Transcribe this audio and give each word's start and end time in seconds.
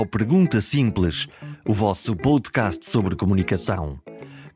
ao 0.00 0.06
Pergunta 0.06 0.62
Simples, 0.62 1.28
o 1.66 1.74
vosso 1.74 2.16
podcast 2.16 2.88
sobre 2.88 3.14
comunicação. 3.14 4.00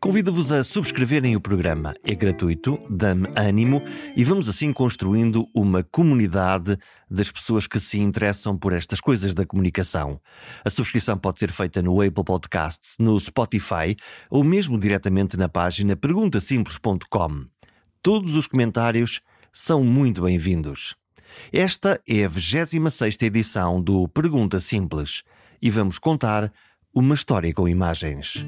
Convido-vos 0.00 0.50
a 0.50 0.64
subscreverem 0.64 1.36
o 1.36 1.40
programa. 1.40 1.94
É 2.02 2.14
gratuito, 2.14 2.80
dá-me 2.88 3.28
ânimo 3.36 3.82
e 4.16 4.24
vamos 4.24 4.48
assim 4.48 4.72
construindo 4.72 5.46
uma 5.54 5.82
comunidade 5.82 6.78
das 7.10 7.30
pessoas 7.30 7.66
que 7.66 7.78
se 7.78 7.98
interessam 7.98 8.56
por 8.56 8.72
estas 8.72 9.02
coisas 9.02 9.34
da 9.34 9.44
comunicação. 9.44 10.18
A 10.64 10.70
subscrição 10.70 11.18
pode 11.18 11.40
ser 11.40 11.52
feita 11.52 11.82
no 11.82 12.00
Apple 12.00 12.24
Podcasts, 12.24 12.96
no 12.98 13.20
Spotify 13.20 13.94
ou 14.30 14.42
mesmo 14.42 14.80
diretamente 14.80 15.36
na 15.36 15.48
página 15.48 15.94
perguntasimples.com. 15.94 17.44
Todos 18.02 18.34
os 18.34 18.46
comentários 18.46 19.20
são 19.52 19.84
muito 19.84 20.22
bem-vindos. 20.22 20.94
Esta 21.52 22.00
é 22.08 22.24
a 22.24 22.28
26 22.28 23.16
edição 23.22 23.82
do 23.82 24.08
Pergunta 24.08 24.58
Simples 24.58 25.22
e 25.64 25.70
vamos 25.70 25.98
contar 25.98 26.52
uma 26.94 27.14
história 27.14 27.50
com 27.54 27.66
imagens. 27.66 28.44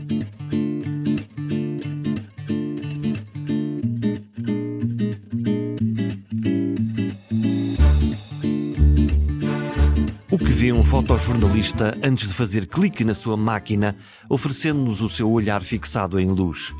O 10.30 10.36
que 10.36 10.44
vê 10.44 10.70
um 10.70 10.84
fotojornalista 10.84 11.98
antes 12.04 12.28
de 12.28 12.34
fazer 12.34 12.66
clique 12.66 13.02
na 13.02 13.14
sua 13.14 13.34
máquina, 13.34 13.96
oferecendo-nos 14.28 15.00
o 15.00 15.08
seu 15.08 15.30
olhar 15.30 15.62
fixado 15.62 16.20
em 16.20 16.30
luz? 16.30 16.74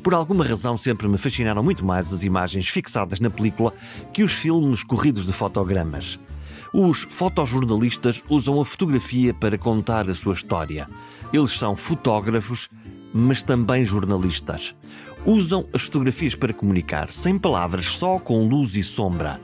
Por 0.00 0.14
alguma 0.14 0.44
razão, 0.44 0.78
sempre 0.78 1.08
me 1.08 1.18
fascinaram 1.18 1.62
muito 1.62 1.84
mais 1.84 2.12
as 2.12 2.22
imagens 2.22 2.68
fixadas 2.68 3.18
na 3.18 3.30
película 3.30 3.74
que 4.12 4.22
os 4.22 4.32
filmes 4.32 4.84
corridos 4.84 5.26
de 5.26 5.32
fotogramas. 5.32 6.20
Os 6.72 7.02
fotojornalistas 7.02 8.22
usam 8.30 8.58
a 8.58 8.64
fotografia 8.64 9.34
para 9.34 9.58
contar 9.58 10.08
a 10.08 10.14
sua 10.14 10.32
história. 10.32 10.88
Eles 11.30 11.52
são 11.52 11.76
fotógrafos, 11.76 12.70
mas 13.12 13.42
também 13.42 13.84
jornalistas. 13.84 14.74
Usam 15.26 15.66
as 15.74 15.82
fotografias 15.82 16.34
para 16.34 16.54
comunicar, 16.54 17.12
sem 17.12 17.38
palavras, 17.38 17.86
só 17.86 18.18
com 18.18 18.48
luz 18.48 18.74
e 18.74 18.82
sombra. 18.82 19.38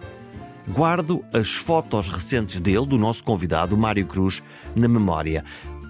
Guardo 0.70 1.22
as 1.32 1.52
fotos 1.54 2.08
recentes 2.08 2.60
dele, 2.60 2.86
do 2.86 2.96
nosso 2.98 3.22
convidado, 3.22 3.76
Mário 3.76 4.06
Cruz, 4.06 4.42
na 4.74 4.88
memória. 4.88 5.44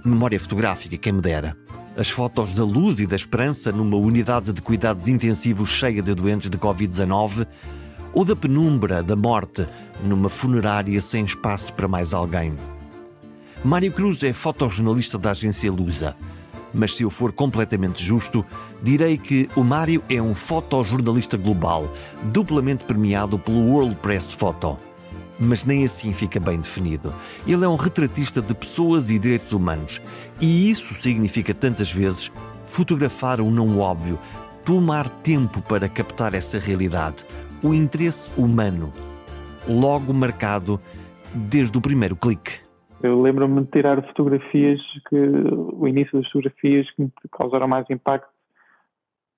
Memória 0.05 0.41
fotográfica, 0.41 0.97
quem 0.97 1.13
me 1.13 1.21
dera. 1.21 1.57
As 1.97 2.11
fotos 2.11 2.55
da 2.55 2.65
luz 2.65 2.99
e 2.99 3.07
da 3.07 3.17
esperança 3.17 3.71
numa 3.71 3.97
unidade 3.97 4.53
de 4.53 4.63
cuidados 4.63 5.07
intensivos 5.09 5.69
cheia 5.71 6.03
de 6.03 6.15
doentes 6.15 6.51
de 6.51 6.59
Covid-19 6.59 7.47
ou 8.13 8.25
da 8.25 8.37
penumbra 8.37 9.03
da 9.03 9.17
morte 9.17 9.67
numa 10.03 10.29
funerária 10.29 11.01
sem 11.01 11.25
espaço 11.25 11.73
para 11.75 11.89
mais 11.89 12.13
alguém. 12.13 12.55
Mário 13.65 13.93
Cruz 13.93 14.23
é 14.23 14.33
fotojornalista 14.33 15.19
da 15.19 15.33
agência 15.33 15.71
Lusa. 15.73 16.17
Mas 16.73 16.95
se 16.95 17.03
eu 17.03 17.11
for 17.11 17.33
completamente 17.33 18.05
justo, 18.05 18.45
direi 18.83 19.17
que 19.17 19.49
o 19.57 19.65
Mário 19.65 20.03
é 20.09 20.21
um 20.21 20.35
fotojornalista 20.35 21.37
global, 21.37 21.91
duplamente 22.25 22.85
premiado 22.85 23.39
pelo 23.39 23.71
World 23.71 23.95
Press 23.97 24.33
Photo 24.33 24.79
mas 25.39 25.65
nem 25.65 25.85
assim 25.85 26.13
fica 26.13 26.41
bem 26.41 26.59
definido. 26.59 27.15
Ele 27.47 27.65
é 27.65 27.69
um 27.69 27.77
retratista 27.77 28.43
de 28.43 28.55
pessoas 28.55 29.09
e 29.09 29.19
direitos 29.19 29.53
humanos. 29.53 30.03
E 30.41 30.69
isso 30.69 30.95
significa 30.95 31.55
tantas 31.55 31.93
vezes 31.93 32.33
fotografar 32.67 33.41
o 33.41 33.51
não 33.51 33.79
óbvio, 33.79 34.19
tomar 34.65 35.09
tempo 35.09 35.63
para 35.63 35.89
captar 35.89 36.35
essa 36.35 36.59
realidade, 36.59 37.25
o 37.63 37.73
interesse 37.73 38.31
humano, 38.37 38.93
logo 39.67 40.13
marcado 40.13 40.81
desde 41.35 41.77
o 41.77 41.81
primeiro 41.81 42.17
clique. 42.17 42.61
Eu 43.03 43.21
lembro-me 43.21 43.63
de 43.63 43.71
tirar 43.71 44.03
fotografias 44.09 44.81
que 45.09 45.17
o 45.17 45.87
início 45.87 46.21
das 46.21 46.27
fotografias 46.31 46.91
que 46.91 47.03
me 47.03 47.13
causaram 47.31 47.69
mais 47.69 47.89
impacto 47.91 48.29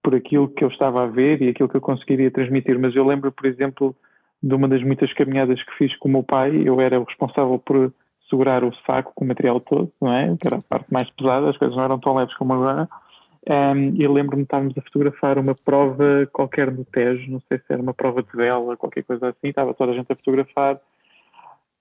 por 0.03 0.15
aquilo 0.15 0.49
que 0.49 0.65
eu 0.65 0.69
estava 0.69 1.03
a 1.05 1.07
ver 1.07 1.43
e 1.43 1.49
aquilo 1.51 1.69
que 1.69 1.77
eu 1.77 1.81
conseguiria 1.81 2.31
transmitir. 2.31 2.79
Mas 2.79 2.97
eu 2.97 3.05
lembro, 3.05 3.31
por 3.31 3.47
exemplo, 3.47 3.95
de 4.43 4.55
uma 4.55 4.67
das 4.67 4.83
muitas 4.83 5.13
caminhadas 5.13 5.63
que 5.63 5.77
fiz 5.77 5.97
com 5.99 6.09
o 6.09 6.13
meu 6.13 6.23
pai, 6.23 6.63
eu 6.65 6.81
era 6.81 6.99
o 6.99 7.05
responsável 7.05 7.59
por 7.59 7.93
segurar 8.31 8.65
o 8.65 8.73
saco 8.87 9.13
com 9.15 9.25
o 9.25 9.29
material 9.29 9.61
todo, 9.61 9.93
não 10.01 10.13
é? 10.13 10.37
Que 10.41 10.47
era 10.47 10.57
a 10.57 10.63
parte 10.63 10.91
mais 10.91 11.11
pesada, 11.11 11.51
as 11.51 11.59
coisas 11.59 11.77
não 11.77 11.85
eram 11.85 11.99
tão 11.99 12.15
leves 12.15 12.35
como 12.37 12.55
agora. 12.55 12.89
Um, 13.49 13.95
e 13.97 14.07
lembro-me 14.07 14.43
de 14.43 14.47
estarmos 14.47 14.77
a 14.77 14.83
fotografar 14.83 15.39
uma 15.39 15.55
prova 15.55 16.29
qualquer 16.33 16.71
no 16.71 16.85
Tejo, 16.85 17.31
não 17.31 17.41
sei 17.49 17.59
se 17.59 17.65
era 17.71 17.81
uma 17.81 17.95
prova 17.95 18.23
de 18.23 18.31
vela, 18.35 18.77
qualquer 18.77 19.03
coisa 19.03 19.29
assim, 19.29 19.49
estava 19.49 19.73
toda 19.73 19.93
a 19.93 19.95
gente 19.95 20.13
a 20.13 20.17
fotografar 20.17 20.79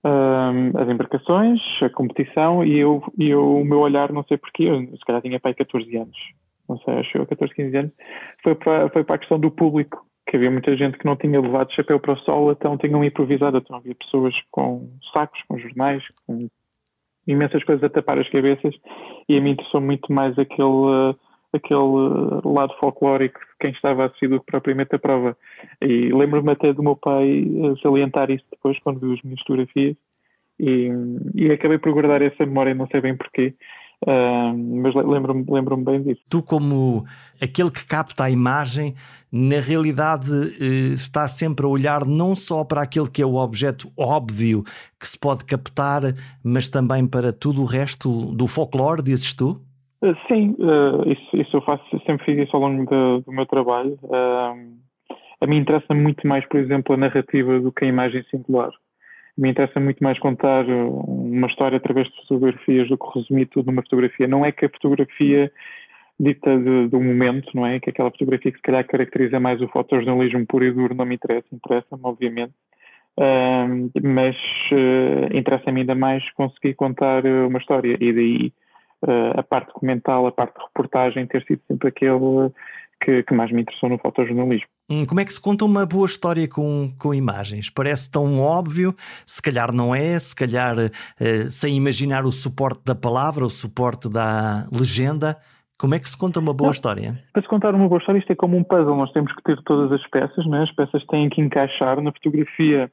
um, 0.02 0.78
as 0.78 0.88
embarcações, 0.88 1.60
a 1.82 1.90
competição, 1.90 2.64
e 2.64 2.78
eu, 2.78 3.02
e 3.18 3.28
eu, 3.28 3.56
o 3.56 3.64
meu 3.64 3.80
olhar, 3.80 4.10
não 4.10 4.24
sei 4.24 4.38
porquê, 4.38 4.64
eu, 4.64 4.80
se 4.80 5.04
calhar 5.06 5.20
tinha 5.20 5.38
pai 5.38 5.52
14 5.52 5.96
anos, 5.96 6.16
não 6.66 6.78
sei, 6.78 6.94
acho 6.94 7.18
eu, 7.18 7.26
14, 7.26 7.54
15 7.54 7.76
anos, 7.76 7.92
foi 8.42 8.54
para, 8.54 8.88
foi 8.88 9.04
para 9.04 9.16
a 9.16 9.18
questão 9.18 9.38
do 9.38 9.50
público 9.50 10.06
que 10.30 10.36
havia 10.36 10.50
muita 10.50 10.76
gente 10.76 10.96
que 10.96 11.04
não 11.04 11.16
tinha 11.16 11.40
levado 11.40 11.72
chapéu 11.72 11.98
para 11.98 12.12
o 12.12 12.18
sol, 12.18 12.52
então 12.52 12.78
tinham 12.78 13.04
improvisado, 13.04 13.58
então 13.58 13.76
havia 13.76 13.94
pessoas 13.96 14.32
com 14.50 14.88
sacos, 15.12 15.42
com 15.48 15.58
jornais, 15.58 16.02
com 16.24 16.48
imensas 17.26 17.64
coisas 17.64 17.82
a 17.82 17.88
tapar 17.88 18.18
as 18.18 18.28
cabeças 18.28 18.74
e 19.28 19.36
a 19.36 19.40
mim 19.40 19.50
interessou 19.50 19.80
muito 19.80 20.12
mais 20.12 20.38
aquele, 20.38 21.16
aquele 21.52 22.42
lado 22.44 22.74
folclórico 22.78 23.40
de 23.40 23.46
quem 23.60 23.70
estava 23.70 24.02
a 24.02 24.06
assistir 24.06 24.28
do 24.28 24.40
que 24.40 24.46
propriamente 24.46 24.94
a 24.94 24.98
prova. 24.98 25.36
E 25.80 26.12
lembro-me 26.12 26.52
até 26.52 26.72
do 26.72 26.82
meu 26.82 26.96
pai 26.96 27.46
salientar 27.82 28.30
isso 28.30 28.44
depois, 28.50 28.78
quando 28.80 29.00
viu 29.00 29.12
as 29.12 29.22
minhas 29.22 29.40
fotografias, 29.40 29.96
e, 30.58 30.90
e 31.34 31.50
acabei 31.50 31.78
por 31.78 31.92
guardar 31.92 32.22
essa 32.22 32.44
memória, 32.44 32.74
não 32.74 32.86
sei 32.86 33.00
bem 33.00 33.16
porquê, 33.16 33.54
Uh, 34.02 34.56
mas 34.56 34.94
lembro-me 34.94 35.44
lembro 35.46 35.76
bem 35.76 36.02
disso. 36.02 36.22
Tu, 36.30 36.42
como 36.42 37.04
aquele 37.40 37.70
que 37.70 37.84
capta 37.84 38.24
a 38.24 38.30
imagem, 38.30 38.94
na 39.30 39.60
realidade 39.60 40.32
uh, 40.32 40.94
está 40.94 41.28
sempre 41.28 41.66
a 41.66 41.68
olhar 41.68 42.06
não 42.06 42.34
só 42.34 42.64
para 42.64 42.80
aquele 42.80 43.10
que 43.10 43.20
é 43.20 43.26
o 43.26 43.34
objeto 43.34 43.92
óbvio 43.94 44.64
que 44.98 45.06
se 45.06 45.18
pode 45.18 45.44
captar, 45.44 46.14
mas 46.42 46.66
também 46.66 47.06
para 47.06 47.30
tudo 47.30 47.60
o 47.60 47.66
resto 47.66 48.34
do 48.34 48.46
folclore, 48.46 49.02
dizes 49.02 49.34
tu? 49.34 49.60
Uh, 50.02 50.16
sim, 50.28 50.56
eh, 50.58 51.12
isso, 51.12 51.36
isso, 51.36 51.56
eu 51.56 51.62
faço, 51.62 51.84
sempre 52.06 52.24
fiz 52.24 52.38
isso 52.38 52.56
ao 52.56 52.62
longo 52.62 52.86
do, 52.86 53.20
do 53.20 53.32
meu 53.32 53.44
trabalho. 53.44 53.98
a 55.40 55.46
mim 55.46 55.58
interessa 55.58 55.94
muito 55.94 56.26
mais, 56.26 56.46
por 56.46 56.58
exemplo, 56.58 56.94
a 56.94 56.98
narrativa 56.98 57.60
do 57.60 57.70
que 57.70 57.84
a 57.84 57.88
imagem 57.88 58.24
singular 58.30 58.70
me 59.40 59.50
interessa 59.50 59.80
muito 59.80 60.02
mais 60.04 60.18
contar 60.18 60.66
uh, 60.68 60.88
uma 60.90 61.46
história 61.46 61.78
através 61.78 62.08
de 62.08 62.16
fotografias 62.16 62.88
do 62.88 62.98
que 62.98 63.18
resumir 63.18 63.46
tudo 63.46 63.66
numa 63.66 63.82
fotografia. 63.82 64.28
Não 64.28 64.44
é 64.44 64.52
que 64.52 64.66
a 64.66 64.68
fotografia 64.68 65.50
dita 66.18 66.58
de, 66.58 66.88
do 66.88 67.00
momento, 67.00 67.50
não 67.54 67.66
é? 67.66 67.80
Que 67.80 67.88
aquela 67.88 68.10
fotografia 68.10 68.52
que 68.52 68.58
se 68.58 68.62
calhar 68.62 68.86
caracteriza 68.86 69.40
mais 69.40 69.60
o 69.62 69.68
fotojornalismo 69.68 70.46
puro 70.46 70.66
e 70.66 70.72
duro 70.72 70.94
não 70.94 71.06
me 71.06 71.14
interessa, 71.14 71.46
interessa-me, 71.52 72.02
obviamente. 72.04 72.52
Uh, 73.18 73.90
mas 74.02 74.36
uh, 74.72 75.36
interessa-me 75.36 75.80
ainda 75.80 75.94
mais 75.94 76.22
conseguir 76.32 76.74
contar 76.74 77.24
uh, 77.24 77.48
uma 77.48 77.58
história 77.58 77.96
e 77.98 78.12
daí 78.12 78.46
uh, 78.46 78.52
a 79.36 79.42
parte 79.42 79.68
documental, 79.68 80.26
a 80.26 80.32
parte 80.32 80.58
de 80.58 80.64
reportagem 80.64 81.26
ter 81.26 81.44
sido 81.44 81.60
sempre 81.66 81.88
aquele 81.88 82.52
que, 83.00 83.22
que 83.22 83.34
mais 83.34 83.50
me 83.50 83.62
interessou 83.62 83.88
no 83.88 83.98
fotojornalismo. 83.98 84.68
Hum, 84.90 85.06
como 85.06 85.20
é 85.20 85.24
que 85.24 85.32
se 85.32 85.40
conta 85.40 85.64
uma 85.64 85.86
boa 85.86 86.06
história 86.06 86.46
com, 86.48 86.90
com 86.98 87.14
imagens? 87.14 87.70
Parece 87.70 88.10
tão 88.10 88.40
óbvio, 88.40 88.94
se 89.24 89.40
calhar 89.40 89.72
não 89.72 89.94
é, 89.94 90.18
se 90.18 90.34
calhar 90.34 90.76
uh, 90.76 91.50
sem 91.50 91.76
imaginar 91.76 92.24
o 92.24 92.32
suporte 92.32 92.82
da 92.84 92.94
palavra, 92.94 93.44
o 93.44 93.50
suporte 93.50 94.10
da 94.10 94.66
legenda. 94.72 95.36
Como 95.78 95.94
é 95.94 95.98
que 95.98 96.08
se 96.08 96.18
conta 96.18 96.40
uma 96.40 96.52
boa 96.52 96.66
não, 96.66 96.72
história? 96.72 97.18
Para 97.32 97.40
se 97.40 97.48
contar 97.48 97.74
uma 97.74 97.88
boa 97.88 97.98
história, 98.00 98.18
isto 98.18 98.30
é 98.30 98.36
como 98.36 98.54
um 98.54 98.62
puzzle. 98.62 98.96
Nós 98.96 99.10
temos 99.12 99.32
que 99.34 99.42
ter 99.42 99.56
todas 99.62 99.90
as 99.92 100.06
peças, 100.10 100.44
né? 100.46 100.64
as 100.64 100.72
peças 100.72 101.02
têm 101.06 101.30
que 101.30 101.40
encaixar. 101.40 102.02
Na 102.02 102.12
fotografia, 102.12 102.92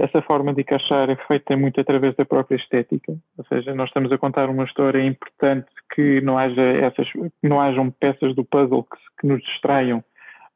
essa 0.00 0.20
forma 0.22 0.52
de 0.52 0.60
encaixar 0.60 1.08
é 1.08 1.16
feita 1.26 1.56
muito 1.56 1.80
através 1.80 2.14
da 2.14 2.24
própria 2.24 2.56
estética. 2.56 3.14
Ou 3.38 3.44
seja, 3.46 3.74
nós 3.74 3.88
estamos 3.88 4.12
a 4.12 4.18
contar 4.18 4.50
uma 4.50 4.64
história 4.64 4.98
é 4.98 5.06
importante 5.06 5.66
que 5.94 6.20
não 6.20 6.36
haja 6.36 6.62
essas, 6.62 7.08
não 7.42 7.60
hajam 7.60 7.90
peças 7.90 8.34
do 8.34 8.44
puzzle 8.44 8.84
que, 8.84 8.98
que 9.20 9.26
nos 9.26 9.42
distraiam 9.42 10.04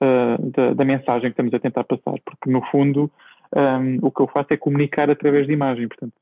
uh, 0.03 0.51
da, 0.51 0.75
da, 0.75 0.85
mensagem 0.85 1.31
que 1.31 1.41
estamos 1.41 1.55
a 1.55 1.59
tentar 1.59 1.85
passar, 1.85 2.19
porque 2.25 2.51
no 2.51 2.63
fundo 2.67 3.11
um, 3.55 3.99
o 4.03 4.11
que 4.11 4.23
eu 4.23 4.29
faço 4.29 4.49
é 4.51 4.57
comunicar 4.57 5.11
através 5.11 5.47
de 5.47 5.53
imagem, 5.53 5.89
portanto 5.89 6.15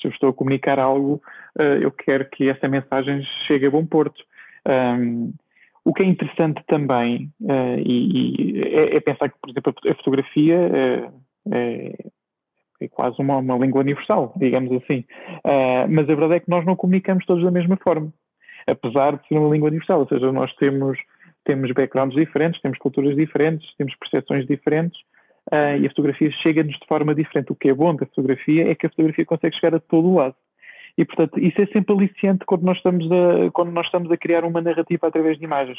se 0.00 0.08
eu 0.08 0.10
estou 0.10 0.30
a 0.30 0.34
comunicar 0.34 0.80
algo, 0.80 1.22
uh, 1.60 1.78
eu 1.80 1.92
quero 1.92 2.28
que 2.28 2.50
essa 2.50 2.66
mensagem 2.66 3.22
chegue 3.46 3.66
a 3.66 3.70
bom 3.70 3.86
porto. 3.86 4.20
Um, 4.66 5.32
o 5.84 5.92
que 5.92 6.02
é 6.02 6.06
interessante 6.06 6.62
também 6.66 7.30
uh, 7.40 7.78
e, 7.78 8.56
e 8.56 8.60
é, 8.60 8.96
é, 8.96 9.00
pensar 9.00 9.28
que, 9.28 9.36
por 9.40 9.50
exemplo, 9.50 9.74
a 9.88 9.94
fotografia 9.94 10.56
é, 11.50 12.10
é 12.84 12.88
quase 12.88 13.16
uma, 13.20 13.38
uma, 13.38 13.56
língua 13.56 13.80
universal, 13.80 14.32
digamos 14.36 14.72
assim. 14.72 15.04
Uh, 15.44 15.88
mas 15.88 16.08
a 16.08 16.14
verdade 16.14 16.34
é 16.34 16.40
que 16.40 16.50
nós 16.50 16.64
não 16.64 16.76
comunicamos 16.76 17.24
todos 17.26 17.44
da 17.44 17.50
mesma 17.50 17.76
forma, 17.76 18.12
apesar 18.66 19.16
de 19.16 19.28
ser 19.28 19.38
uma 19.38 19.52
língua 19.52 19.68
universal, 19.68 20.00
ou 20.00 20.08
seja, 20.08 20.32
nós 20.32 20.52
temos 20.56 20.98
temos 21.44 21.72
backgrounds 21.72 22.16
diferentes, 22.16 22.60
temos 22.60 22.78
culturas 22.78 23.16
diferentes, 23.16 23.68
temos 23.76 23.94
percepções 23.96 24.46
diferentes 24.46 25.00
uh, 25.52 25.76
e 25.80 25.86
a 25.86 25.88
fotografia 25.88 26.30
chega-nos 26.42 26.78
de 26.78 26.86
forma 26.86 27.14
diferente. 27.14 27.52
O 27.52 27.56
que 27.56 27.68
é 27.68 27.74
bom 27.74 27.94
da 27.94 28.06
fotografia 28.06 28.70
é 28.70 28.74
que 28.74 28.86
a 28.86 28.90
fotografia 28.90 29.24
consegue 29.24 29.56
chegar 29.56 29.76
a 29.76 29.80
todo 29.80 30.08
o 30.08 30.14
lado. 30.14 30.34
E, 30.96 31.04
portanto, 31.04 31.38
isso 31.40 31.60
é 31.60 31.66
sempre 31.66 31.94
aliciante 31.94 32.44
quando 32.44 32.62
nós 32.62 32.76
estamos 32.76 33.10
a, 33.10 33.50
quando 33.52 33.72
nós 33.72 33.86
estamos 33.86 34.10
a 34.10 34.16
criar 34.16 34.44
uma 34.44 34.60
narrativa 34.60 35.06
através 35.06 35.38
de 35.38 35.44
imagens. 35.44 35.78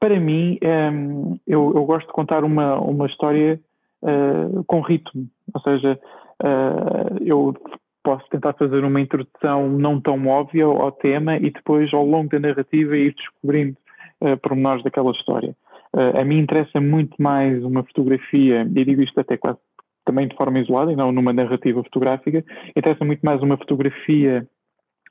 Para 0.00 0.18
mim, 0.18 0.58
um, 0.62 0.66
ehm, 0.66 1.40
eu, 1.46 1.72
eu, 1.74 1.84
gosto 1.84 2.06
de 2.06 2.12
contar 2.12 2.42
uma, 2.42 2.78
uma 2.80 3.06
história 3.06 3.60
uh, 4.02 4.64
com 4.64 4.80
ritmo, 4.80 5.26
ou 5.54 5.60
seja, 5.60 5.98
uh, 6.42 7.16
eu 7.24 7.54
posso 8.02 8.28
tentar 8.28 8.52
fazer 8.52 8.84
uma 8.84 9.00
introdução 9.00 9.68
não 9.68 10.00
tão 10.00 10.26
óbvia 10.28 10.64
ao 10.64 10.92
tema 10.92 11.36
e 11.36 11.50
depois, 11.50 11.92
ao 11.92 12.04
longo 12.06 12.28
da 12.28 12.38
narrativa, 12.38 12.96
ir 12.96 13.14
descobrindo 13.14 13.76
uh, 14.20 14.36
pormenores 14.38 14.84
daquela 14.84 15.10
história. 15.10 15.56
Uh, 15.94 16.20
a 16.20 16.24
mim 16.24 16.38
interessa 16.38 16.80
muito 16.80 17.20
mais 17.20 17.64
uma 17.64 17.82
fotografia, 17.82 18.62
e 18.62 18.84
digo 18.84 19.02
isto 19.02 19.18
até 19.18 19.36
quase 19.36 19.58
também 20.04 20.28
de 20.28 20.36
forma 20.36 20.60
isolada 20.60 20.92
e 20.92 20.96
não 20.96 21.10
numa 21.10 21.32
narrativa 21.32 21.82
fotográfica, 21.82 22.44
interessa 22.76 23.04
muito 23.04 23.20
mais 23.22 23.42
uma 23.42 23.56
fotografia 23.56 24.46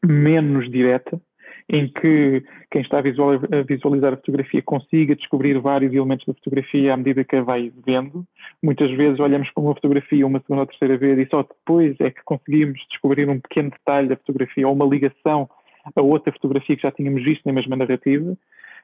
menos 0.04 0.72
direta, 0.72 1.20
em 1.68 1.88
que 1.88 2.44
quem 2.70 2.82
está 2.82 3.00
a 3.00 3.02
visualizar 3.02 4.14
a 4.14 4.18
fotografia 4.18 4.62
consiga 4.62 5.16
descobrir 5.16 5.60
vários 5.60 5.94
elementos 5.94 6.26
da 6.26 6.34
fotografia 6.34 6.94
à 6.94 6.98
medida 6.98 7.24
que 7.24 7.36
a 7.36 7.42
vai 7.42 7.72
vendo. 7.86 8.24
Muitas 8.62 8.92
vezes 8.92 9.20
olhamos 9.20 9.50
para 9.50 9.64
uma 9.64 9.74
fotografia 9.74 10.28
uma 10.28 10.40
segunda 10.40 10.62
ou 10.62 10.68
terceira 10.68 10.96
vez 10.96 11.18
e 11.18 11.28
só 11.30 11.42
depois 11.42 11.96
é 12.00 12.12
que 12.12 12.22
conseguimos 12.24 12.80
descobrir 12.90 13.28
um 13.28 13.40
pequeno 13.40 13.72
detalhe 13.72 14.08
da 14.08 14.16
fotografia 14.16 14.68
ou 14.68 14.74
uma 14.74 14.86
ligação 14.86 15.50
a 15.96 16.02
outra 16.02 16.32
fotografia 16.34 16.76
que 16.76 16.82
já 16.82 16.92
tínhamos 16.92 17.24
visto 17.24 17.46
na 17.46 17.54
mesma 17.54 17.76
narrativa. 17.76 18.38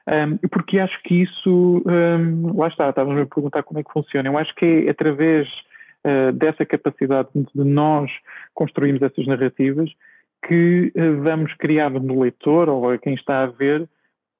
Um, 0.06 0.36
porque 0.48 0.80
acho 0.80 1.00
que 1.04 1.22
isso, 1.22 1.82
um, 1.86 2.56
lá 2.56 2.68
está, 2.68 2.88
estávamos 2.90 3.22
a 3.22 3.26
perguntar 3.26 3.62
como 3.62 3.78
é 3.78 3.84
que 3.84 3.92
funciona. 3.92 4.28
Eu 4.28 4.36
acho 4.36 4.54
que 4.56 4.66
é 4.86 4.90
através 4.90 5.48
uh, 6.04 6.32
dessa 6.32 6.66
capacidade 6.66 7.28
de 7.32 7.64
nós 7.64 8.10
construirmos 8.54 9.02
essas 9.02 9.26
narrativas 9.26 9.90
que 10.46 10.92
uh, 10.96 11.22
vamos 11.22 11.54
criar 11.54 11.90
no 11.90 12.20
leitor 12.20 12.68
ou 12.68 12.90
a 12.90 12.98
quem 12.98 13.14
está 13.14 13.42
a 13.42 13.46
ver 13.46 13.88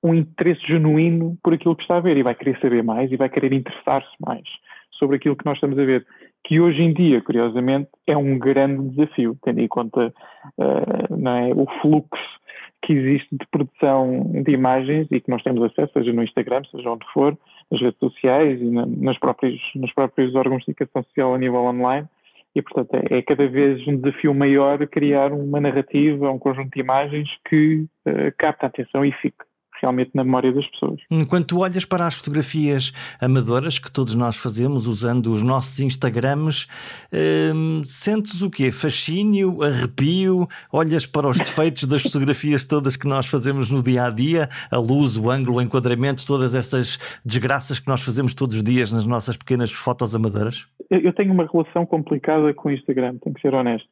um 0.02 0.14
interesse 0.14 0.60
genuíno 0.66 1.38
por 1.43 1.54
aquilo 1.54 1.76
que 1.76 1.82
está 1.82 1.96
a 1.96 2.00
ver 2.00 2.16
e 2.16 2.22
vai 2.22 2.34
querer 2.34 2.58
saber 2.60 2.82
mais 2.82 3.10
e 3.12 3.16
vai 3.16 3.28
querer 3.28 3.52
interessar-se 3.52 4.14
mais 4.19 4.43
sobre 4.90 5.16
aquilo 5.16 5.37
que 5.37 5.46
nós 5.46 5.56
estamos 5.56 5.78
a 5.78 5.84
ver, 5.84 6.06
que 6.44 6.60
hoje 6.60 6.82
em 6.82 6.93
dia, 6.93 7.20
curiosamente, 7.22 7.88
é 8.06 8.16
um 8.16 8.38
grande 8.38 8.90
desafio, 8.90 9.37
tendo 9.43 9.60
em 9.60 9.69
conta 9.69 10.12
uh, 10.58 11.28
é, 11.28 11.54
o 11.54 11.66
fluxo 11.81 12.43
que 12.82 12.93
existe 12.93 13.28
de 13.31 13.46
produção 13.50 14.25
de 14.44 14.52
imagens 14.52 15.06
e 15.10 15.20
que 15.20 15.31
nós 15.31 15.43
temos 15.43 15.62
acesso, 15.62 15.93
seja 15.93 16.12
no 16.12 16.22
Instagram, 16.22 16.62
seja 16.70 16.90
onde 16.90 17.06
for, 17.12 17.37
nas 17.70 17.81
redes 17.81 17.99
sociais 17.99 18.60
e 18.60 18.70
na, 18.70 18.84
nas 18.87 19.19
próprios, 19.19 19.60
nos 19.76 19.93
próprios 19.93 20.34
órgãos 20.34 20.64
de 20.64 20.75
comunicação 20.75 21.02
social 21.04 21.34
a 21.34 21.38
nível 21.38 21.60
online. 21.60 22.08
E, 22.54 22.60
portanto, 22.60 22.94
é, 22.94 23.19
é, 23.19 23.22
cada 23.22 23.49
vez 23.49 23.87
um 23.87 23.96
desafio 23.96 24.34
maior 24.34 24.87
criar 24.87 25.32
uma 25.32 25.60
narrativa, 25.60 26.31
um 26.31 26.38
conjunto 26.38 26.70
de 26.70 26.81
imagens 26.81 27.28
que 27.49 27.87
uh, 28.06 28.32
capta 28.37 28.66
a 28.66 28.69
atenção 28.69 29.04
e 29.04 29.12
fique 29.12 29.43
realmente 29.82 30.12
na 30.14 30.23
memória 30.23 30.52
das 30.52 30.67
pessoas. 30.69 31.00
Enquanto 31.11 31.49
tu 31.49 31.58
olhas 31.58 31.84
para 31.84 32.06
as 32.06 32.14
fotografias 32.14 32.93
amadoras 33.20 33.79
que 33.79 33.90
todos 33.90 34.14
nós 34.14 34.37
fazemos 34.37 34.87
usando 34.87 35.32
os 35.32 35.43
nossos 35.43 35.81
Instagrams, 35.81 36.69
hum, 37.55 37.82
sentes 37.84 38.40
o 38.40 38.50
quê? 38.50 38.70
Fascínio, 38.70 39.62
arrepio? 39.62 40.46
Olhas 40.73 41.05
para 41.05 41.29
os 41.29 41.37
defeitos 41.37 41.84
das 41.84 42.02
fotografias 42.02 42.64
todas 42.64 42.96
que 42.96 43.08
nós 43.08 43.26
fazemos 43.26 43.69
no 43.69 43.82
dia 43.82 44.05
a 44.05 44.11
dia, 44.11 44.49
a 44.70 44.79
luz, 44.79 45.19
o 45.19 45.29
ângulo, 45.29 45.58
o 45.58 45.61
enquadramento, 45.61 46.25
todas 46.25 46.55
essas 46.55 46.99
desgraças 47.25 47.81
que 47.81 47.88
nós 47.88 48.00
fazemos 48.00 48.35
todos 48.35 48.56
os 48.56 48.62
dias 48.62 48.93
nas 48.93 49.05
nossas 49.05 49.37
pequenas 49.37 49.73
fotos 49.73 50.14
amadoras? 50.14 50.67
Eu 50.88 51.12
tenho 51.12 51.32
uma 51.32 51.49
relação 51.50 51.85
complicada 51.85 52.55
com 52.55 52.69
o 52.69 52.73
Instagram, 52.73 53.17
tenho 53.19 53.35
que 53.35 53.40
ser 53.40 53.52
honesto. 53.52 53.88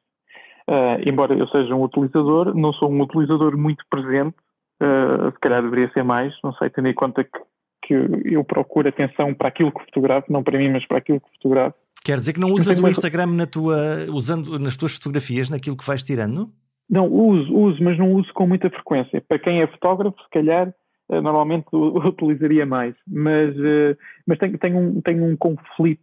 Uh, 0.69 1.03
embora 1.05 1.35
eu 1.35 1.49
seja 1.49 1.75
um 1.75 1.83
utilizador, 1.83 2.55
não 2.55 2.73
sou 2.73 2.91
um 2.91 3.03
utilizador 3.03 3.57
muito 3.57 3.85
presente 3.91 4.37
Uh, 4.83 5.31
se 5.33 5.39
calhar 5.41 5.63
deveria 5.63 5.91
ser 5.93 6.03
mais, 6.03 6.35
não 6.43 6.55
sei, 6.55 6.71
tendo 6.71 6.89
em 6.89 6.95
conta 6.95 7.23
que, 7.23 7.39
que 7.83 7.95
eu 8.35 8.43
procuro 8.43 8.89
atenção 8.89 9.35
para 9.35 9.49
aquilo 9.49 9.71
que 9.71 9.85
fotografo, 9.85 10.33
não 10.33 10.43
para 10.43 10.59
mim, 10.59 10.71
mas 10.71 10.87
para 10.87 10.99
aquilo 10.99 11.21
que 11.21 11.31
fotografo. 11.35 11.77
Quer 12.03 12.19
dizer 12.19 12.33
que 12.33 12.41
não 12.41 12.49
usas 12.49 12.81
o 12.81 12.89
Instagram 12.89 13.27
na 13.27 13.47
tua, 13.47 13.77
usando 14.11 14.59
nas 14.59 14.77
tuas 14.77 14.95
fotografias, 14.95 15.51
naquilo 15.51 15.77
que 15.77 15.87
vais 15.87 16.03
tirando? 16.03 16.51
Não, 16.89 17.07
uso, 17.07 17.55
uso, 17.55 17.85
mas 17.85 17.99
não 17.99 18.13
uso 18.15 18.33
com 18.33 18.47
muita 18.47 18.71
frequência. 18.71 19.23
Para 19.29 19.39
quem 19.39 19.61
é 19.61 19.67
fotógrafo, 19.67 20.17
se 20.23 20.31
calhar, 20.31 20.75
uh, 21.11 21.21
normalmente 21.21 21.67
utilizaria 21.73 22.65
mais. 22.65 22.95
Mas, 23.07 23.55
uh, 23.57 23.97
mas 24.27 24.39
tenho, 24.39 24.59
tenho, 24.59 24.79
um, 24.79 25.01
tenho 25.03 25.25
um 25.25 25.37
conflito 25.37 26.03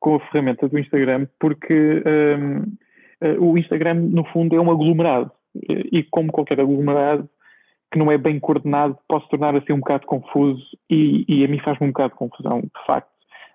com 0.00 0.16
a 0.16 0.20
ferramenta 0.30 0.68
do 0.68 0.78
Instagram, 0.78 1.26
porque 1.38 2.02
um, 2.06 2.76
o 3.38 3.56
Instagram, 3.56 3.94
no 3.94 4.24
fundo, 4.24 4.54
é 4.54 4.60
um 4.60 4.70
aglomerado. 4.70 5.30
E 5.70 6.02
como 6.10 6.30
qualquer 6.30 6.60
aglomerado, 6.60 7.28
que 7.94 7.98
não 7.98 8.10
é 8.10 8.18
bem 8.18 8.40
coordenado 8.40 8.98
pode 9.08 9.28
tornar 9.28 9.54
assim 9.54 9.72
um 9.72 9.78
bocado 9.78 10.04
confuso 10.04 10.60
e, 10.90 11.24
e 11.28 11.44
a 11.44 11.48
mim 11.48 11.60
faz-me 11.60 11.86
um 11.86 11.90
bocado 11.92 12.10
de 12.10 12.18
confusão, 12.18 12.60
de 12.60 12.84
facto, 12.84 13.08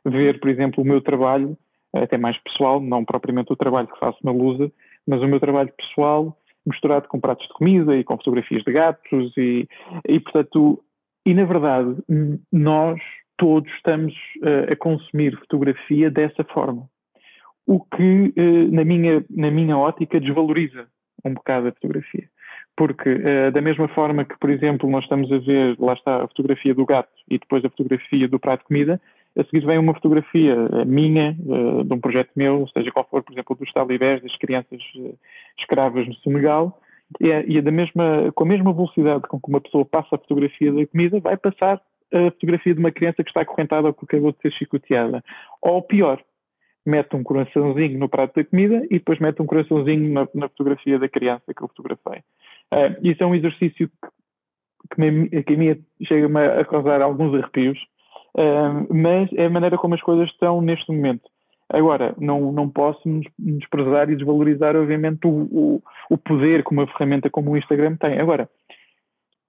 ver, 0.05 0.39
por 0.39 0.49
exemplo, 0.49 0.81
o 0.81 0.87
meu 0.87 1.01
trabalho, 1.01 1.57
até 1.93 2.17
mais 2.17 2.37
pessoal, 2.37 2.79
não 2.79 3.03
propriamente 3.03 3.51
o 3.51 3.57
trabalho 3.57 3.89
que 3.89 3.99
faço 3.99 4.17
na 4.23 4.31
Lusa, 4.31 4.71
mas 5.05 5.21
o 5.21 5.27
meu 5.27 5.41
trabalho 5.41 5.73
pessoal 5.73 6.37
misturado 6.65 7.09
com 7.09 7.19
pratos 7.19 7.45
de 7.47 7.53
comida 7.53 7.97
e 7.97 8.03
com 8.03 8.15
fotografias 8.15 8.63
de 8.63 8.71
gatos 8.71 9.33
e, 9.35 9.67
e 10.07 10.19
portanto, 10.21 10.81
e 11.25 11.33
na 11.33 11.43
verdade, 11.43 11.97
nós 12.49 12.97
todos 13.37 13.69
estamos 13.73 14.13
uh, 14.37 14.71
a 14.71 14.75
consumir 14.77 15.37
fotografia 15.37 16.09
dessa 16.09 16.45
forma. 16.45 16.87
O 17.67 17.81
que, 17.81 18.33
uh, 18.37 18.71
na, 18.71 18.85
minha, 18.85 19.25
na 19.29 19.51
minha 19.51 19.77
ótica, 19.77 20.17
desvaloriza 20.17 20.87
um 21.25 21.33
bocado 21.33 21.67
a 21.67 21.71
fotografia. 21.73 22.29
Porque, 22.79 23.09
uh, 23.09 23.51
da 23.51 23.59
mesma 23.59 23.89
forma 23.89 24.23
que, 24.23 24.39
por 24.39 24.49
exemplo, 24.49 24.89
nós 24.89 25.03
estamos 25.03 25.29
a 25.33 25.37
ver, 25.37 25.75
lá 25.77 25.91
está 25.91 26.23
a 26.23 26.27
fotografia 26.29 26.73
do 26.73 26.85
gato 26.85 27.09
e 27.29 27.37
depois 27.37 27.65
a 27.65 27.69
fotografia 27.69 28.25
do 28.25 28.39
prato 28.39 28.61
de 28.61 28.67
comida, 28.67 29.01
a 29.37 29.43
seguir 29.43 29.65
vem 29.65 29.77
uma 29.77 29.93
fotografia 29.93 30.55
eh, 30.55 30.85
minha, 30.85 31.35
uh, 31.41 31.83
de 31.83 31.93
um 31.93 31.99
projeto 31.99 32.31
meu, 32.37 32.69
seja 32.69 32.89
qual 32.89 33.05
for, 33.11 33.21
por 33.21 33.33
exemplo, 33.33 33.53
dos 33.57 33.69
talibés, 33.73 34.21
das 34.23 34.33
crianças 34.37 34.81
escravas 35.59 36.07
no 36.07 36.15
Senegal, 36.15 36.79
e, 37.19 37.29
é, 37.29 37.43
e 37.45 37.57
é 37.57 37.61
da 37.61 37.69
mesma, 37.69 38.31
com 38.33 38.45
a 38.45 38.47
mesma 38.47 38.71
velocidade 38.71 39.23
com 39.27 39.41
que 39.41 39.49
uma 39.49 39.59
pessoa 39.59 39.83
passa 39.83 40.15
a 40.15 40.17
fotografia 40.17 40.71
da 40.71 40.87
comida, 40.87 41.19
vai 41.19 41.35
passar 41.35 41.81
a 42.13 42.31
fotografia 42.31 42.73
de 42.73 42.79
uma 42.79 42.91
criança 42.91 43.25
que 43.25 43.29
está 43.29 43.41
acorrentada 43.41 43.89
ou 43.89 43.93
que 43.93 44.05
acabou 44.05 44.31
de 44.31 44.39
ser 44.41 44.53
chicoteada. 44.53 45.21
Ou 45.61 45.81
pior, 45.81 46.23
mete 46.85 47.13
um 47.15 47.23
coraçãozinho 47.23 47.99
no 47.99 48.07
prato 48.07 48.35
da 48.35 48.43
comida 48.45 48.85
e 48.85 48.99
depois 48.99 49.19
mete 49.19 49.41
um 49.41 49.45
coraçãozinho 49.45 50.13
na, 50.13 50.27
na 50.33 50.47
fotografia 50.47 50.97
da 50.97 51.09
criança 51.09 51.53
que 51.53 51.61
eu 51.61 51.67
fotografei. 51.67 52.23
Uh, 52.73 52.95
isso 53.01 53.23
é 53.23 53.25
um 53.25 53.35
exercício 53.35 53.89
que, 53.89 54.95
que, 54.95 54.99
me, 54.99 55.43
que 55.43 55.53
a 55.53 55.57
mim 55.57 55.83
chega-me 56.07 56.39
a 56.39 56.65
causar 56.65 57.01
alguns 57.01 57.33
arrepios, 57.33 57.79
uh, 58.35 58.93
mas 58.93 59.31
é 59.33 59.45
a 59.45 59.49
maneira 59.49 59.77
como 59.77 59.95
as 59.95 60.01
coisas 60.01 60.29
estão 60.29 60.61
neste 60.61 60.91
momento. 60.91 61.29
Agora, 61.71 62.15
não, 62.17 62.51
não 62.51 62.67
posso 62.67 62.99
desprezar 63.37 64.09
e 64.09 64.15
desvalorizar, 64.15 64.75
obviamente, 64.75 65.27
o, 65.27 65.29
o, 65.29 65.83
o 66.09 66.17
poder 66.17 66.63
que 66.63 66.71
uma 66.71 66.87
ferramenta 66.87 67.29
como 67.29 67.51
o 67.51 67.57
Instagram 67.57 67.95
tem. 67.95 68.19
Agora, 68.19 68.49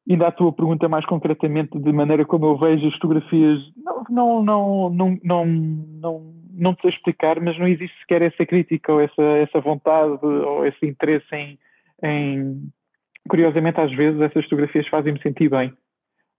ainda 0.09 0.27
a 0.27 0.33
tua 0.33 0.53
pergunta 0.53 0.89
mais 0.89 1.07
concretamente 1.07 1.79
de 1.79 1.93
maneira 1.93 2.27
como 2.27 2.47
eu 2.47 2.59
vejo 2.59 2.87
as 2.87 2.95
fotografias, 2.95 3.59
não, 3.77 4.05
não, 4.11 4.43
não, 4.43 4.91
não, 4.91 5.19
não, 5.23 5.47
não, 5.47 6.35
não 6.53 6.75
te 6.75 6.83
sei 6.83 6.91
explicar, 6.91 7.41
mas 7.41 7.59
não 7.59 7.67
existe 7.67 7.99
sequer 8.01 8.23
essa 8.23 8.45
crítica 8.45 8.93
ou 8.93 9.01
essa, 9.01 9.23
essa 9.23 9.61
vontade 9.61 10.19
ou 10.23 10.67
esse 10.67 10.87
interesse 10.87 11.35
em, 11.35 11.59
em 12.03 12.71
curiosamente, 13.29 13.81
às 13.81 13.93
vezes 13.95 14.21
essas 14.21 14.45
fotografias 14.45 14.87
fazem-me 14.89 15.21
sentir 15.23 15.49
bem. 15.49 15.73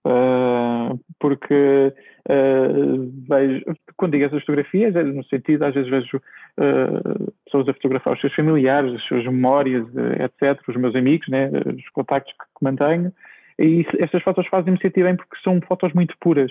Uh, 0.04 0.98
porque 1.20 1.94
uh, 2.28 3.12
vejo, 3.28 3.64
quando 3.96 4.12
digo 4.12 4.24
essas 4.24 4.40
fotografias, 4.40 4.96
é 4.96 5.02
no 5.04 5.24
sentido, 5.24 5.64
às 5.64 5.74
vezes 5.74 5.88
vejo 5.88 6.16
uh, 6.16 7.32
pessoas 7.44 7.68
a 7.68 7.74
fotografar 7.74 8.14
os 8.14 8.20
seus 8.20 8.34
familiares, 8.34 8.94
as 8.94 9.02
suas 9.04 9.24
memórias, 9.24 9.86
etc., 10.18 10.60
os 10.68 10.76
meus 10.76 10.96
amigos, 10.96 11.28
né, 11.28 11.48
os 11.48 11.88
contactos 11.90 12.32
que, 12.32 12.38
que 12.38 12.64
mantenho, 12.64 13.12
e 13.60 13.86
essas 14.00 14.22
fotos 14.24 14.46
fazem-me 14.48 14.80
sentir 14.80 15.04
bem 15.04 15.14
porque 15.14 15.36
são 15.44 15.60
fotos 15.60 15.92
muito 15.92 16.16
puras, 16.20 16.50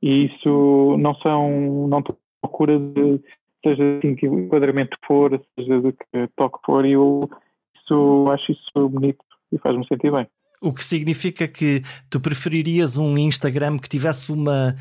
e 0.00 0.24
isso 0.26 0.96
não 0.98 1.14
são, 1.16 1.88
não 1.88 2.02
procura 2.40 2.78
de, 2.78 3.20
seja 3.62 3.98
assim 3.98 4.14
que 4.14 4.26
o 4.26 4.40
enquadramento 4.40 4.96
for, 5.06 5.38
seja 5.58 5.80
de 5.82 5.92
que 5.92 6.28
toque 6.36 6.58
for, 6.64 6.86
e 6.86 6.92
eu 6.92 7.28
isso, 7.74 8.28
acho 8.30 8.52
isso 8.52 8.88
bonito 8.88 9.18
e 9.52 9.58
faz-me 9.58 9.86
sentir 9.86 10.10
bem. 10.10 10.26
O 10.60 10.72
que 10.72 10.82
significa 10.82 11.46
que 11.46 11.82
tu 12.10 12.20
preferirias 12.20 12.96
um 12.96 13.16
Instagram 13.16 13.78
que 13.78 13.88
tivesse 13.88 14.32
uma 14.32 14.74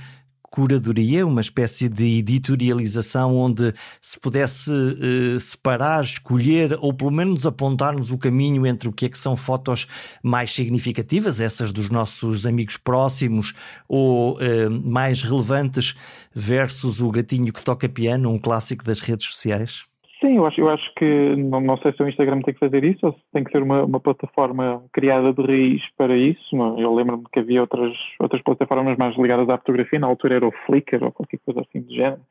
curadoria, 0.50 1.28
uma 1.28 1.42
espécie 1.42 1.90
de 1.90 2.20
editorialização 2.20 3.36
onde 3.36 3.74
se 4.02 4.20
pudesse 4.20 4.72
uh, 4.72 5.40
separar, 5.40 6.04
escolher 6.04 6.78
ou 6.80 6.94
pelo 6.94 7.12
menos 7.12 7.46
apontar-nos 7.46 8.12
o 8.12 8.18
caminho 8.18 8.66
entre 8.66 8.88
o 8.88 8.92
que 8.92 9.06
é 9.06 9.10
que 9.10 9.18
são 9.18 9.36
fotos 9.36 9.88
mais 10.24 10.54
significativas, 10.54 11.42
essas 11.42 11.72
dos 11.72 11.90
nossos 11.90 12.46
amigos 12.46 12.78
próximos 12.78 13.54
ou 13.88 14.38
uh, 14.38 14.72
mais 14.84 15.22
relevantes 15.22 15.96
versus 16.34 17.02
o 17.02 17.12
gatinho 17.12 17.52
que 17.52 17.64
toca 17.64 17.90
piano, 17.90 18.32
um 18.32 18.40
clássico 18.40 18.84
das 18.84 19.00
redes 19.00 19.28
sociais? 19.28 19.87
Sim, 20.20 20.38
eu 20.38 20.46
acho, 20.48 20.60
eu 20.60 20.70
acho 20.70 20.94
que 20.96 21.36
não, 21.36 21.62
não, 21.62 21.78
sei 21.78 21.94
se 21.94 22.02
o 22.02 22.10
Instagram 22.10 22.42
tem 22.42 22.54
que 22.54 22.60
fazer 22.60 22.84
isso 22.84 23.06
ou 23.06 23.14
se 23.14 23.20
tem 23.32 23.44
que 23.44 23.52
ser 23.52 23.62
uma, 23.62 23.84
uma 23.84 24.00
plataforma 24.00 24.84
criada 24.92 25.32
de 25.32 25.42
raiz 25.44 25.82
para 25.96 26.18
isso. 26.18 26.56
Eu 26.78 26.96
lembro-me 26.96 27.24
que 27.32 27.40
havia 27.40 27.62
outras, 27.62 27.96
outras 28.20 28.42
plataformas 28.42 28.98
mais 28.98 29.16
ligadas 29.16 29.48
à 29.48 29.58
fotografia, 29.58 30.00
na 30.00 30.08
altura 30.08 30.36
era 30.36 30.48
o 30.48 30.52
Flickr 30.66 31.04
ou 31.04 31.12
qualquer 31.12 31.40
coisa 31.46 31.62
assim 31.62 31.82
de 31.82 31.96
género, 31.96 32.22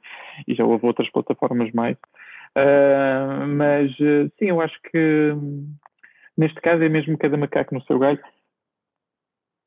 e 0.48 0.54
já 0.54 0.64
houve 0.64 0.84
outras 0.84 1.08
plataformas 1.10 1.70
mais. 1.72 1.96
Uh, 2.58 3.46
mas 3.46 3.92
sim, 4.38 4.46
eu 4.46 4.60
acho 4.60 4.80
que 4.90 5.32
neste 6.36 6.60
caso 6.60 6.82
é 6.82 6.88
mesmo 6.88 7.16
cada 7.16 7.36
macaco 7.36 7.74
no 7.74 7.82
seu 7.82 7.98
galho 7.98 8.18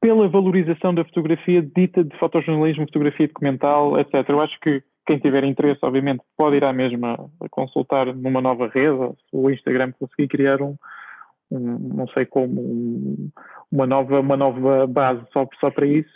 pela 0.02 0.28
valorização 0.28 0.94
da 0.94 1.04
fotografia 1.04 1.62
dita 1.62 2.04
de 2.04 2.18
fotojornalismo, 2.18 2.86
fotografia 2.86 3.28
documental, 3.28 4.00
etc. 4.00 4.28
Eu 4.30 4.42
acho 4.42 4.60
que 4.60 4.82
quem 5.10 5.18
tiver 5.18 5.44
interesse, 5.44 5.80
obviamente, 5.82 6.22
pode 6.38 6.58
ir 6.58 6.64
à 6.64 6.72
mesma 6.72 7.18
consultar 7.50 8.14
numa 8.14 8.40
nova 8.40 8.68
rede, 8.68 9.12
se 9.28 9.34
o 9.34 9.50
Instagram 9.50 9.92
conseguir 9.94 10.28
criar 10.28 10.62
um, 10.62 10.76
um 11.50 11.80
não 11.96 12.08
sei 12.10 12.28
como, 12.28 12.62
um, 12.62 13.32
uma, 13.72 13.88
nova, 13.88 14.20
uma 14.20 14.38
nova 14.38 14.86
base 14.86 15.24
só, 15.34 15.48
só 15.60 15.72
para 15.72 15.88
isso. 15.88 16.12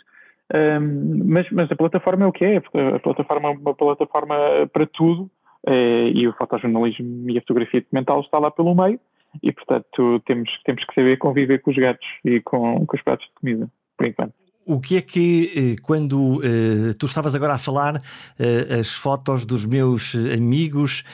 Um, 0.54 1.24
mas, 1.24 1.50
mas 1.50 1.72
a 1.72 1.74
plataforma 1.74 2.24
é 2.24 2.28
o 2.28 2.32
que 2.32 2.44
é, 2.44 2.56
a 2.58 3.00
plataforma 3.00 3.48
é 3.48 3.52
uma 3.52 3.74
plataforma 3.74 4.36
para 4.72 4.86
tudo, 4.86 5.28
é, 5.66 6.10
e 6.10 6.28
o 6.28 6.32
fotojornalismo 6.34 7.28
e 7.28 7.36
a 7.36 7.40
fotografia 7.40 7.80
documental 7.80 8.20
está 8.20 8.38
lá 8.38 8.48
pelo 8.48 8.76
meio, 8.76 9.00
e 9.42 9.50
portanto 9.50 10.22
temos, 10.24 10.48
temos 10.64 10.84
que 10.84 10.94
saber 10.94 11.16
conviver 11.16 11.58
com 11.62 11.72
os 11.72 11.76
gatos 11.76 12.06
e 12.24 12.40
com, 12.40 12.86
com 12.86 12.96
os 12.96 13.02
pratos 13.02 13.26
de 13.26 13.32
comida, 13.40 13.68
por 13.96 14.06
enquanto. 14.06 14.43
O 14.66 14.80
que 14.80 14.96
é 14.96 15.02
que, 15.02 15.52
eh, 15.54 15.82
quando 15.82 16.38
uh, 16.38 16.94
tu 16.98 17.04
estavas 17.04 17.34
agora 17.34 17.52
a 17.52 17.58
falar, 17.58 17.96
uh, 17.96 18.80
as 18.80 18.90
fotos 18.92 19.44
dos 19.44 19.66
meus 19.66 20.14
amigos 20.34 21.04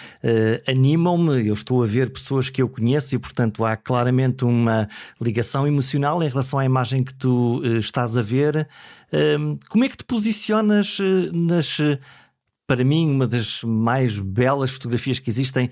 animam-me? 0.68 1.48
Eu 1.48 1.54
estou 1.54 1.82
a 1.82 1.86
ver 1.86 2.12
pessoas 2.12 2.48
que 2.48 2.62
eu 2.62 2.68
conheço 2.68 3.14
e, 3.14 3.18
portanto, 3.18 3.64
há 3.64 3.76
claramente 3.76 4.44
uma 4.44 4.88
ligação 5.20 5.66
emocional 5.66 6.22
em 6.22 6.28
relação 6.28 6.60
à 6.60 6.64
imagem 6.64 7.02
que 7.02 7.12
tu 7.12 7.60
estás 7.78 8.16
a 8.16 8.22
ver. 8.22 8.68
Ehm, 9.12 9.58
como 9.68 9.84
é 9.84 9.88
que 9.88 9.96
te 9.96 10.04
posicionas 10.04 10.98
nas 11.32 11.78
para 12.70 12.84
mim, 12.84 13.10
uma 13.10 13.26
das 13.26 13.64
mais 13.64 14.16
belas 14.20 14.70
fotografias 14.70 15.18
que 15.18 15.28
existem 15.28 15.68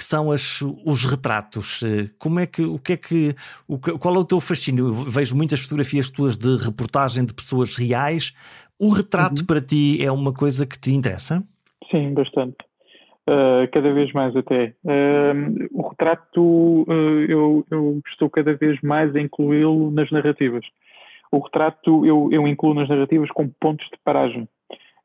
que 0.00 0.04
são 0.06 0.32
as, 0.32 0.62
os 0.62 1.04
retratos. 1.04 1.82
Eh, 1.82 2.08
como 2.18 2.40
é 2.40 2.46
que, 2.46 2.62
o 2.62 2.78
que 2.78 2.94
é 2.94 2.96
que, 2.96 3.34
o, 3.68 3.78
qual 3.78 4.14
é 4.14 4.18
o 4.18 4.24
teu 4.24 4.40
fascínio? 4.40 4.86
Eu 4.86 4.92
vejo 4.94 5.36
muitas 5.36 5.60
fotografias 5.60 6.10
tuas 6.10 6.38
de 6.38 6.56
reportagem 6.56 7.22
de 7.22 7.34
pessoas 7.34 7.76
reais. 7.76 8.32
O 8.78 8.88
retrato 8.88 9.40
uhum. 9.40 9.46
para 9.46 9.60
ti 9.60 10.02
é 10.02 10.10
uma 10.10 10.32
coisa 10.32 10.66
que 10.66 10.80
te 10.80 10.90
interessa? 10.90 11.44
Sim, 11.90 12.14
bastante. 12.14 12.56
Uh, 13.28 13.68
cada 13.70 13.92
vez 13.92 14.10
mais 14.14 14.34
até. 14.34 14.72
Uh, 14.82 15.68
o 15.74 15.88
retrato 15.90 16.40
uh, 16.88 17.24
eu, 17.28 17.66
eu, 17.70 18.00
estou 18.10 18.30
cada 18.30 18.54
vez 18.54 18.80
mais 18.80 19.14
a 19.14 19.20
incluí-lo 19.20 19.90
nas 19.90 20.10
narrativas. 20.10 20.64
O 21.30 21.40
retrato 21.40 22.06
eu, 22.06 22.30
eu 22.32 22.48
incluo 22.48 22.72
nas 22.72 22.88
narrativas 22.88 23.28
com 23.32 23.50
pontos 23.60 23.86
de 23.90 23.98
paragem 24.02 24.48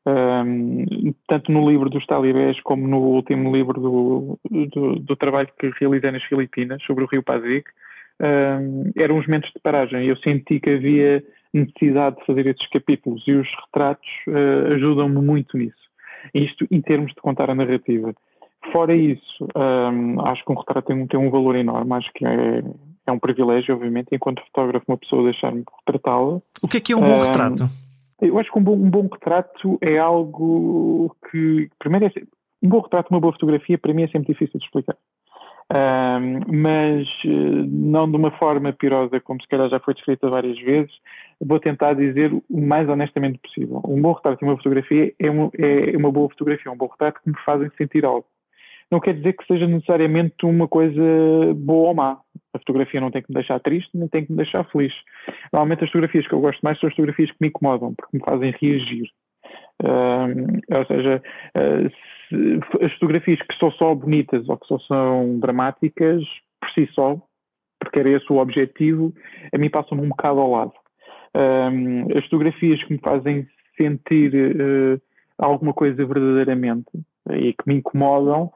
um, 0.06 1.12
tanto 1.26 1.50
no 1.50 1.68
livro 1.68 1.90
dos 1.90 2.06
talibés 2.06 2.60
como 2.62 2.86
no 2.86 2.98
último 2.98 3.54
livro 3.54 3.80
do, 3.80 4.38
do, 4.48 4.96
do 5.00 5.16
trabalho 5.16 5.48
que 5.58 5.70
realizei 5.80 6.12
nas 6.12 6.22
Filipinas 6.22 6.82
sobre 6.84 7.04
o 7.04 7.08
rio 7.08 7.22
Pasig, 7.22 7.64
um, 8.20 8.92
eram 8.96 9.18
os 9.18 9.26
momentos 9.26 9.50
de 9.52 9.60
paragem. 9.60 10.06
Eu 10.06 10.16
senti 10.18 10.60
que 10.60 10.70
havia 10.70 11.24
necessidade 11.52 12.16
de 12.16 12.26
fazer 12.26 12.46
esses 12.46 12.66
capítulos 12.68 13.22
e 13.26 13.32
os 13.32 13.48
retratos 13.64 14.08
uh, 14.28 14.74
ajudam-me 14.74 15.20
muito 15.20 15.58
nisso. 15.58 15.74
Isto 16.32 16.66
em 16.70 16.80
termos 16.80 17.12
de 17.12 17.20
contar 17.20 17.50
a 17.50 17.54
narrativa. 17.54 18.14
Fora 18.72 18.94
isso, 18.94 19.46
um, 19.56 20.20
acho 20.26 20.44
que 20.44 20.52
um 20.52 20.56
retrato 20.56 20.86
tem 20.86 20.96
um, 20.96 21.06
tem 21.06 21.20
um 21.20 21.30
valor 21.30 21.54
enorme, 21.54 21.92
acho 21.94 22.10
que 22.12 22.26
é, 22.26 22.62
é 23.06 23.12
um 23.12 23.18
privilégio, 23.18 23.74
obviamente, 23.74 24.08
enquanto 24.12 24.42
fotógrafo, 24.46 24.84
uma 24.88 24.98
pessoa 24.98 25.22
deixar-me 25.22 25.62
retratá-la. 25.78 26.40
O 26.60 26.68
que 26.68 26.78
é 26.78 26.80
que 26.80 26.92
é 26.92 26.96
um 26.96 27.00
bom 27.00 27.18
retrato? 27.18 27.68
Eu 28.20 28.38
acho 28.38 28.50
que 28.50 28.58
um 28.58 28.62
bom, 28.62 28.74
um 28.74 28.90
bom 28.90 29.08
retrato 29.12 29.78
é 29.80 29.98
algo 29.98 31.14
que, 31.30 31.68
primeiro, 31.78 32.06
é, 32.06 32.10
um 32.62 32.68
bom 32.68 32.80
retrato, 32.80 33.10
uma 33.10 33.20
boa 33.20 33.32
fotografia, 33.32 33.78
para 33.78 33.92
mim 33.92 34.02
é 34.04 34.08
sempre 34.08 34.32
difícil 34.32 34.58
de 34.58 34.64
explicar. 34.64 34.96
Um, 35.68 36.62
mas 36.62 37.08
eh, 37.24 37.64
não 37.66 38.08
de 38.08 38.16
uma 38.16 38.30
forma 38.38 38.72
pirosa, 38.72 39.18
como 39.20 39.42
se 39.42 39.48
calhar 39.48 39.68
já 39.68 39.80
foi 39.80 39.94
descrita 39.94 40.30
várias 40.30 40.56
vezes, 40.60 40.92
vou 41.40 41.58
tentar 41.58 41.94
dizer 41.94 42.32
o 42.32 42.60
mais 42.60 42.88
honestamente 42.88 43.38
possível. 43.38 43.82
Um 43.84 44.00
bom 44.00 44.12
retrato 44.12 44.44
e 44.44 44.48
uma 44.48 44.56
fotografia 44.56 45.12
é, 45.18 45.28
um, 45.28 45.50
é 45.58 45.96
uma 45.96 46.12
boa 46.12 46.28
fotografia, 46.28 46.70
um 46.70 46.76
bom 46.76 46.86
retrato 46.86 47.20
que 47.20 47.30
me 47.30 47.36
fazem 47.44 47.68
sentir 47.76 48.04
algo 48.04 48.24
não 48.90 49.00
quer 49.00 49.14
dizer 49.14 49.32
que 49.32 49.46
seja 49.46 49.66
necessariamente 49.66 50.44
uma 50.44 50.68
coisa 50.68 51.02
boa 51.56 51.88
ou 51.88 51.94
má. 51.94 52.18
A 52.54 52.58
fotografia 52.58 53.00
não 53.00 53.10
tem 53.10 53.22
que 53.22 53.30
me 53.30 53.34
deixar 53.34 53.58
triste, 53.60 53.90
nem 53.94 54.08
tem 54.08 54.24
que 54.24 54.30
me 54.30 54.36
deixar 54.36 54.64
feliz. 54.70 54.92
Normalmente 55.52 55.84
as 55.84 55.90
fotografias 55.90 56.26
que 56.26 56.32
eu 56.32 56.40
gosto 56.40 56.60
mais 56.62 56.78
são 56.78 56.88
as 56.88 56.94
fotografias 56.94 57.30
que 57.30 57.36
me 57.40 57.48
incomodam, 57.48 57.94
porque 57.94 58.16
me 58.16 58.24
fazem 58.24 58.54
reagir. 58.60 59.08
Uh, 59.82 60.78
ou 60.78 60.86
seja, 60.86 61.22
uh, 61.56 61.90
se, 62.28 62.84
as 62.84 62.92
fotografias 62.94 63.40
que 63.40 63.58
são 63.58 63.70
só 63.72 63.94
bonitas 63.94 64.48
ou 64.48 64.56
que 64.56 64.66
só 64.66 64.78
são 64.80 65.38
dramáticas, 65.38 66.22
por 66.60 66.70
si 66.70 66.88
só, 66.92 67.20
porque 67.78 68.00
era 68.00 68.10
esse 68.10 68.32
o 68.32 68.36
objetivo, 68.36 69.12
a 69.52 69.58
mim 69.58 69.68
passam-me 69.68 70.04
um 70.04 70.08
bocado 70.08 70.40
ao 70.40 70.50
lado. 70.50 70.72
Uh, 71.36 72.16
as 72.16 72.24
fotografias 72.24 72.82
que 72.84 72.92
me 72.94 73.00
fazem 73.00 73.46
sentir 73.76 74.32
uh, 74.34 75.00
alguma 75.38 75.74
coisa 75.74 76.06
verdadeiramente 76.06 76.88
e 77.32 77.52
que 77.52 77.66
me 77.66 77.74
incomodam, 77.74 78.50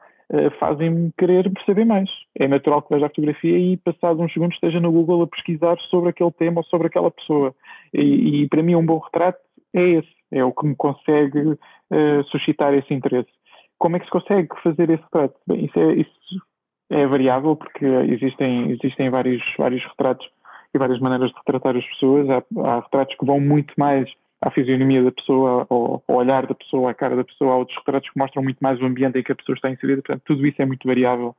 fazem-me 0.59 1.11
querer 1.17 1.51
perceber 1.51 1.85
mais. 1.85 2.09
É 2.37 2.47
natural 2.47 2.81
que 2.81 2.93
veja 2.93 3.05
a 3.05 3.09
fotografia 3.09 3.57
e, 3.57 3.77
passado 3.77 4.21
uns 4.21 4.31
segundos, 4.33 4.55
esteja 4.55 4.79
no 4.79 4.91
Google 4.91 5.23
a 5.23 5.27
pesquisar 5.27 5.77
sobre 5.89 6.09
aquele 6.09 6.31
tema 6.31 6.59
ou 6.59 6.63
sobre 6.65 6.87
aquela 6.87 7.11
pessoa. 7.11 7.53
E, 7.93 8.43
e 8.43 8.47
para 8.47 8.63
mim, 8.63 8.75
um 8.75 8.85
bom 8.85 8.99
retrato 8.99 9.39
é 9.73 9.81
esse, 9.81 10.11
é 10.31 10.43
o 10.43 10.53
que 10.53 10.65
me 10.65 10.75
consegue 10.75 11.39
uh, 11.41 12.23
suscitar 12.29 12.73
esse 12.73 12.93
interesse. 12.93 13.29
Como 13.77 13.95
é 13.95 13.99
que 13.99 14.05
se 14.05 14.11
consegue 14.11 14.47
fazer 14.63 14.89
esse 14.89 15.03
retrato? 15.03 15.35
Bem, 15.47 15.65
isso 15.65 15.79
é, 15.79 15.93
isso 15.93 16.41
é 16.89 17.07
variável, 17.07 17.55
porque 17.55 17.85
existem, 17.85 18.71
existem 18.71 19.09
vários, 19.09 19.41
vários 19.57 19.83
retratos 19.83 20.27
e 20.73 20.77
várias 20.77 20.99
maneiras 20.99 21.29
de 21.31 21.37
retratar 21.37 21.75
as 21.75 21.85
pessoas. 21.85 22.29
Há, 22.29 22.43
há 22.63 22.79
retratos 22.81 23.15
que 23.17 23.25
vão 23.25 23.39
muito 23.39 23.73
mais 23.77 24.09
à 24.41 24.49
fisionomia 24.49 25.03
da 25.03 25.11
pessoa, 25.11 25.67
ao, 25.69 26.03
ao, 26.07 26.15
olhar 26.15 26.47
da 26.47 26.55
pessoa, 26.55 26.91
à 26.91 26.93
cara 26.93 27.15
da 27.15 27.23
pessoa, 27.23 27.53
há 27.53 27.57
outros 27.57 27.77
retratos 27.77 28.09
que 28.09 28.19
mostram 28.19 28.43
muito 28.43 28.57
mais 28.59 28.81
o 28.81 28.85
ambiente 28.85 29.19
em 29.19 29.23
que 29.23 29.31
a 29.31 29.35
pessoa 29.35 29.55
está 29.55 29.69
inserida, 29.69 30.01
portanto, 30.01 30.23
tudo 30.25 30.45
isso 30.47 30.61
é 30.61 30.65
muito 30.65 30.87
variável. 30.87 31.35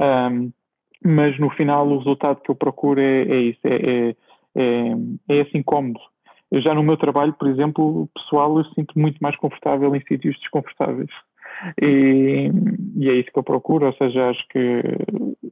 Um, 0.00 0.50
mas 1.02 1.38
no 1.38 1.48
final 1.50 1.86
o 1.88 1.98
resultado 1.98 2.40
que 2.42 2.50
eu 2.50 2.54
procuro 2.54 3.00
é, 3.00 3.22
é 3.22 3.36
isso, 3.36 3.60
é, 3.64 3.76
é, 3.76 4.16
é, 4.56 4.92
é 5.28 5.36
esse 5.36 5.56
incómodo. 5.56 6.00
Eu 6.50 6.60
já 6.60 6.74
no 6.74 6.82
meu 6.82 6.96
trabalho, 6.96 7.32
por 7.32 7.48
exemplo, 7.48 8.08
pessoal, 8.14 8.58
eu 8.58 8.64
sinto 8.74 8.98
muito 8.98 9.18
mais 9.20 9.36
confortável 9.36 9.94
em 9.94 10.00
sítios 10.00 10.36
desconfortáveis. 10.40 11.10
E, 11.80 12.50
e 12.96 13.08
é 13.08 13.14
isso 13.14 13.30
que 13.32 13.38
eu 13.38 13.44
procuro, 13.44 13.86
ou 13.86 13.92
seja, 13.94 14.28
acho 14.28 14.46
que 14.48 14.82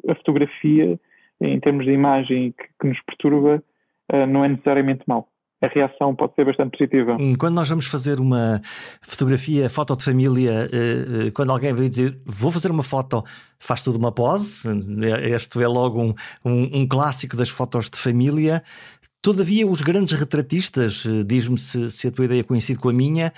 a 0.08 0.14
fotografia, 0.16 0.98
em 1.40 1.60
termos 1.60 1.86
de 1.86 1.92
imagem 1.92 2.52
que, 2.52 2.64
que 2.80 2.88
nos 2.88 3.00
perturba, 3.02 3.62
uh, 4.12 4.26
não 4.26 4.44
é 4.44 4.48
necessariamente 4.48 5.04
mau 5.06 5.28
a 5.60 5.66
reação 5.66 6.14
pode 6.14 6.34
ser 6.34 6.44
bastante 6.44 6.76
positiva. 6.76 7.16
Hum, 7.18 7.34
quando 7.34 7.54
nós 7.54 7.68
vamos 7.68 7.86
fazer 7.86 8.20
uma 8.20 8.60
fotografia, 9.02 9.68
foto 9.68 9.96
de 9.96 10.04
família, 10.04 10.68
eh, 10.72 11.26
eh, 11.26 11.30
quando 11.32 11.50
alguém 11.50 11.72
vai 11.72 11.88
dizer 11.88 12.20
vou 12.24 12.50
fazer 12.50 12.70
uma 12.70 12.82
foto, 12.82 13.24
faz 13.58 13.82
tudo 13.82 13.98
uma 13.98 14.12
pose, 14.12 14.68
este 15.32 15.60
é 15.60 15.66
logo 15.66 16.00
um, 16.00 16.14
um, 16.44 16.80
um 16.80 16.88
clássico 16.88 17.36
das 17.36 17.48
fotos 17.48 17.90
de 17.90 17.98
família. 17.98 18.62
Todavia, 19.20 19.66
os 19.66 19.80
grandes 19.80 20.12
retratistas, 20.12 21.04
eh, 21.04 21.24
diz-me 21.24 21.58
se, 21.58 21.90
se 21.90 22.06
a 22.06 22.12
tua 22.12 22.26
ideia 22.26 22.44
coincide 22.44 22.78
com 22.78 22.88
a 22.88 22.92
minha, 22.92 23.32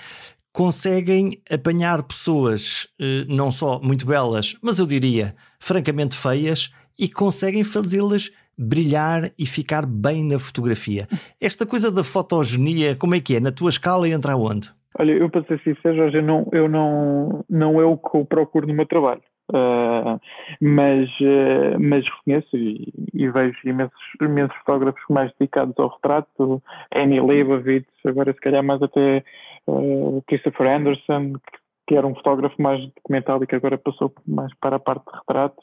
conseguem 0.53 1.41
apanhar 1.49 2.03
pessoas 2.03 2.85
não 3.29 3.53
só 3.53 3.79
muito 3.79 4.05
belas, 4.05 4.53
mas 4.61 4.79
eu 4.79 4.85
diria 4.85 5.33
francamente 5.57 6.13
feias 6.13 6.69
e 6.99 7.07
conseguem 7.07 7.63
fazê-las 7.63 8.29
brilhar 8.57 9.31
e 9.37 9.45
ficar 9.45 9.85
bem 9.85 10.23
na 10.23 10.37
fotografia. 10.37 11.07
Esta 11.39 11.65
coisa 11.65 11.91
da 11.91 12.03
fotogenia, 12.03 12.95
como 12.95 13.15
é 13.15 13.19
que 13.19 13.35
é? 13.35 13.39
Na 13.39 13.51
tua 13.51 13.69
escala 13.69 14.07
entra 14.07 14.35
onde? 14.35 14.69
Olha, 14.99 15.11
eu 15.11 15.29
para 15.29 15.43
ser 15.43 15.59
sincero, 15.63 15.95
Jorge, 15.95 16.17
eu 16.17 16.23
não, 16.23 16.47
eu 16.51 16.67
não, 16.67 17.45
não 17.49 17.79
é 17.79 17.85
o 17.85 17.97
que 17.97 18.17
eu 18.17 18.25
procuro 18.25 18.67
no 18.67 18.73
meu 18.73 18.85
trabalho. 18.85 19.21
Uh, 19.49 20.19
mas, 20.61 21.09
uh, 21.19 21.77
mas 21.77 22.05
reconheço 22.05 22.55
e, 22.55 22.93
e, 23.13 23.29
vejo 23.29 23.57
imensos, 23.65 23.99
imensos 24.21 24.55
fotógrafos 24.59 25.03
mais 25.09 25.29
dedicados 25.37 25.75
ao 25.77 25.89
retrato, 25.89 26.63
Annie 26.95 27.19
Leibovitz, 27.19 27.89
agora 28.05 28.31
se 28.31 28.39
calhar 28.39 28.63
mais 28.63 28.81
até 28.81 29.23
uh, 29.67 30.23
Christopher 30.27 30.69
Anderson, 30.69 31.33
que, 31.33 31.59
que, 31.87 31.95
era 31.95 32.07
um 32.07 32.15
fotógrafo 32.15 32.61
mais 32.61 32.81
documental 32.95 33.43
e 33.43 33.47
que 33.47 33.55
agora 33.55 33.77
passou 33.77 34.13
mais 34.25 34.53
para 34.61 34.77
a 34.77 34.79
parte 34.79 35.03
de 35.05 35.17
retrato. 35.17 35.61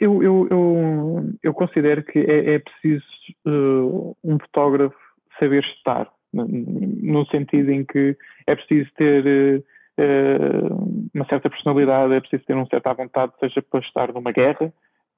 Eu, 0.00 0.22
eu, 0.22 0.48
eu, 0.50 1.30
eu 1.42 1.54
considero 1.54 2.02
que 2.02 2.18
é, 2.18 2.54
é 2.54 2.58
preciso 2.58 3.04
uh, 3.46 4.16
um 4.24 4.38
fotógrafo 4.38 4.96
saber 5.38 5.64
estar, 5.64 6.08
no 6.32 7.26
sentido 7.26 7.70
em 7.70 7.84
que 7.84 8.16
é 8.46 8.54
preciso 8.54 8.90
ter 8.96 9.64
uh, 9.98 11.08
uma 11.14 11.26
certa 11.26 11.48
personalidade, 11.48 12.14
é 12.14 12.20
preciso 12.20 12.44
ter 12.44 12.54
uma 12.54 12.66
certa 12.66 12.94
vontade, 12.94 13.32
seja 13.40 13.62
para 13.62 13.80
estar 13.80 14.12
numa 14.12 14.32
guerra, 14.32 14.72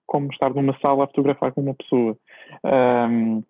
como 0.07 0.31
estar 0.31 0.51
numa 0.55 0.77
sala 0.81 1.05
a 1.05 1.07
fotografar 1.07 1.53
com 1.53 1.63
uma 1.63 1.75
pessoa. 1.75 2.17
Um, 2.65 3.43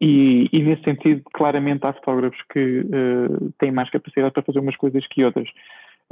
e, 0.00 0.48
e, 0.52 0.62
nesse 0.62 0.82
sentido, 0.82 1.22
claramente 1.34 1.84
há 1.86 1.92
fotógrafos 1.92 2.40
que 2.50 2.80
uh, 2.80 3.52
têm 3.58 3.70
mais 3.70 3.90
capacidade 3.90 4.32
para 4.32 4.42
fazer 4.42 4.58
umas 4.58 4.76
coisas 4.76 5.06
que 5.08 5.24
outras. 5.24 5.48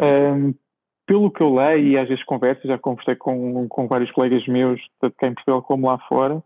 Um, 0.01 0.55
pelo 1.09 1.31
que 1.31 1.43
eu 1.43 1.55
leio 1.55 1.89
e 1.89 1.99
às 1.99 2.07
vezes 2.07 2.23
converso, 2.25 2.69
já 2.69 2.77
conversei 2.77 3.17
com, 3.17 3.67
com 3.67 3.89
vários 3.89 4.11
colegas 4.13 4.47
meus, 4.47 4.79
tanto 5.01 5.17
cá 5.17 5.27
em 5.27 5.35
Portugal 5.35 5.63
como 5.63 5.89
lá 5.89 5.99
fora, 6.07 6.43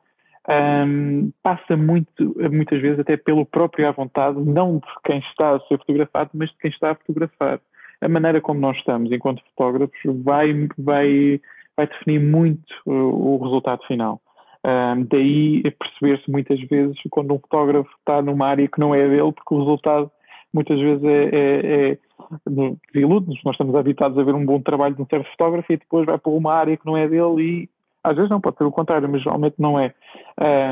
um, 0.49 1.33
passa 1.43 1.77
muito, 1.77 2.35
muitas 2.51 2.81
vezes 2.81 3.01
até 3.01 3.17
pelo 3.17 3.45
próprio 3.45 3.89
à 3.89 3.91
vontade, 3.91 4.39
não 4.41 4.79
de 4.79 4.87
quem 5.05 5.19
está 5.19 5.57
a 5.57 5.61
ser 5.61 5.79
fotografado, 5.79 6.31
mas 6.35 6.49
de 6.51 6.59
quem 6.59 6.71
está 6.71 6.93
a 6.93 6.95
fotografar. 6.95 7.61
A 8.01 8.09
maneira 8.09 8.41
como 8.41 8.61
nós 8.61 8.77
estamos 8.77 9.11
enquanto 9.11 9.43
fotógrafos 9.51 9.99
vai, 10.25 10.53
vai, 10.79 11.41
vai 11.77 11.87
definir 11.87 12.21
muito 12.21 12.63
o, 12.87 13.39
resultado 13.43 13.85
final. 13.87 14.21
Um, 14.65 15.05
daí 15.11 15.63
perceber-se 15.73 16.31
muitas 16.31 16.61
vezes 16.69 16.97
quando 17.11 17.35
um 17.35 17.39
fotógrafo 17.41 17.91
está 17.99 18.23
numa 18.23 18.47
área 18.47 18.69
que 18.69 18.79
não 18.79 18.95
é 18.95 19.09
dele, 19.09 19.33
porque 19.33 19.55
o 19.55 19.59
resultado 19.59 20.11
muitas 20.53 20.79
vezes 20.79 21.05
é, 21.05 21.25
é, 21.25 21.91
é 21.93 21.99
desilude-nos. 22.93 23.43
Nós 23.45 23.55
estamos 23.55 23.75
habituados 23.75 24.19
a 24.19 24.23
ver 24.23 24.35
um 24.35 24.45
bom 24.45 24.61
trabalho 24.61 24.95
de 24.95 25.03
um 25.03 25.07
certo 25.07 25.31
fotógrafo 25.31 25.73
e 25.73 25.77
depois 25.77 26.07
vai 26.07 26.19
para 26.19 26.33
uma 26.33 26.53
área 26.53 26.77
que 26.77 26.87
não 26.87 26.97
é 26.97 27.09
dele 27.09 27.43
e 27.43 27.69
às 28.05 28.17
vezes 28.17 28.31
não, 28.31 28.41
pode 28.41 28.57
ser 28.57 28.65
o 28.65 28.73
contrário, 28.73 29.09
mas 29.09 29.23
geralmente 29.23 29.55
não 29.59 29.79
é. 29.79 29.95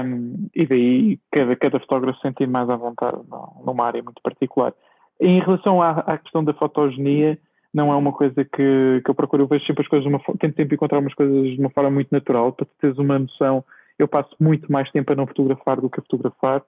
Um, 0.04 0.48
e 0.54 0.66
daí 0.66 1.18
cada, 1.30 1.54
cada 1.54 1.80
fotógrafo 1.80 2.18
sentir 2.20 2.48
mais 2.48 2.68
à 2.68 2.76
vontade 2.76 3.18
numa 3.64 3.84
área 3.84 4.02
muito 4.02 4.20
particular. 4.20 4.74
Em 5.20 5.38
relação 5.38 5.80
à, 5.80 5.90
à 5.90 6.18
questão 6.18 6.42
da 6.42 6.52
fotogenia, 6.54 7.38
não 7.72 7.92
é 7.92 7.96
uma 7.96 8.12
coisa 8.12 8.44
que, 8.44 9.00
que 9.04 9.10
eu 9.10 9.14
procuro, 9.14 9.44
eu 9.44 9.46
vejo 9.46 9.64
sempre 9.64 9.82
as 9.82 9.88
coisas, 9.88 10.06
uma, 10.06 10.18
tento 10.40 10.56
sempre 10.56 10.74
encontrar 10.74 10.98
umas 10.98 11.14
coisas 11.14 11.52
de 11.52 11.60
uma 11.60 11.70
forma 11.70 11.90
muito 11.90 12.10
natural, 12.10 12.52
para 12.52 12.66
teres 12.80 12.98
uma 12.98 13.18
noção, 13.18 13.64
eu 13.96 14.08
passo 14.08 14.34
muito 14.40 14.70
mais 14.72 14.90
tempo 14.90 15.12
a 15.12 15.16
não 15.16 15.26
fotografar 15.26 15.80
do 15.80 15.88
que 15.88 16.00
a 16.00 16.02
fotografar, 16.02 16.62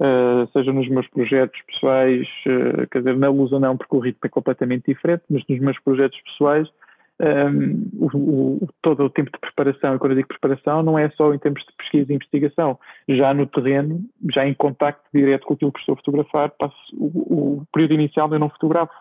uh, 0.00 0.48
seja 0.52 0.72
nos 0.72 0.88
meus 0.88 1.06
projetos 1.08 1.60
pessoais, 1.62 2.26
uh, 2.46 2.86
quer 2.90 2.98
dizer, 2.98 3.16
na 3.16 3.28
luz 3.28 3.52
ou 3.52 3.60
não, 3.60 3.76
porque 3.76 3.96
o 3.96 4.00
ritmo 4.00 4.20
é 4.24 4.28
completamente 4.28 4.86
diferente, 4.86 5.24
mas 5.30 5.42
nos 5.48 5.58
meus 5.60 5.78
projetos 5.80 6.20
pessoais, 6.22 6.68
um, 7.20 7.26
ehm, 7.26 7.88
o, 7.98 8.06
o, 8.64 8.68
todo 8.80 9.04
o 9.04 9.10
tempo 9.10 9.30
de 9.30 9.38
preparação, 9.38 9.94
e 9.94 9.98
quando 9.98 10.12
eu 10.12 10.16
digo 10.16 10.28
preparação, 10.28 10.82
não 10.82 10.98
é 10.98 11.08
só 11.10 11.32
em 11.32 11.38
termos 11.38 11.62
de 11.62 11.72
pesquisa 11.76 12.12
e 12.12 12.16
investigação, 12.16 12.78
já 13.08 13.32
no 13.32 13.46
terreno, 13.46 14.00
já 14.34 14.46
em 14.46 14.54
contacto 14.54 15.04
direto 15.14 15.46
com 15.46 15.54
aquilo 15.54 15.72
que 15.72 15.80
estou 15.80 15.94
a 15.94 15.96
fotografar, 15.96 16.50
passo 16.50 16.74
o, 16.94 17.60
o 17.60 17.66
período 17.72 17.94
inicial 17.94 18.32
eu 18.32 18.38
não 18.38 18.48
fotografo. 18.48 18.94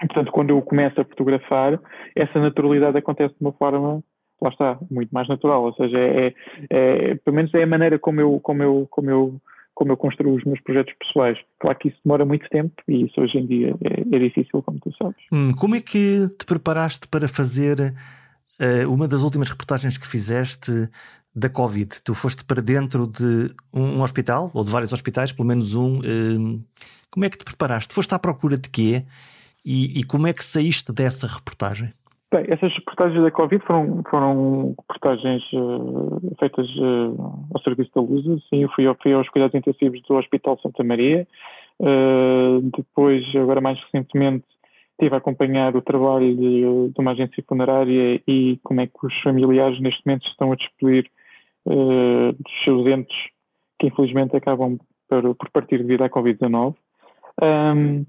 Portanto, 0.00 0.30
quando 0.30 0.50
eu 0.50 0.62
começo 0.62 1.00
a 1.00 1.04
fotografar, 1.04 1.80
essa 2.14 2.38
naturalidade 2.38 2.96
acontece 2.96 3.34
de 3.34 3.40
uma 3.40 3.52
forma 3.52 4.02
lá 4.40 4.50
está, 4.50 4.78
muito 4.90 5.10
mais 5.10 5.28
natural, 5.28 5.64
ou 5.64 5.74
seja, 5.74 5.98
é, 5.98 6.34
é, 6.70 7.14
pelo 7.16 7.36
menos 7.36 7.52
é 7.54 7.62
a 7.62 7.66
maneira 7.66 7.98
como 7.98 8.20
eu, 8.20 8.40
como 8.40 8.62
eu, 8.62 8.86
como 8.90 9.10
eu, 9.10 9.40
como 9.78 9.92
eu 9.92 9.96
construo 9.96 10.34
os 10.34 10.42
meus 10.42 10.60
projetos 10.60 10.92
pessoais. 10.98 11.38
Claro 11.60 11.78
que 11.78 11.86
isso 11.86 11.98
demora 12.04 12.24
muito 12.24 12.48
tempo 12.48 12.74
e 12.88 13.04
isso 13.04 13.20
hoje 13.20 13.38
em 13.38 13.46
dia 13.46 13.76
é, 13.84 14.16
é 14.16 14.18
difícil, 14.18 14.60
como 14.60 14.80
tu 14.80 14.92
sabes. 15.00 15.14
Hum, 15.30 15.52
como 15.52 15.76
é 15.76 15.80
que 15.80 16.26
te 16.36 16.44
preparaste 16.44 17.06
para 17.06 17.28
fazer 17.28 17.94
uh, 18.60 18.92
uma 18.92 19.06
das 19.06 19.22
últimas 19.22 19.48
reportagens 19.48 19.96
que 19.96 20.04
fizeste 20.04 20.72
da 21.32 21.48
Covid? 21.48 22.02
Tu 22.02 22.12
foste 22.12 22.44
para 22.44 22.60
dentro 22.60 23.06
de 23.06 23.54
um, 23.72 23.98
um 23.98 24.02
hospital, 24.02 24.50
ou 24.52 24.64
de 24.64 24.70
vários 24.72 24.92
hospitais, 24.92 25.30
pelo 25.30 25.46
menos 25.46 25.76
um. 25.76 26.00
Uh, 26.00 26.60
como 27.08 27.24
é 27.24 27.30
que 27.30 27.38
te 27.38 27.44
preparaste? 27.44 27.94
Foste 27.94 28.12
à 28.12 28.18
procura 28.18 28.58
de 28.58 28.68
quê? 28.68 29.04
E, 29.64 30.00
e 30.00 30.02
como 30.02 30.26
é 30.26 30.32
que 30.32 30.44
saíste 30.44 30.92
dessa 30.92 31.28
reportagem? 31.28 31.92
Bem, 32.30 32.44
essas 32.48 32.74
reportagens 32.74 33.22
da 33.22 33.30
Covid 33.30 33.64
foram, 33.64 34.02
foram 34.10 34.74
reportagens 34.78 35.42
uh, 35.54 36.36
feitas 36.38 36.68
uh, 36.76 37.46
ao 37.54 37.62
serviço 37.62 37.90
da 37.94 38.02
Lusa. 38.02 38.38
Sim, 38.50 38.64
eu 38.64 38.68
fui, 38.68 38.84
fui 39.02 39.14
aos 39.14 39.28
cuidados 39.30 39.54
intensivos 39.54 40.02
do 40.02 40.14
Hospital 40.14 40.58
Santa 40.62 40.84
Maria. 40.84 41.26
Uh, 41.80 42.60
depois, 42.76 43.24
agora 43.34 43.62
mais 43.62 43.80
recentemente, 43.84 44.44
estive 44.92 45.14
a 45.14 45.18
acompanhar 45.18 45.74
o 45.74 45.80
trabalho 45.80 46.36
de, 46.36 46.90
de, 46.90 47.00
uma 47.00 47.12
agência 47.12 47.42
funerária 47.48 48.20
e 48.28 48.58
como 48.62 48.82
é 48.82 48.86
que 48.86 49.06
os 49.06 49.20
familiares 49.22 49.80
neste 49.80 50.04
momento 50.04 50.26
estão 50.28 50.52
a 50.52 50.56
despedir 50.56 51.10
dos 51.64 52.64
seus 52.64 52.86
entes 52.90 53.16
que 53.78 53.88
infelizmente 53.88 54.36
acabam 54.36 54.78
por, 55.08 55.34
por 55.34 55.50
partir 55.50 55.78
devido 55.78 56.02
à 56.02 56.10
Covid-19. 56.10 56.74
Um, 57.42 58.04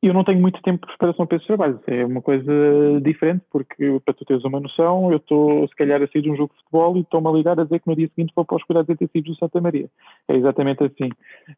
eu 0.00 0.14
não 0.14 0.22
tenho 0.22 0.40
muito 0.40 0.62
tempo 0.62 0.86
de 0.86 0.96
preparação 0.96 1.26
para 1.26 1.36
esses 1.36 1.46
trabalhos. 1.46 1.80
É 1.88 2.04
uma 2.04 2.22
coisa 2.22 2.52
diferente, 3.02 3.44
porque, 3.50 4.00
para 4.04 4.14
tu 4.14 4.24
teres 4.24 4.44
uma 4.44 4.60
noção, 4.60 5.10
eu 5.10 5.16
estou, 5.16 5.66
se 5.66 5.74
calhar, 5.74 6.00
a 6.00 6.06
sair 6.06 6.22
de 6.22 6.30
um 6.30 6.36
jogo 6.36 6.52
de 6.54 6.60
futebol 6.60 6.96
e 6.96 7.00
estou-me 7.00 7.28
a 7.28 7.32
ligar 7.32 7.58
a 7.58 7.64
dizer 7.64 7.80
que 7.80 7.88
no 7.88 7.96
dia 7.96 8.08
seguinte 8.14 8.32
vou 8.34 8.44
para 8.44 8.56
os 8.56 8.62
cuidados 8.62 8.88
intensivos 8.88 9.30
do 9.30 9.36
Santa 9.36 9.60
Maria. 9.60 9.88
É 10.28 10.36
exatamente 10.36 10.84
assim. 10.84 11.08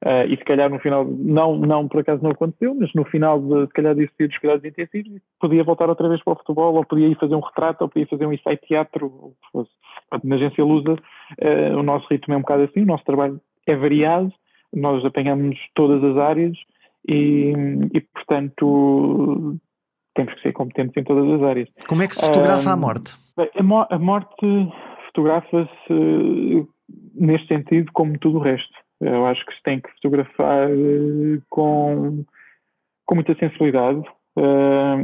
Uh, 0.03 0.25
e 0.27 0.37
se 0.39 0.45
calhar 0.45 0.71
no 0.71 0.79
final, 0.79 1.05
não, 1.05 1.57
não, 1.57 1.87
por 1.87 2.01
acaso 2.01 2.23
não 2.23 2.31
aconteceu, 2.31 2.75
mas 2.75 2.91
no 2.95 3.05
final, 3.05 3.39
de, 3.41 3.67
se 3.67 3.73
calhar, 3.75 3.95
desse 3.95 4.13
dia 4.19 4.29
dos 4.29 4.39
cuidados 4.39 4.65
intensivos, 4.65 5.21
podia 5.39 5.63
voltar 5.63 5.91
outra 5.91 6.09
vez 6.09 6.23
para 6.25 6.33
o 6.33 6.37
futebol, 6.37 6.75
ou 6.75 6.85
podia 6.85 7.09
ir 7.09 7.19
fazer 7.19 7.35
um 7.35 7.41
retrato, 7.41 7.83
ou 7.83 7.89
podia 7.91 8.07
fazer 8.07 8.25
um 8.25 8.33
ensaio 8.33 8.59
teatro, 8.67 9.07
ou 9.07 9.35
fosse. 9.53 9.71
Na 10.25 10.37
agência 10.37 10.65
Lusa, 10.65 10.95
uh, 10.95 11.79
o 11.79 11.83
nosso 11.83 12.07
ritmo 12.11 12.33
é 12.33 12.37
um 12.39 12.41
bocado 12.41 12.63
assim, 12.63 12.83
o 12.83 12.87
nosso 12.87 13.05
trabalho 13.05 13.39
é 13.67 13.77
variado, 13.77 14.33
nós 14.75 15.05
apanhamos 15.05 15.59
todas 15.75 16.03
as 16.03 16.17
áreas, 16.17 16.57
e, 17.09 17.53
e, 17.93 18.01
portanto 18.01 19.57
temos 20.15 20.35
que 20.35 20.43
ser 20.43 20.53
competentes 20.53 20.97
em 20.97 21.05
todas 21.05 21.41
as 21.41 21.43
áreas. 21.43 21.69
Como 21.89 22.03
é 22.03 22.09
que 22.09 22.17
se 22.17 22.27
fotografa 22.27 22.69
um, 22.69 22.73
a 22.73 22.77
morte? 22.77 23.17
A, 23.57 23.63
mo 23.63 23.87
a 23.89 23.99
morte 23.99 24.73
fotografa-se 25.07 26.67
neste 27.15 27.49
sentido 27.49 27.91
como 27.93 28.19
tudo 28.19 28.39
o 28.39 28.43
resto. 28.43 28.75
Eu 29.01 29.27
acho 29.27 29.45
que 29.47 29.55
se 29.55 29.63
tem 29.63 29.81
que 29.81 29.91
fotografar 29.95 30.69
eh, 30.71 31.41
com, 31.49 32.25
com 33.07 33.15
muita 33.15 33.35
sensibilidade. 33.37 34.03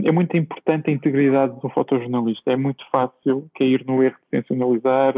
É 0.05 0.13
muito 0.13 0.37
importante 0.37 0.89
a 0.89 0.93
integridade 0.93 1.61
do 1.61 1.69
fotojornalista. 1.71 2.53
É 2.53 2.57
muito 2.57 2.85
fácil 2.91 3.51
cair 3.55 3.85
no 3.87 4.03
erro 4.03 4.17
de 4.23 4.39
sensacionalizar, 4.39 5.15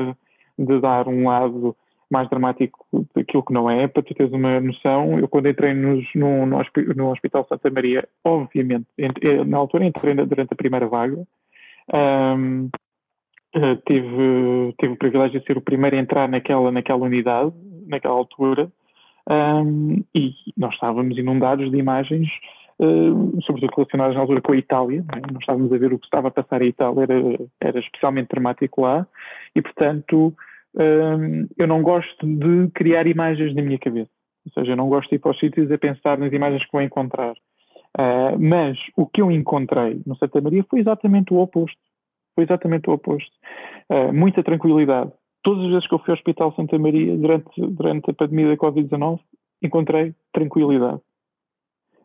de 0.59 0.81
dar 0.81 1.07
um 1.07 1.29
lado 1.29 1.77
mais 2.11 2.29
dramático 2.29 2.87
daquilo 3.15 3.43
que 3.43 3.53
não 3.53 3.71
é, 3.71 3.87
para 3.87 4.03
tu 4.03 4.15
teres 4.15 4.33
uma 4.33 4.61
noção, 4.61 5.19
eu 5.19 5.29
quando 5.29 5.49
entrei 5.49 5.75
nos, 5.75 6.05
no, 6.15 6.47
no, 6.47 6.59
no 6.97 7.11
Hospital 7.11 7.47
Santa 7.49 7.71
Maria, 7.71 8.09
obviamente, 8.25 8.87
eh, 8.97 9.45
na 9.45 9.59
altura 9.59 9.85
entrei 9.85 10.15
durante 10.15 10.53
a 10.53 10.57
primeira 10.57 10.87
vaga, 10.87 11.27
um, 11.95 12.71
eh, 13.55 13.77
tive, 13.87 14.75
tive 14.79 14.93
o 14.93 14.97
privilégio 14.97 15.41
de 15.41 15.47
ser 15.47 15.59
o 15.59 15.63
primeiro 15.63 15.97
a 15.97 16.01
entrar 16.01 16.29
naquela, 16.29 16.73
naquela 16.73 17.05
unidade, 17.05 17.53
naquela 17.87 18.15
altura, 18.15 18.71
um, 19.31 20.03
e 20.15 20.33
nós 20.57 20.73
estávamos 20.73 21.19
inundados 21.19 21.71
de 21.71 21.77
imagens, 21.77 22.29
uh, 22.79 23.43
sobretudo 23.43 23.75
relacionadas 23.77 24.15
na 24.15 24.23
altura 24.23 24.41
com 24.41 24.53
a 24.53 24.57
Itália, 24.57 25.05
é? 25.15 25.33
nós 25.33 25.41
estávamos 25.41 25.71
a 25.71 25.77
ver 25.77 25.93
o 25.93 25.99
que 25.99 26.07
estava 26.07 26.29
a 26.29 26.31
passar 26.31 26.63
em 26.63 26.69
Itália, 26.69 27.03
era, 27.03 27.15
era 27.61 27.79
especialmente 27.79 28.29
dramático 28.29 28.81
lá, 28.81 29.07
e 29.55 29.61
portanto 29.61 30.35
eu 31.57 31.67
não 31.67 31.83
gosto 31.83 32.27
de 32.27 32.71
criar 32.73 33.07
imagens 33.07 33.55
na 33.55 33.63
minha 33.63 33.79
cabeça. 33.79 34.11
Ou 34.47 34.53
seja, 34.53 34.73
eu 34.73 34.77
não 34.77 34.89
gosto 34.89 35.11
de 35.11 35.17
ir 35.17 35.19
para 35.19 35.33
os 35.33 35.39
sítios 35.39 35.71
a 35.71 35.79
pensar 35.79 36.19
nas 36.19 36.33
imagens 36.33 36.65
que 36.65 36.73
vou 36.73 36.83
encontrar. 36.83 37.35
Uh, 37.99 38.39
mas 38.39 38.79
o 38.97 39.07
que 39.07 39.21
eu 39.21 39.31
encontrei 39.31 40.01
no 40.07 40.17
Santa 40.17 40.41
Maria 40.41 40.65
foi 40.69 40.81
exatamente 40.81 41.33
o 41.33 41.39
oposto. 41.39 41.79
Foi 42.35 42.45
exatamente 42.45 42.89
o 42.89 42.93
oposto. 42.93 43.31
Uh, 43.91 44.13
muita 44.13 44.43
tranquilidade. 44.43 45.13
Todas 45.43 45.65
as 45.65 45.71
vezes 45.71 45.89
que 45.89 45.95
eu 45.95 45.99
fui 45.99 46.11
ao 46.11 46.17
Hospital 46.17 46.55
Santa 46.55 46.79
Maria 46.79 47.17
durante, 47.17 47.61
durante 47.61 48.11
a 48.11 48.15
pandemia 48.15 48.49
da 48.49 48.57
Covid-19, 48.57 49.21
encontrei 49.63 50.15
tranquilidade. 50.33 51.01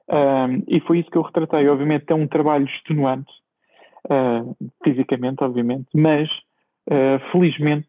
Uh, 0.10 0.64
e 0.68 0.80
foi 0.82 1.00
isso 1.00 1.10
que 1.10 1.18
eu 1.18 1.22
retratei. 1.22 1.68
Obviamente 1.68 2.06
é 2.10 2.16
um 2.16 2.28
trabalho 2.28 2.66
extenuante, 2.66 3.32
fisicamente, 4.84 5.42
obviamente, 5.42 5.88
mas 5.96 6.30
felizmente 7.32 7.88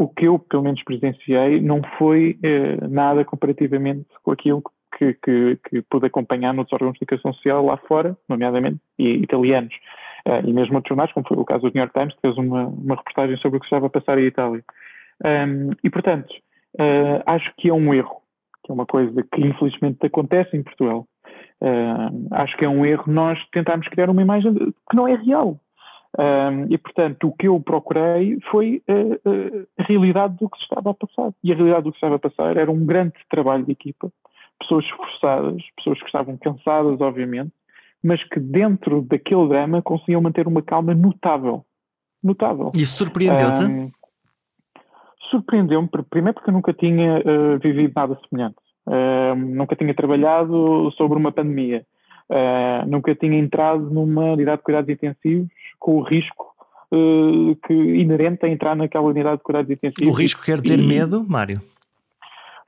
o 0.00 0.08
que 0.08 0.26
eu, 0.26 0.38
pelo 0.38 0.62
menos, 0.62 0.82
presenciei 0.82 1.60
não 1.60 1.82
foi 1.98 2.38
eh, 2.42 2.78
nada 2.88 3.22
comparativamente 3.22 4.06
com 4.22 4.32
aquilo 4.32 4.62
que, 4.96 5.12
que, 5.12 5.58
que 5.68 5.82
pude 5.82 6.06
acompanhar 6.06 6.54
noutros 6.54 6.72
órgãos 6.72 6.94
de 6.94 7.00
comunicação 7.00 7.34
social 7.34 7.62
lá 7.62 7.76
fora, 7.76 8.16
nomeadamente 8.26 8.78
e, 8.98 9.16
italianos, 9.16 9.74
uh, 10.26 10.40
e 10.42 10.52
mesmo 10.54 10.76
outros 10.76 10.88
jornais, 10.88 11.12
como 11.12 11.28
foi 11.28 11.36
o 11.36 11.44
caso 11.44 11.60
do 11.60 11.72
New 11.74 11.82
York 11.82 11.92
Times, 11.92 12.14
que 12.14 12.20
fez 12.22 12.36
uma, 12.38 12.68
uma 12.68 12.96
reportagem 12.96 13.36
sobre 13.36 13.58
o 13.58 13.60
que 13.60 13.66
estava 13.66 13.88
a 13.88 13.90
passar 13.90 14.18
em 14.18 14.24
Itália. 14.24 14.64
Um, 15.22 15.70
e, 15.84 15.90
portanto, 15.90 16.30
uh, 16.78 17.22
acho 17.26 17.52
que 17.58 17.68
é 17.68 17.74
um 17.74 17.92
erro, 17.92 18.22
que 18.64 18.72
é 18.72 18.74
uma 18.74 18.86
coisa 18.86 19.22
que 19.22 19.40
infelizmente 19.42 19.98
acontece 20.06 20.56
em 20.56 20.62
Portugal. 20.62 21.06
Uh, 21.60 22.26
acho 22.30 22.56
que 22.56 22.64
é 22.64 22.68
um 22.70 22.86
erro 22.86 23.04
nós 23.06 23.38
tentarmos 23.52 23.86
criar 23.88 24.08
uma 24.08 24.22
imagem 24.22 24.54
que 24.54 24.96
não 24.96 25.06
é 25.06 25.14
real. 25.14 25.60
Um, 26.20 26.66
e, 26.68 26.76
portanto, 26.76 27.28
o 27.28 27.32
que 27.32 27.48
eu 27.48 27.58
procurei 27.60 28.38
foi 28.50 28.82
uh, 28.86 29.14
uh, 29.26 29.66
a 29.78 29.82
realidade 29.84 30.36
do 30.36 30.50
que 30.50 30.58
se 30.58 30.64
estava 30.64 30.90
a 30.90 30.94
passar. 30.94 31.32
E 31.42 31.50
a 31.50 31.54
realidade 31.54 31.84
do 31.84 31.92
que 31.92 31.98
se 31.98 32.04
estava 32.04 32.16
a 32.16 32.18
passar 32.18 32.58
era 32.58 32.70
um 32.70 32.84
grande 32.84 33.14
trabalho 33.30 33.64
de 33.64 33.72
equipa, 33.72 34.12
pessoas 34.58 34.84
esforçadas, 34.84 35.62
pessoas 35.76 35.98
que 35.98 36.04
estavam 36.04 36.36
cansadas, 36.36 37.00
obviamente, 37.00 37.52
mas 38.04 38.22
que 38.28 38.38
dentro 38.38 39.00
daquele 39.00 39.48
drama 39.48 39.80
conseguiam 39.80 40.20
manter 40.20 40.46
uma 40.46 40.60
calma 40.60 40.94
notável. 40.94 41.64
Notável. 42.22 42.70
Isso 42.74 42.98
surpreendeu-te? 42.98 43.64
Um, 43.64 43.90
Surpreendeu-me, 45.30 45.88
primeiro 46.10 46.34
porque 46.34 46.50
eu 46.50 46.54
nunca 46.54 46.74
tinha 46.74 47.20
uh, 47.20 47.58
vivido 47.62 47.92
nada 47.96 48.18
semelhante. 48.28 48.56
Nunca 49.36 49.76
tinha 49.76 49.94
trabalhado 49.94 50.90
sobre 50.96 51.16
uma 51.16 51.30
pandemia. 51.30 51.86
Nunca 52.88 53.14
tinha 53.14 53.38
entrado 53.38 53.88
numa 53.90 54.32
unidade 54.32 54.56
de 54.56 54.64
cuidados 54.64 54.90
intensivos 54.90 55.48
com 55.80 55.96
o 55.96 56.02
risco 56.02 56.50
uh, 56.92 57.56
que 57.66 57.72
inherente 57.72 58.44
a 58.44 58.48
entrar 58.48 58.76
naquela 58.76 59.06
unidade 59.06 59.38
de 59.38 59.42
cuidados 59.42 59.70
intensivos. 59.70 60.14
O 60.14 60.16
risco 60.16 60.44
quer 60.44 60.60
dizer 60.60 60.78
e, 60.78 60.86
medo, 60.86 61.24
Mário? 61.28 61.60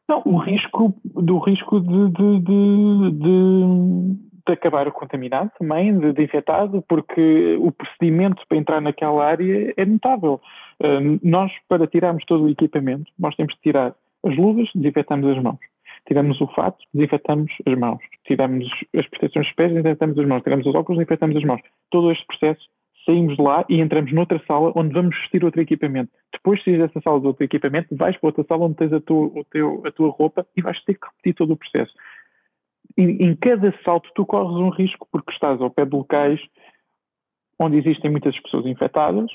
Não, 0.09 0.23
o 0.25 0.39
risco 0.39 0.95
do 1.05 1.39
risco 1.39 1.81
de, 1.81 2.09
de, 2.11 2.41
de, 2.41 3.11
de, 3.13 4.17
de 4.47 4.53
acabar 4.53 4.91
contaminado 4.91 5.51
também, 5.59 5.97
de, 5.97 6.13
de, 6.13 6.25
infectado, 6.25 6.83
porque 6.89 7.57
o 7.61 7.71
procedimento 7.71 8.43
para 8.49 8.59
entrar 8.59 8.81
naquela 8.81 9.25
área 9.25 9.73
é 9.77 9.85
notável. 9.85 10.41
Uh, 10.83 11.21
nós, 11.23 11.53
para 11.69 11.87
tirarmos 11.87 12.25
todo 12.25 12.45
o 12.45 12.49
equipamento, 12.49 13.11
nós 13.19 13.35
temos 13.37 13.55
de 13.55 13.61
tirar 13.61 13.95
as 14.25 14.37
luvas, 14.37 14.69
desinfetamos 14.75 15.37
as 15.37 15.43
mãos. 15.43 15.59
Tiramos 16.07 16.41
o 16.41 16.49
fato, 16.49 16.79
desinfetamos 16.93 17.53
as 17.65 17.79
mãos. 17.79 18.01
Tiramos 18.27 18.69
as 18.97 19.07
proteções 19.07 19.47
dos 19.47 19.55
pés, 19.55 19.71
desinfetamos 19.71 20.19
as 20.19 20.27
mãos. 20.27 20.43
Tiramos 20.43 20.67
os 20.67 20.75
óculos, 20.75 20.99
desinfetamos 20.99 21.37
as 21.37 21.45
mãos. 21.45 21.61
Todo 21.91 22.11
este 22.11 22.27
processo 22.27 22.69
saímos 23.05 23.37
lá 23.39 23.65
e 23.69 23.81
entramos 23.81 24.13
noutra 24.13 24.41
sala 24.47 24.73
onde 24.77 24.93
vamos 24.93 25.17
vestir 25.17 25.45
outro 25.45 25.61
equipamento. 25.61 26.11
Depois 26.33 26.59
de 26.59 26.65
sair 26.67 26.79
dessa 26.79 27.01
sala 27.01 27.21
de 27.21 27.27
outro 27.27 27.45
equipamento, 27.45 27.95
vais 27.97 28.17
para 28.17 28.29
outra 28.29 28.45
sala 28.45 28.65
onde 28.65 28.77
tens 28.77 28.93
a 28.93 29.01
tua, 29.01 29.27
o 29.27 29.45
teu, 29.51 29.83
a 29.85 29.91
tua 29.91 30.11
roupa 30.11 30.47
e 30.57 30.63
vais 30.63 30.83
ter 30.85 30.95
que 30.95 31.07
repetir 31.07 31.35
todo 31.35 31.53
o 31.53 31.57
processo. 31.57 31.93
E, 32.97 33.03
em 33.03 33.35
cada 33.37 33.75
salto 33.85 34.11
tu 34.15 34.25
corres 34.27 34.57
um 34.57 34.71
risco 34.71 35.07
porque 35.11 35.33
estás 35.33 35.61
ao 35.61 35.71
pé 35.71 35.85
de 35.85 35.97
locais 35.97 36.41
onde 37.59 37.79
existem 37.79 38.11
muitas 38.11 38.39
pessoas 38.41 38.67
infectadas, 38.67 39.31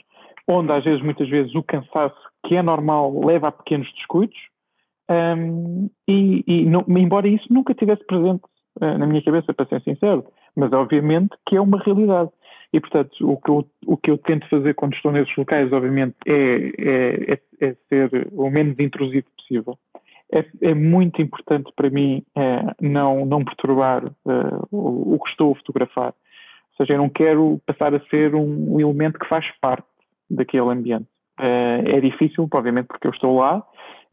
onde 0.48 0.72
às 0.72 0.84
vezes, 0.84 1.02
muitas 1.02 1.30
vezes, 1.30 1.54
o 1.56 1.64
cansaço, 1.64 2.18
que 2.46 2.56
é 2.56 2.62
normal, 2.62 3.26
leva 3.26 3.48
a 3.48 3.52
pequenos 3.52 3.92
descuidos, 3.94 4.38
um, 5.10 5.90
e, 6.08 6.44
e 6.46 6.66
embora 7.00 7.28
isso 7.28 7.46
nunca 7.50 7.74
tivesse 7.74 8.06
presente 8.06 8.44
uh, 8.82 8.98
na 8.98 9.06
minha 9.06 9.24
cabeça, 9.24 9.54
para 9.54 9.66
ser 9.68 9.82
sincero, 9.82 10.26
mas 10.56 10.72
obviamente 10.74 11.36
que 11.48 11.56
é 11.56 11.62
uma 11.62 11.80
realidade. 11.80 12.30
E, 12.74 12.80
portanto, 12.80 13.14
o 13.22 13.38
que 13.38 13.50
eu, 13.50 13.68
o 13.86 13.98
que 13.98 14.12
eu 14.12 14.18
tento 14.18 14.48
fazer 14.50 14.74
quando 14.74 14.94
estou 14.94 15.12
nesses 15.12 15.36
locais, 15.36 15.72
obviamente, 15.72 16.16
é, 16.26 16.34
é, 16.78 17.34
é, 17.34 17.68
é 17.70 17.76
ser 17.88 18.28
o 18.32 18.50
menos 18.50 18.78
intrusivo 18.80 19.26
possível. 19.38 19.78
É, 20.32 20.44
é 20.62 20.74
muito 20.74 21.22
importante 21.22 21.72
para 21.74 21.90
mim 21.90 22.24
é, 22.36 22.62
não, 22.82 23.26
não 23.26 23.46
perturbar 23.46 24.06
uh, 24.06 24.68
o, 24.70 25.16
o, 25.16 25.20
que 25.20 25.30
estou 25.30 25.54
a 25.54 25.56
fotografar. 25.56 26.08
Ou 26.08 26.86
seja, 26.86 26.94
eu 26.94 26.98
não 26.98 27.10
quero 27.10 27.62
passar 27.66 27.96
a 27.96 28.00
ser 28.08 28.36
um, 28.36 28.76
um 28.76 28.80
elemento 28.80 29.18
que 29.18 29.30
faz 29.30 29.46
parte 29.62 29.88
daquele 30.30 30.70
ambiente. 30.70 31.08
É 31.40 32.02
difícil, 32.02 32.50
obviamente, 32.52 32.88
porque 32.88 33.06
eu 33.06 33.12
estou 33.12 33.38
lá, 33.38 33.64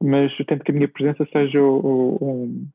mas 0.01 0.31
eu 0.39 0.45
tento 0.45 0.63
que 0.63 0.71
a 0.71 0.75
minha 0.75 0.87
presença 0.87 1.27
seja 1.35 1.61
o, 1.61 2.67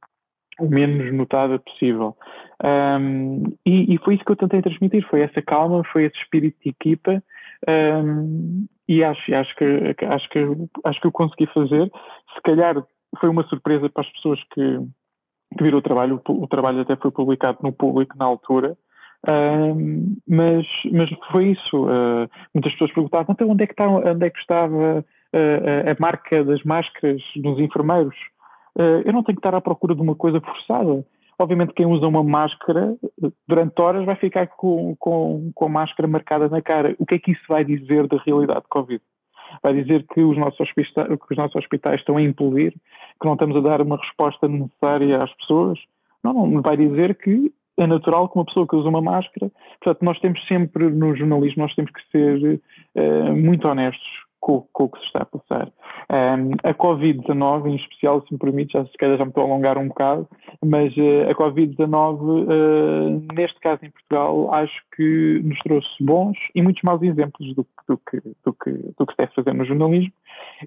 o, 0.59 0.69
menos 0.69 1.13
notada 1.13 1.59
possível. 1.59 2.15
Um, 2.63 3.43
e, 3.65 3.93
e, 3.93 3.97
foi 3.99 4.15
isso 4.15 4.25
que 4.25 4.31
eu 4.31 4.35
tentei 4.35 4.61
transmitir, 4.61 5.07
foi 5.09 5.21
essa 5.21 5.41
calma, 5.41 5.83
foi 5.91 6.05
esse 6.05 6.17
espírito 6.17 6.57
de 6.63 6.69
equipa 6.69 7.23
um, 7.67 8.65
e 8.87 9.03
acho, 9.03 9.35
acho, 9.35 9.55
que, 9.55 9.65
acho, 10.05 10.29
que, 10.29 10.39
acho 10.83 11.01
que 11.01 11.07
eu 11.07 11.11
consegui 11.11 11.45
fazer. 11.53 11.91
Se 12.35 12.41
calhar 12.43 12.83
foi 13.19 13.29
uma 13.29 13.43
surpresa 13.43 13.89
para 13.89 14.03
as 14.03 14.11
pessoas 14.13 14.39
que, 14.53 14.79
que 15.57 15.63
viram 15.63 15.79
o 15.79 15.81
trabalho, 15.81 16.21
o, 16.27 16.43
o 16.43 16.47
trabalho 16.47 16.81
até 16.81 16.95
foi 16.95 17.11
publicado 17.11 17.59
no 17.61 17.71
público 17.71 18.17
na 18.17 18.25
altura, 18.25 18.77
um, 19.27 20.15
mas, 20.27 20.65
mas 20.91 21.09
foi 21.31 21.49
isso. 21.49 21.85
Uh, 21.85 22.29
muitas 22.53 22.71
pessoas 22.73 22.93
perguntavam, 22.93 23.33
então 23.33 23.49
onde 23.49 23.63
é 23.63 23.67
que, 23.67 23.73
está, 23.73 23.87
onde 23.87 24.25
é 24.25 24.29
que 24.29 24.39
estava 24.39 24.99
uh, 24.99 25.89
a 25.89 26.01
marca 26.01 26.43
das 26.43 26.63
máscaras 26.63 27.21
dos 27.35 27.59
enfermeiros? 27.59 28.15
Uh, 28.79 29.03
eu 29.05 29.11
não 29.11 29.23
tenho 29.23 29.35
que 29.35 29.39
estar 29.39 29.53
à 29.53 29.59
procura 29.59 29.93
de 29.93 30.01
uma 30.01 30.15
coisa 30.15 30.39
forçada. 30.39 31.05
Obviamente, 31.37 31.73
quem 31.73 31.85
usa 31.85 32.07
uma 32.07 32.23
máscara 32.23 32.95
durante 33.45 33.81
horas 33.81 34.05
vai 34.05 34.15
ficar 34.15 34.47
com, 34.47 34.95
com, 34.97 35.51
com 35.53 35.65
a 35.65 35.69
máscara 35.69 36.07
marcada 36.07 36.47
na 36.47 36.61
cara. 36.61 36.95
O 36.97 37.05
que 37.05 37.15
é 37.15 37.19
que 37.19 37.31
isso 37.31 37.43
vai 37.47 37.65
dizer 37.65 38.07
da 38.07 38.17
realidade 38.25 38.61
de 38.61 38.69
Covid? 38.69 39.01
Vai 39.61 39.73
dizer 39.73 40.05
que 40.13 40.21
os 40.21 40.37
nossos 40.37 40.59
hospitais, 40.59 41.07
que 41.07 41.31
os 41.31 41.37
nossos 41.37 41.55
hospitais 41.55 41.99
estão 41.99 42.17
a 42.17 42.21
implodir, 42.21 42.71
que 42.71 43.25
não 43.25 43.33
estamos 43.33 43.57
a 43.57 43.61
dar 43.61 43.81
uma 43.81 43.97
resposta 43.97 44.47
necessária 44.47 45.17
às 45.21 45.33
pessoas? 45.35 45.79
Não, 46.23 46.33
não. 46.33 46.61
Vai 46.61 46.77
dizer 46.77 47.17
que 47.17 47.51
é 47.77 47.87
natural 47.87 48.29
que 48.29 48.37
uma 48.37 48.45
pessoa 48.45 48.67
que 48.67 48.75
usa 48.75 48.87
uma 48.87 49.01
máscara. 49.01 49.51
Portanto, 49.81 50.03
nós 50.03 50.19
temos 50.19 50.45
sempre, 50.47 50.89
no 50.89 51.15
jornalismo, 51.15 51.63
nós 51.63 51.75
temos 51.75 51.91
que 51.91 52.01
ser 52.11 52.61
uh, 52.95 53.35
muito 53.35 53.67
honestos 53.67 54.28
com, 54.39 54.65
com, 54.73 54.85
o 54.85 54.89
que 54.89 54.99
se 54.99 55.05
está 55.05 55.23
a 55.23 55.25
passar. 55.25 55.67
Um, 56.11 56.51
a 56.63 56.73
Covid-19, 56.73 57.67
em 57.67 57.75
especial, 57.75 58.21
se 58.25 58.33
me 58.33 58.39
permite, 58.39 58.73
já 58.73 58.85
se 58.85 58.97
calhar 58.97 59.17
já 59.17 59.25
me 59.25 59.31
estou 59.31 59.43
a 59.43 59.47
alongar 59.47 59.77
um 59.77 59.87
bocado, 59.87 60.27
mas 60.65 60.95
uh, 60.97 61.29
a 61.29 61.35
Covid-19, 61.35 62.19
uh, 62.21 63.33
neste 63.33 63.59
caso 63.59 63.79
em 63.83 63.91
Portugal, 63.91 64.53
acho 64.53 64.81
que 64.95 65.41
nos 65.43 65.59
trouxe 65.59 65.89
bons 66.01 66.37
e 66.55 66.61
muitos 66.61 66.83
maus 66.83 67.01
exemplos 67.01 67.53
do, 67.55 67.65
do, 67.87 67.97
que, 67.97 68.21
do, 68.43 68.53
que, 68.53 68.71
do 68.97 69.05
que 69.05 69.13
se 69.13 69.17
deve 69.17 69.33
fazer 69.33 69.53
no 69.53 69.65
jornalismo. 69.65 70.13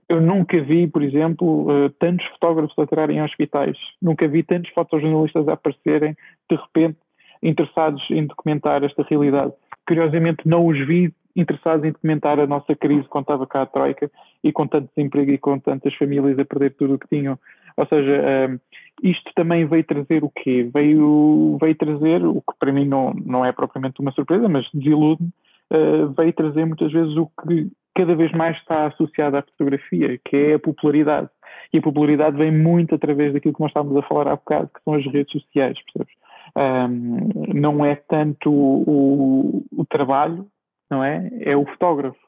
Eu 0.09 0.21
nunca 0.21 0.61
vi, 0.63 0.87
por 0.87 1.03
exemplo, 1.03 1.67
uh, 1.69 1.91
tantos 1.99 2.27
fotógrafos 2.27 2.75
a 2.79 3.13
em 3.13 3.23
hospitais, 3.23 3.77
nunca 4.01 4.29
vi 4.29 4.43
tantos 4.43 4.71
fotojornalistas 4.73 5.49
a 5.49 5.55
aparecerem, 5.55 6.17
de 6.51 6.57
repente, 6.57 6.99
interessados 7.43 8.03
em 8.11 8.27
documentar 8.27 8.85
esta 8.85 9.03
realidade. 9.03 9.53
Curiosamente, 9.87 10.47
não 10.47 10.67
os 10.67 10.79
vi 10.87 11.13
interessados 11.35 11.85
em 11.85 11.92
documentar 11.92 12.38
a 12.38 12.47
nossa 12.47 12.75
crise 12.75 13.09
quando 13.09 13.25
estava 13.25 13.47
cá 13.47 13.62
a 13.62 13.66
Troika 13.66 14.11
e 14.42 14.53
com 14.53 14.66
tanto 14.66 14.90
desemprego 14.95 15.31
e 15.31 15.38
com 15.38 15.59
tantas 15.59 15.95
famílias 15.95 16.38
a 16.38 16.45
perder 16.45 16.75
tudo 16.75 16.95
o 16.95 16.99
que 16.99 17.09
tinham. 17.09 17.38
Ou 17.77 17.87
seja, 17.87 18.23
um, 18.51 18.59
isto 19.03 19.31
também 19.35 19.66
veio 19.66 19.85
trazer 19.85 20.23
o 20.23 20.31
quê? 20.31 20.68
Veio, 20.73 21.57
veio 21.61 21.75
trazer, 21.75 22.25
o 22.25 22.40
que 22.42 22.59
para 22.59 22.73
mim 22.73 22.87
não, 22.87 23.14
não 23.14 23.45
é 23.45 23.53
propriamente 23.53 24.01
uma 24.01 24.12
surpresa, 24.12 24.49
mas 24.49 24.68
desilude-me, 24.75 25.31
uh, 25.73 26.09
veio 26.16 26.33
trazer 26.33 26.64
muitas 26.66 26.92
vezes 26.92 27.16
o 27.16 27.27
que 27.27 27.71
cada 27.95 28.14
vez 28.14 28.33
mais 28.33 28.57
está 28.59 28.87
associado 28.87 29.37
à 29.37 29.42
fotografia, 29.42 30.18
que 30.25 30.37
é 30.37 30.55
a 30.55 30.59
popularidade. 30.59 31.29
E 31.73 31.79
a 31.79 31.83
popularidade 31.83 32.37
vem 32.37 32.51
muito 32.51 32.95
através 32.95 33.33
daquilo 33.33 33.55
que 33.55 33.61
nós 33.61 33.71
estávamos 33.71 33.97
a 33.97 34.07
falar 34.07 34.29
há 34.29 34.37
bocado, 34.37 34.71
que 34.75 34.83
são 34.85 34.95
as 34.95 35.05
redes 35.07 35.33
sociais, 35.33 35.79
percebes? 35.85 36.14
Um, 36.55 37.55
não 37.55 37.85
é 37.85 37.95
tanto 37.95 38.51
o, 38.51 39.64
o, 39.73 39.87
trabalho, 39.87 40.47
não 40.93 41.03
é? 41.03 41.31
É 41.41 41.57
o 41.57 41.65
fotógrafo. 41.65 42.19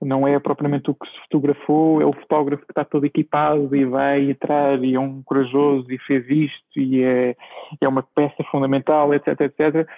Não 0.00 0.26
é 0.26 0.38
propriamente 0.38 0.90
o 0.90 0.94
que 0.94 1.06
se 1.06 1.20
fotografou, 1.22 2.00
é 2.00 2.06
o 2.06 2.12
fotógrafo 2.12 2.64
que 2.64 2.72
está 2.72 2.84
todo 2.84 3.04
equipado 3.04 3.74
e 3.74 3.84
vai 3.84 4.30
entrar 4.30 4.82
e 4.82 4.94
é 4.94 5.00
um 5.00 5.22
corajoso 5.22 5.86
e 5.92 5.98
fez 5.98 6.28
isto 6.28 6.80
e 6.80 7.02
é, 7.02 7.36
é 7.80 7.88
uma 7.88 8.02
peça 8.02 8.42
fundamental, 8.50 9.14
etc, 9.14 9.40
etc. 9.40 9.88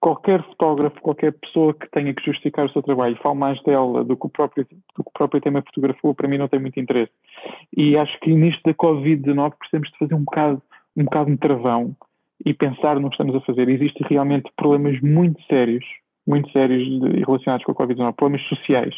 Qualquer 0.00 0.44
fotógrafo, 0.44 1.00
qualquer 1.00 1.32
pessoa 1.32 1.74
que 1.74 1.88
tenha 1.90 2.12
que 2.14 2.24
justificar 2.24 2.66
o 2.66 2.72
seu 2.72 2.82
trabalho, 2.82 3.18
fale 3.22 3.38
mais 3.38 3.60
dela 3.62 4.04
do 4.04 4.16
que 4.16 4.26
o 4.26 4.30
próprio, 4.30 4.64
do 4.64 5.04
que 5.04 5.10
o 5.10 5.12
próprio 5.12 5.40
tema 5.40 5.62
fotografou, 5.62 6.14
para 6.14 6.28
mim 6.28 6.38
não 6.38 6.48
tem 6.48 6.60
muito 6.60 6.78
interesse. 6.78 7.12
E 7.76 7.96
acho 7.96 8.18
que 8.20 8.32
nisto 8.32 8.62
da 8.64 8.74
Covid-19 8.74 9.54
precisamos 9.58 9.90
de 9.90 9.98
fazer 9.98 10.14
um 10.14 10.24
bocado, 10.24 10.62
um 10.96 11.04
bocado 11.04 11.30
de 11.30 11.36
travão 11.36 11.96
e 12.44 12.54
pensar 12.54 12.98
no 12.98 13.08
que 13.08 13.14
estamos 13.14 13.34
a 13.34 13.40
fazer. 13.40 13.68
Existem 13.68 14.06
realmente 14.08 14.50
problemas 14.56 15.00
muito 15.00 15.40
sérios 15.44 15.84
muito 16.26 16.50
sérios 16.50 16.84
de, 16.84 17.24
relacionados 17.24 17.64
com 17.64 17.72
a 17.72 17.74
Covid-19, 17.74 18.14
problemas 18.14 18.46
sociais. 18.48 18.94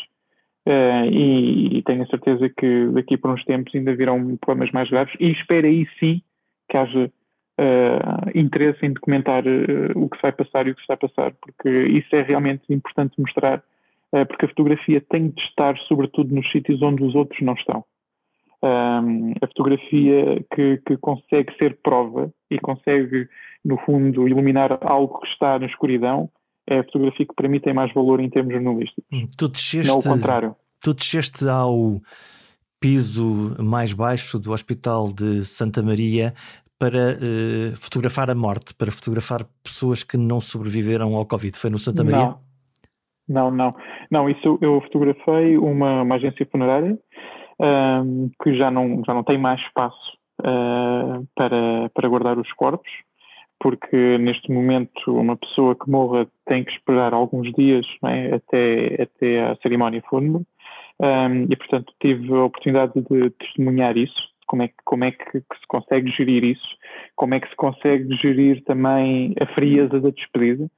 Uh, 0.67 1.05
e, 1.13 1.79
e, 1.79 1.83
tenho 1.83 2.03
a 2.03 2.07
certeza 2.07 2.49
que 2.49 2.87
daqui 2.87 3.19
por 3.19 3.31
uns 3.31 3.45
tempos 3.45 3.75
ainda 3.75 3.95
virão 3.95 4.35
problemas 4.39 4.73
mais 4.73 4.89
graves 4.89 5.15
e 5.21 5.31
espero 5.31 5.67
aí 5.67 5.87
sim 6.01 6.23
que 6.71 6.79
haja 6.79 7.13
uh, 7.61 8.31
interesse 8.39 8.87
em 8.87 8.95
documentar 8.95 9.45
uh, 9.47 9.93
o 9.95 10.09
que 10.09 10.23
vai 10.23 10.33
passar 10.33 10.67
e 10.67 10.71
o 10.71 10.75
que 10.75 10.81
está 10.81 10.95
a 10.95 10.97
passar, 10.97 11.35
porque 11.35 11.69
isso 11.69 12.09
é 12.17 12.23
realmente 12.23 12.63
importante 12.71 13.21
mostrar, 13.21 13.63
porque 14.29 14.47
a 14.47 14.49
fotografia 14.49 15.01
tem 15.11 15.29
de 15.29 15.43
estar 15.43 15.77
sobretudo 15.89 16.33
nos 16.33 16.49
sítios 16.53 16.81
onde 16.81 17.03
os 17.03 17.17
outros 17.17 17.41
não 17.43 17.55
estão. 17.55 17.85
Um, 18.63 19.33
a 19.43 19.47
fotografia 19.49 20.43
que, 20.55 20.81
que 20.87 20.97
consegue 20.97 21.53
ser 21.59 21.79
prova 21.83 22.33
e 22.49 22.59
consegue, 22.61 23.29
no 23.65 23.77
fundo, 23.79 24.29
iluminar 24.29 24.79
algo 24.83 25.19
que 25.19 25.27
está 25.27 25.59
na 25.59 25.67
escuridão, 25.67 26.31
é 26.67 26.79
a 26.79 26.85
fotografia 26.85 27.27
que 27.27 27.35
para 27.35 27.49
mim 27.49 27.61
tem 27.61 27.75
mais 27.75 27.93
valor 27.93 28.21
em 28.21 28.31
termos 28.31 28.53
jornalísticos. 28.53 29.05
Hum, 29.13 29.27
tu 29.37 29.49
desceste, 29.49 29.89
não 29.89 29.99
o 29.99 30.03
contrário. 30.03 30.57
Tu 30.81 30.95
desceste 30.95 31.49
ao 31.49 32.01
piso 32.81 33.57
mais 33.63 33.93
baixo 33.93 34.39
do 34.39 34.53
Hospital 34.53 35.13
de 35.13 35.45
Santa 35.45 35.83
Maria 35.83 36.35
para 36.79 37.17
uh, 37.17 37.77
fotografar 37.77 38.31
a 38.31 38.35
morte, 38.35 38.75
para 38.75 38.91
fotografar 38.91 39.47
pessoas 39.63 40.03
que 40.03 40.17
não 40.17 40.41
sobreviveram 40.41 41.15
ao 41.15 41.25
Covid. 41.25 41.57
Foi 41.57 41.71
no 41.71 41.79
Santa 41.79 42.05
Maria? 42.05 42.35
Não, 43.27 43.51
não, 43.51 43.51
não. 43.51 43.75
não 44.11 44.31
isso 44.31 44.59
eu 44.61 44.81
fotografei 44.83 45.57
uma, 45.57 46.03
uma 46.03 46.15
agência 46.17 46.47
funerária 46.51 46.99
um, 47.59 48.31
que 48.43 48.55
já 48.57 48.71
não, 48.71 49.03
já 49.07 49.15
não 49.15 49.23
tem 49.23 49.39
mais 49.39 49.61
espaço 49.61 50.19
uh, 50.41 51.27
para, 51.35 51.89
para 51.95 52.09
guardar 52.09 52.39
os 52.39 52.53
corpos 52.53 52.91
porque 53.61 54.19
neste 54.19 54.53
momento 54.53 55.17
uma 55.19 55.37
pessoa 55.37 55.75
que 55.75 55.91
morra 55.91 56.27
tem 56.47 56.65
que 56.65 56.73
esperar 56.73 57.15
alguns 57.15 57.53
dias 57.55 57.87
é? 58.05 58.35
até, 58.35 59.03
até 59.03 59.43
a 59.43 59.57
cerimónia 59.57 60.03
fúnebre 60.09 60.45
um, 61.01 61.43
e 61.51 61.57
portanto 61.57 61.93
tive 62.01 62.33
a 62.33 62.45
oportunidade 62.45 62.93
de 62.95 63.31
testemunhar 63.31 63.97
isso, 63.97 64.15
como 64.47 64.63
é, 64.63 64.69
que, 64.69 64.75
como 64.85 65.05
é 65.05 65.11
que, 65.11 65.25
que, 65.25 65.59
se 65.59 65.67
consegue 65.69 66.11
gerir 66.11 66.45
isso, 66.45 66.77
como 67.17 67.35
é 67.35 67.41
que 67.41 67.49
se 67.49 67.57
consegue 67.57 68.15
gerir 68.17 68.63
também 68.65 69.35
a 69.41 69.47
frieza 69.55 70.01
da 70.01 70.11
despedida. 70.11 70.71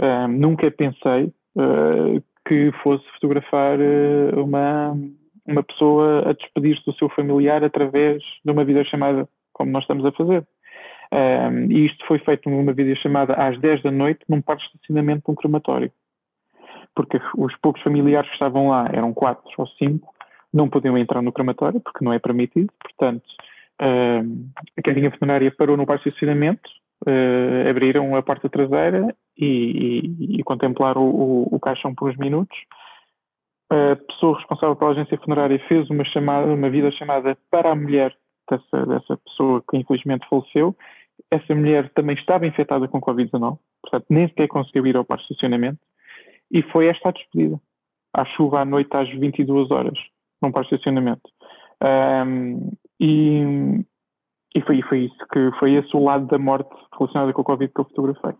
Um, 0.00 0.28
nunca 0.28 0.70
pensei 0.70 1.32
uh, 1.56 2.22
que 2.46 2.72
fosse 2.82 3.04
fotografar 3.14 3.78
uh, 3.80 4.42
uma, 4.42 4.96
uma 5.46 5.62
pessoa 5.62 6.28
a 6.28 6.32
despedir-se 6.32 6.84
do 6.84 6.94
seu 6.94 7.08
familiar 7.08 7.64
através 7.64 8.22
de 8.44 8.50
uma 8.50 8.64
videochamada, 8.64 9.28
como 9.52 9.70
nós 9.70 9.82
estamos 9.82 10.04
a 10.04 10.12
fazer. 10.12 10.46
Um, 11.14 11.70
e 11.70 11.86
isto 11.86 12.04
foi 12.06 12.18
feito 12.18 12.50
numa 12.50 12.72
videochamada 12.72 13.34
às 13.34 13.56
10 13.60 13.84
da 13.84 13.90
noite 13.92 14.24
num 14.28 14.42
parque 14.42 14.64
de 14.64 14.70
estacionamento 14.74 15.22
de 15.24 15.30
um 15.30 15.34
crematório. 15.36 15.92
Porque 16.92 17.20
os 17.36 17.54
poucos 17.58 17.80
familiares 17.82 18.28
que 18.28 18.34
estavam 18.34 18.68
lá, 18.68 18.88
eram 18.92 19.14
quatro 19.14 19.48
ou 19.56 19.66
cinco, 19.78 20.12
não 20.52 20.68
podiam 20.68 20.98
entrar 20.98 21.22
no 21.22 21.32
crematório 21.32 21.80
porque 21.80 22.04
não 22.04 22.12
é 22.12 22.18
permitido. 22.18 22.72
Portanto, 22.82 23.22
um, 23.80 24.48
a 24.76 24.82
carrinha 24.82 25.12
funerária 25.12 25.54
parou 25.56 25.76
no 25.76 25.86
parque 25.86 26.04
de 26.04 26.08
estacionamento, 26.10 26.68
uh, 27.06 27.70
abriram 27.70 28.16
a 28.16 28.22
porta 28.22 28.48
traseira 28.48 29.14
e, 29.38 30.06
e, 30.18 30.40
e 30.40 30.42
contemplaram 30.42 31.02
o, 31.02 31.48
o, 31.52 31.56
o 31.56 31.60
caixão 31.60 31.94
por 31.94 32.10
uns 32.10 32.16
minutos. 32.16 32.58
A 33.70 33.96
pessoa 33.96 34.36
responsável 34.36 34.74
pela 34.74 34.90
agência 34.90 35.18
funerária 35.18 35.60
fez 35.68 35.88
uma 35.90 36.04
chamada, 36.04 36.52
uma 36.52 36.70
vida 36.70 36.90
chamada 36.90 37.38
para 37.50 37.70
a 37.70 37.76
mulher 37.76 38.16
dessa, 38.50 38.86
dessa 38.86 39.16
pessoa 39.16 39.62
que 39.68 39.76
infelizmente 39.76 40.28
faleceu 40.28 40.76
essa 41.30 41.54
mulher 41.54 41.90
também 41.94 42.16
estava 42.16 42.46
infectada 42.46 42.88
com 42.88 43.00
Covid-19, 43.00 43.58
portanto 43.82 44.06
nem 44.10 44.28
sequer 44.28 44.48
conseguiu 44.48 44.86
ir 44.86 44.96
ao 44.96 45.04
parque 45.04 45.26
de 45.26 45.32
estacionamento, 45.32 45.80
e 46.50 46.62
foi 46.62 46.86
esta 46.86 47.08
a 47.08 47.12
despedida, 47.12 47.60
à 48.12 48.24
chuva 48.24 48.60
à 48.60 48.64
noite 48.64 48.90
às 48.92 49.08
22 49.10 49.70
horas, 49.70 49.98
num 50.40 50.52
parque 50.52 50.70
de 50.70 50.74
estacionamento. 50.76 51.22
Um, 51.82 52.70
e, 53.00 53.84
e 54.54 54.60
foi, 54.62 54.80
foi 54.82 55.04
isso, 55.06 55.16
que 55.32 55.50
foi 55.58 55.74
esse 55.74 55.96
o 55.96 56.04
lado 56.04 56.26
da 56.26 56.38
morte 56.38 56.70
relacionada 56.96 57.32
com 57.32 57.42
o 57.42 57.44
Covid 57.44 57.72
que 57.72 57.80
eu 57.80 57.84
fotografei. 57.84 58.34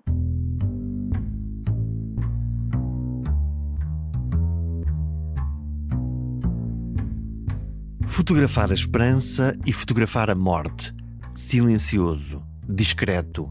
Fotografar 8.07 8.71
a 8.71 8.75
esperança 8.75 9.59
e 9.67 9.73
fotografar 9.73 10.31
a 10.31 10.37
morte. 10.37 10.93
Silencioso, 11.35 12.41
discreto, 12.69 13.51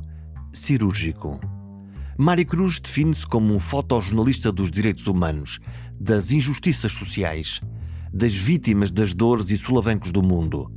cirúrgico. 0.52 1.40
Mário 2.18 2.46
Cruz 2.46 2.80
define-se 2.80 3.26
como 3.26 3.54
um 3.54 3.60
fotojornalista 3.60 4.52
dos 4.52 4.72
direitos 4.72 5.08
humanos, 5.08 5.60
das 6.00 6.32
injustiças 6.32 6.92
sociais, 6.92 7.62
das 8.14 8.36
vítimas 8.36 8.92
das 8.92 9.14
dores 9.14 9.50
e 9.50 9.58
solavancos 9.58 10.12
do 10.12 10.22
mundo. 10.22 10.72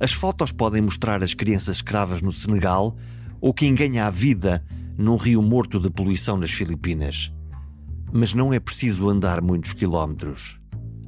As 0.00 0.12
fotos 0.12 0.50
podem 0.50 0.82
mostrar 0.82 1.22
as 1.22 1.34
crianças 1.34 1.76
escravas 1.76 2.22
no 2.22 2.32
Senegal 2.32 2.96
ou 3.40 3.52
quem 3.52 3.74
ganha 3.74 4.06
a 4.06 4.10
vida 4.10 4.64
num 4.96 5.16
rio 5.16 5.42
morto 5.42 5.78
de 5.78 5.90
poluição 5.90 6.36
nas 6.36 6.50
Filipinas. 6.50 7.32
Mas 8.12 8.34
não 8.34 8.52
é 8.52 8.60
preciso 8.60 9.08
andar 9.08 9.40
muitos 9.40 9.72
quilómetros. 9.72 10.58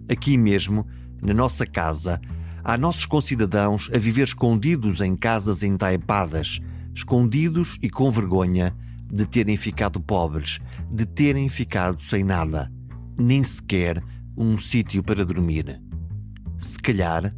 Aqui 0.09 0.37
mesmo, 0.37 0.87
na 1.23 1.35
nossa 1.35 1.67
casa, 1.67 2.21
há 2.65 2.79
nossos 2.79 3.05
concidadãos 3.05 3.91
a 3.95 3.99
viver 3.99 4.23
escondidos 4.23 5.01
em 5.01 5.15
casas 5.15 5.63
entaipadas, 5.63 6.61
escondidos 6.95 7.79
e 7.83 7.91
com 7.91 8.11
vergonha 8.11 8.75
de 9.13 9.29
terem 9.29 9.57
ficado 9.57 10.01
pobres, 10.01 10.61
de 10.91 11.05
terem 11.05 11.49
ficado 11.49 12.01
sem 12.01 12.25
nada, 12.25 12.73
nem 13.19 13.45
sequer 13.45 14.03
um 14.37 14.57
sítio 14.59 15.03
para 15.03 15.25
dormir. 15.25 15.81
Se 16.59 16.81
calhar, 16.81 17.33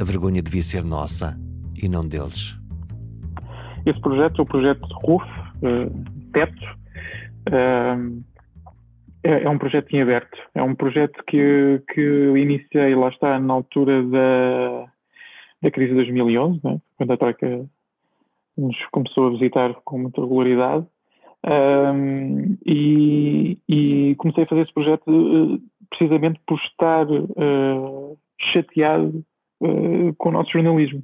a 0.00 0.04
vergonha 0.04 0.42
devia 0.42 0.62
ser 0.62 0.82
nossa 0.82 1.38
e 1.80 1.88
não 1.88 2.06
deles. 2.06 2.58
Esse 3.84 4.00
projeto 4.00 4.40
é 4.40 4.42
o 4.42 4.46
projeto 4.46 4.86
RUF, 5.04 5.24
uh, 5.62 6.04
Teto. 6.32 6.64
Uh, 7.46 8.24
é, 9.24 9.44
é, 9.44 9.48
um 9.48 9.58
projeto 9.58 9.90
em 9.94 10.02
aberto. 10.02 10.38
É 10.54 10.62
um 10.62 10.74
projeto 10.74 11.24
que, 11.26 11.82
que 11.92 12.00
iniciei, 12.36 12.94
lá 12.94 13.08
está, 13.08 13.40
na 13.40 13.54
altura 13.54 14.02
da, 14.02 14.86
da 15.62 15.70
crise 15.70 15.90
de 15.90 15.96
2011, 15.96 16.60
né? 16.62 16.78
quando 16.96 17.12
a 17.12 17.16
Troika 17.16 17.66
nos 18.56 18.76
começou 18.92 19.28
a 19.28 19.30
visitar 19.30 19.74
com 19.84 19.98
muita 19.98 20.20
regularidade. 20.20 20.86
Um, 21.46 22.56
e, 22.64 23.58
e, 23.68 24.14
comecei 24.16 24.44
a 24.44 24.46
fazer 24.46 24.62
esse 24.62 24.72
projeto 24.72 25.02
uh, 25.08 25.60
precisamente 25.90 26.40
por 26.46 26.58
estar 26.58 27.06
uh, 27.10 28.18
chateado 28.40 29.22
uh, 29.60 30.14
com 30.16 30.28
o 30.30 30.32
nosso 30.32 30.52
jornalismo. 30.52 31.02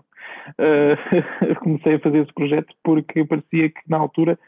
comecei 1.61 1.95
a 1.95 1.99
fazer 1.99 2.23
esse 2.23 2.33
projeto 2.33 2.75
porque 2.83 3.25
parecia 3.25 3.69
que 3.69 3.81
na 3.89 3.99
altura 3.99 4.39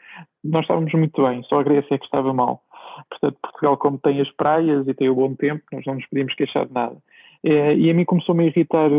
nós 0.43 0.61
estávamos 0.61 0.91
muito 0.93 1.23
bem, 1.23 1.43
só 1.43 1.59
a 1.59 1.63
Grécia 1.63 1.95
é 1.95 1.97
que 1.97 2.05
estava 2.05 2.33
mal. 2.33 2.63
Portanto, 3.09 3.37
Portugal, 3.41 3.77
como 3.77 3.97
tem 3.97 4.21
as 4.21 4.31
praias 4.31 4.87
e 4.87 4.93
tem 4.93 5.09
o 5.09 5.15
bom 5.15 5.33
tempo, 5.35 5.63
nós 5.71 5.85
não 5.85 5.95
nos 5.95 6.05
podíamos 6.07 6.33
queixar 6.35 6.65
de 6.65 6.73
nada. 6.73 6.97
É, 7.43 7.75
e 7.75 7.89
a 7.89 7.93
mim 7.93 8.05
começou-me 8.05 8.43
a 8.43 8.47
irritar, 8.47 8.89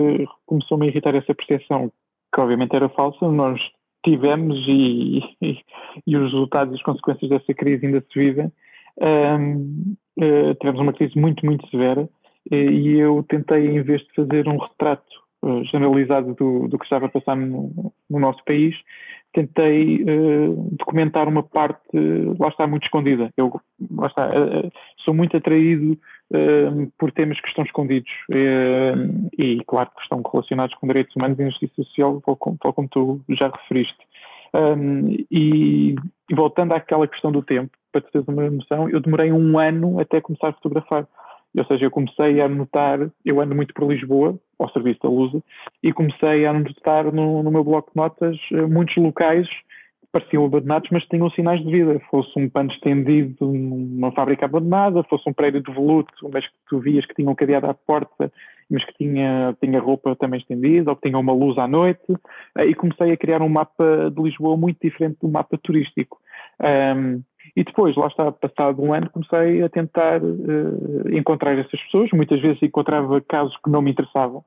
começou-me 0.47 0.87
a 0.87 0.91
irritar 0.91 1.15
essa 1.15 1.35
percepção, 1.35 1.91
que 2.35 2.41
obviamente 2.41 2.77
era 2.77 2.89
falsa, 2.91 3.31
nós 3.31 3.61
tivemos 4.05 4.63
e, 4.69 5.21
e, 5.41 5.59
e 6.07 6.17
os 6.17 6.33
resultados 6.33 6.75
e 6.75 6.77
as 6.77 6.83
consequências 6.83 7.31
dessa 7.31 7.55
crise 7.55 7.87
ainda 7.87 8.01
se 8.01 8.19
vivem. 8.19 8.53
Um, 9.01 9.97
uh, 10.19 10.55
tivemos 10.61 10.81
uma 10.81 10.93
crise 10.93 11.19
muito, 11.19 11.45
muito 11.45 11.69
severa 11.69 12.09
e 12.51 12.99
eu 12.99 13.25
tentei, 13.27 13.67
em 13.67 13.83
vez 13.83 14.03
de 14.03 14.13
fazer 14.15 14.47
um 14.47 14.59
retrato 14.59 15.25
generalizado 15.71 16.35
do, 16.35 16.69
do 16.69 16.79
que 16.79 16.85
estava 16.85 17.07
a 17.07 17.09
passar 17.09 17.37
no, 17.37 17.93
no 18.09 18.19
nosso 18.19 18.43
país, 18.45 18.75
tentei 19.35 20.03
uh, 20.05 20.69
documentar 20.79 21.29
uma 21.29 21.43
parte, 21.43 21.81
lá 22.39 22.49
está, 22.49 22.67
muito 22.67 22.85
escondida. 22.85 23.31
Eu, 23.37 23.61
lá 23.91 24.07
está, 24.07 24.29
uh, 24.29 24.71
sou 25.05 25.13
muito 25.13 25.37
atraído 25.37 25.99
uh, 26.33 26.93
por 26.97 27.11
temas 27.13 27.41
que 27.41 27.49
estão 27.49 27.65
escondidos 27.65 28.11
e, 29.39 29.63
claro, 29.67 29.91
que 29.97 30.03
estão 30.03 30.23
relacionados 30.23 30.75
com 30.77 30.87
direitos 30.87 31.15
humanos 31.17 31.39
e 31.39 31.45
justiça 31.47 31.75
social, 31.77 32.23
tal 32.25 32.37
como, 32.37 32.57
tal 32.59 32.73
como 32.73 32.89
tu 32.89 33.21
já 33.31 33.49
referiste. 33.49 33.99
Um, 34.55 35.11
e, 35.33 35.97
e, 36.31 36.35
voltando 36.35 36.73
àquela 36.73 37.09
questão 37.09 37.33
do 37.33 37.43
tempo, 37.43 37.77
para 37.91 38.03
te 38.03 38.13
teres 38.13 38.29
uma 38.29 38.49
noção, 38.49 38.89
eu 38.89 39.01
demorei 39.01 39.33
um 39.33 39.59
ano 39.59 39.99
até 39.99 40.21
começar 40.21 40.49
a 40.49 40.53
fotografar. 40.53 41.09
Ou 41.57 41.65
seja, 41.67 41.85
eu 41.85 41.91
comecei 41.91 42.41
a 42.41 42.47
anotar, 42.47 42.99
eu 43.25 43.41
ando 43.41 43.55
muito 43.55 43.73
por 43.73 43.89
Lisboa, 43.89 44.39
ao 44.59 44.71
serviço 44.71 45.01
da 45.03 45.09
Lusa, 45.09 45.43
e 45.83 45.93
comecei 45.93 46.47
a 46.47 46.51
anotar 46.51 47.13
no, 47.13 47.43
no 47.43 47.51
meu 47.51 47.63
bloco 47.63 47.91
de 47.91 47.97
notas 47.97 48.37
eh, 48.53 48.63
muitos 48.63 48.97
locais 48.97 49.47
que 49.49 50.07
pareciam 50.13 50.45
abandonados, 50.45 50.89
mas 50.91 51.05
tinham 51.05 51.31
sinais 51.31 51.61
de 51.65 51.71
vida. 51.71 52.01
Fosse 52.11 52.33
um 52.37 52.49
pano 52.49 52.73
estendido 52.73 53.47
numa 53.47 54.11
fábrica 54.13 54.47
abandonada, 54.47 55.05
fosse 55.05 55.29
um 55.29 55.33
prédio 55.33 55.63
de 55.63 55.73
voluto, 55.73 56.13
mas 56.33 56.45
que 56.45 56.55
tu 56.69 56.81
vias 56.81 57.07
que 57.07 57.15
tinha 57.15 57.31
um 57.31 57.35
cadeado 57.35 57.67
à 57.67 57.75
porta, 57.75 58.33
mas 58.69 58.85
que 58.85 58.95
tinha, 58.95 59.57
tinha 59.63 59.81
roupa 59.81 60.17
também 60.17 60.41
estendida, 60.41 60.91
ou 60.91 60.97
que 60.97 61.09
tinha 61.09 61.19
uma 61.19 61.33
luz 61.33 61.57
à 61.59 61.69
noite, 61.69 62.13
eh, 62.59 62.67
e 62.67 62.75
comecei 62.75 63.13
a 63.13 63.17
criar 63.17 63.43
um 63.43 63.49
mapa 63.49 64.11
de 64.11 64.21
Lisboa 64.21 64.57
muito 64.57 64.79
diferente 64.83 65.19
do 65.23 65.29
mapa 65.29 65.57
turístico. 65.57 66.19
Um, 66.61 67.23
e 67.57 67.63
depois, 67.63 67.95
lá 67.97 68.07
está, 68.07 68.33
passado 68.33 68.83
um 68.83 68.93
ano, 68.93 69.11
comecei 69.11 69.63
a 69.63 69.69
tentar 69.69 70.21
uh, 70.23 71.17
encontrar 71.17 71.57
essas 71.59 71.81
pessoas. 71.83 72.11
Muitas 72.13 72.41
vezes 72.41 72.63
encontrava 72.63 73.21
casos 73.21 73.57
que 73.63 73.71
não 73.71 73.83
me 73.83 73.93
interessavam. 73.93 74.45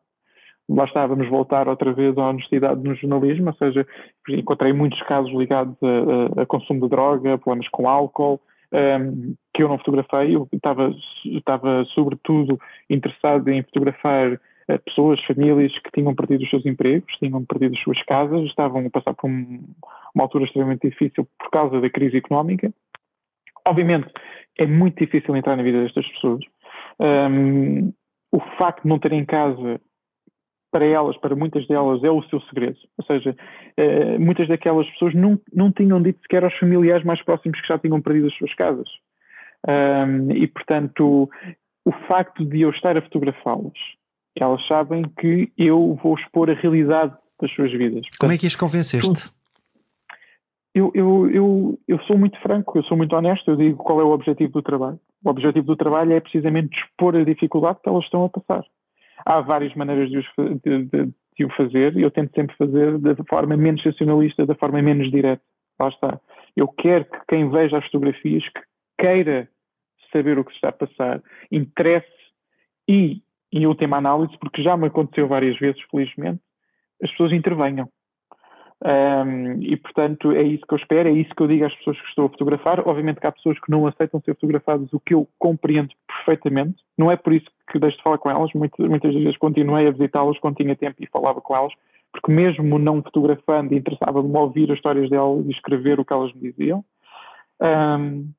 Lá 0.69 0.83
está, 0.83 1.07
vamos 1.07 1.29
voltar 1.29 1.69
outra 1.69 1.93
vez 1.93 2.17
à 2.17 2.27
honestidade 2.27 2.83
no 2.83 2.93
jornalismo, 2.95 3.47
ou 3.47 3.55
seja, 3.55 3.87
encontrei 4.27 4.73
muitos 4.73 5.01
casos 5.03 5.31
ligados 5.31 5.77
a, 5.81 6.39
a, 6.39 6.43
a 6.43 6.45
consumo 6.45 6.81
de 6.81 6.89
droga, 6.89 7.37
problemas 7.37 7.69
com 7.69 7.87
álcool, 7.87 8.41
um, 8.73 8.77
ehm, 8.77 9.33
que 9.53 9.63
eu 9.63 9.69
não 9.69 9.77
fotografei. 9.77 10.35
Eu 10.35 10.45
estava, 10.51 10.93
estava 11.23 11.85
sobretudo 11.95 12.59
interessado 12.89 13.47
em 13.47 13.63
fotografar 13.63 14.33
uh, 14.33 14.79
pessoas, 14.83 15.23
famílias 15.23 15.71
que 15.79 15.91
tinham 15.93 16.13
perdido 16.13 16.43
os 16.43 16.49
seus 16.49 16.65
empregos, 16.65 17.15
tinham 17.17 17.45
perdido 17.45 17.73
as 17.73 17.83
suas 17.83 18.03
casas, 18.03 18.43
estavam 18.47 18.85
a 18.85 18.89
passar 18.89 19.13
por 19.13 19.29
um, 19.29 19.63
uma 20.13 20.25
altura 20.25 20.43
extremamente 20.43 20.89
difícil 20.89 21.25
por 21.39 21.49
causa 21.49 21.79
da 21.79 21.89
crise 21.89 22.17
económica 22.17 22.73
Obviamente, 23.67 24.07
é 24.57 24.65
muito 24.65 25.03
difícil 25.03 25.35
entrar 25.35 25.55
na 25.55 25.63
vida 25.63 25.83
destas 25.83 26.07
pessoas. 26.13 26.39
Um, 26.99 27.93
o 28.31 28.39
facto 28.57 28.83
de 28.83 28.89
não 28.89 28.99
terem 28.99 29.25
casa 29.25 29.79
para 30.71 30.85
elas, 30.85 31.17
para 31.17 31.35
muitas 31.35 31.67
delas, 31.67 32.03
é 32.03 32.11
o 32.11 32.23
seu 32.23 32.41
segredo. 32.41 32.77
Ou 32.97 33.05
seja, 33.05 33.35
uh, 33.79 34.19
muitas 34.19 34.47
daquelas 34.47 34.89
pessoas 34.91 35.13
não, 35.13 35.39
não 35.53 35.71
tinham 35.71 36.01
dito 36.01 36.21
sequer 36.21 36.43
aos 36.43 36.57
familiares 36.57 37.05
mais 37.05 37.21
próximos 37.23 37.59
que 37.61 37.67
já 37.67 37.77
tinham 37.77 38.01
perdido 38.01 38.27
as 38.27 38.37
suas 38.37 38.53
casas. 38.55 38.87
Um, 39.67 40.31
e, 40.31 40.47
portanto, 40.47 41.29
o 41.85 41.91
facto 42.07 42.45
de 42.45 42.61
eu 42.61 42.69
estar 42.69 42.97
a 42.97 43.01
fotografá-las, 43.01 43.77
elas 44.35 44.65
sabem 44.67 45.03
que 45.19 45.51
eu 45.57 45.99
vou 46.01 46.15
expor 46.15 46.49
a 46.49 46.53
realidade 46.53 47.13
das 47.41 47.51
suas 47.53 47.71
vidas. 47.71 48.01
Portanto, 48.01 48.19
Como 48.19 48.33
é 48.33 48.37
que 48.37 48.47
as 48.47 48.55
convenceste? 48.55 49.29
Eu, 50.77 50.91
eu, 50.93 51.31
eu, 51.31 51.79
eu 51.87 51.99
sou 52.03 52.17
muito 52.17 52.39
franco, 52.39 52.77
eu 52.77 52.83
sou 52.83 52.95
muito 52.95 53.15
honesto, 53.15 53.49
eu 53.49 53.55
digo 53.55 53.83
qual 53.83 53.99
é 53.99 54.03
o 54.03 54.11
objetivo 54.11 54.53
do 54.53 54.61
trabalho. 54.61 54.99
O 55.25 55.29
objetivo 55.29 55.65
do 55.65 55.75
trabalho 55.75 56.13
é 56.13 56.19
precisamente 56.19 56.77
expor 56.77 57.15
a 57.15 57.23
dificuldade 57.23 57.79
que 57.81 57.89
elas 57.89 58.03
estão 58.03 58.23
a 58.25 58.29
passar. 58.29 58.63
Há 59.25 59.41
várias 59.41 59.73
maneiras 59.73 60.09
de, 60.09 60.21
de, 60.63 60.83
de, 60.85 61.13
de 61.35 61.45
o 61.45 61.49
fazer 61.55 61.97
e 61.97 62.03
eu 62.03 62.11
tento 62.11 62.31
sempre 62.35 62.55
fazer 62.55 62.99
da 62.99 63.15
forma 63.27 63.57
menos 63.57 63.81
sensacionalista, 63.81 64.45
da 64.45 64.53
forma 64.53 64.79
menos 64.79 65.09
direta. 65.09 65.41
Lá 65.79 65.89
está. 65.89 66.19
Eu 66.55 66.67
quero 66.67 67.05
que 67.05 67.17
quem 67.27 67.49
veja 67.49 67.79
as 67.79 67.85
fotografias 67.85 68.43
que 68.43 68.61
queira 68.99 69.49
saber 70.13 70.37
o 70.37 70.45
que 70.45 70.53
está 70.53 70.69
a 70.69 70.73
passar, 70.73 71.21
interesse 71.51 72.07
e, 72.87 73.21
em 73.51 73.65
última 73.65 73.97
análise, 73.97 74.37
porque 74.39 74.61
já 74.61 74.77
me 74.77 74.87
aconteceu 74.87 75.27
várias 75.27 75.57
vezes, 75.57 75.81
felizmente, 75.89 76.39
as 77.01 77.09
pessoas 77.11 77.31
intervenham. 77.31 77.89
Um, 78.79 79.59
e 79.59 79.75
portanto 79.75 80.31
é 80.31 80.43
isso 80.43 80.63
que 80.67 80.73
eu 80.75 80.77
espero, 80.77 81.09
é 81.09 81.11
isso 81.11 81.33
que 81.35 81.41
eu 81.41 81.47
digo 81.47 81.65
às 81.65 81.75
pessoas 81.77 81.99
que 81.99 82.07
estou 82.07 82.25
a 82.25 82.29
fotografar. 82.29 82.87
Obviamente 82.87 83.19
que 83.19 83.27
há 83.27 83.31
pessoas 83.31 83.59
que 83.59 83.71
não 83.71 83.87
aceitam 83.87 84.21
ser 84.21 84.35
fotografadas, 84.35 84.91
o 84.93 84.99
que 84.99 85.13
eu 85.13 85.27
compreendo 85.39 85.89
perfeitamente. 86.07 86.77
Não 86.97 87.11
é 87.11 87.15
por 87.15 87.33
isso 87.33 87.47
que 87.71 87.79
deixo 87.79 87.97
de 87.97 88.03
falar 88.03 88.17
com 88.19 88.29
elas, 88.29 88.51
muitas, 88.53 88.87
muitas 88.87 89.13
vezes 89.13 89.37
continuei 89.37 89.87
a 89.87 89.91
visitá-las 89.91 90.37
quando 90.39 90.57
tinha 90.57 90.75
tempo 90.75 90.95
e 90.99 91.07
falava 91.07 91.41
com 91.41 91.55
elas, 91.55 91.73
porque 92.11 92.31
mesmo 92.31 92.77
não 92.77 93.01
fotografando, 93.01 93.73
interessava-me 93.73 94.37
ouvir 94.37 94.71
as 94.71 94.77
histórias 94.77 95.09
delas 95.09 95.45
e 95.45 95.51
escrever 95.51 95.99
o 95.99 96.05
que 96.05 96.13
elas 96.13 96.31
me 96.33 96.51
diziam. 96.51 96.85
Um, 97.59 98.29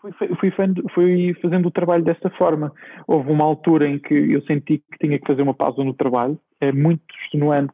fui, 0.00 0.12
fui, 0.36 0.52
fui, 0.92 1.34
fazendo 1.40 1.68
o 1.68 1.70
trabalho 1.70 2.04
dessa 2.04 2.30
forma. 2.30 2.72
Houve 3.06 3.30
uma 3.30 3.44
altura 3.44 3.88
em 3.88 3.98
que 3.98 4.14
eu 4.14 4.42
senti 4.42 4.78
que 4.78 4.98
tinha 4.98 5.18
que 5.18 5.26
fazer 5.26 5.42
uma 5.42 5.54
pausa 5.54 5.84
no 5.84 5.94
trabalho. 5.94 6.38
É 6.60 6.72
muito 6.72 7.02
extenuante 7.24 7.72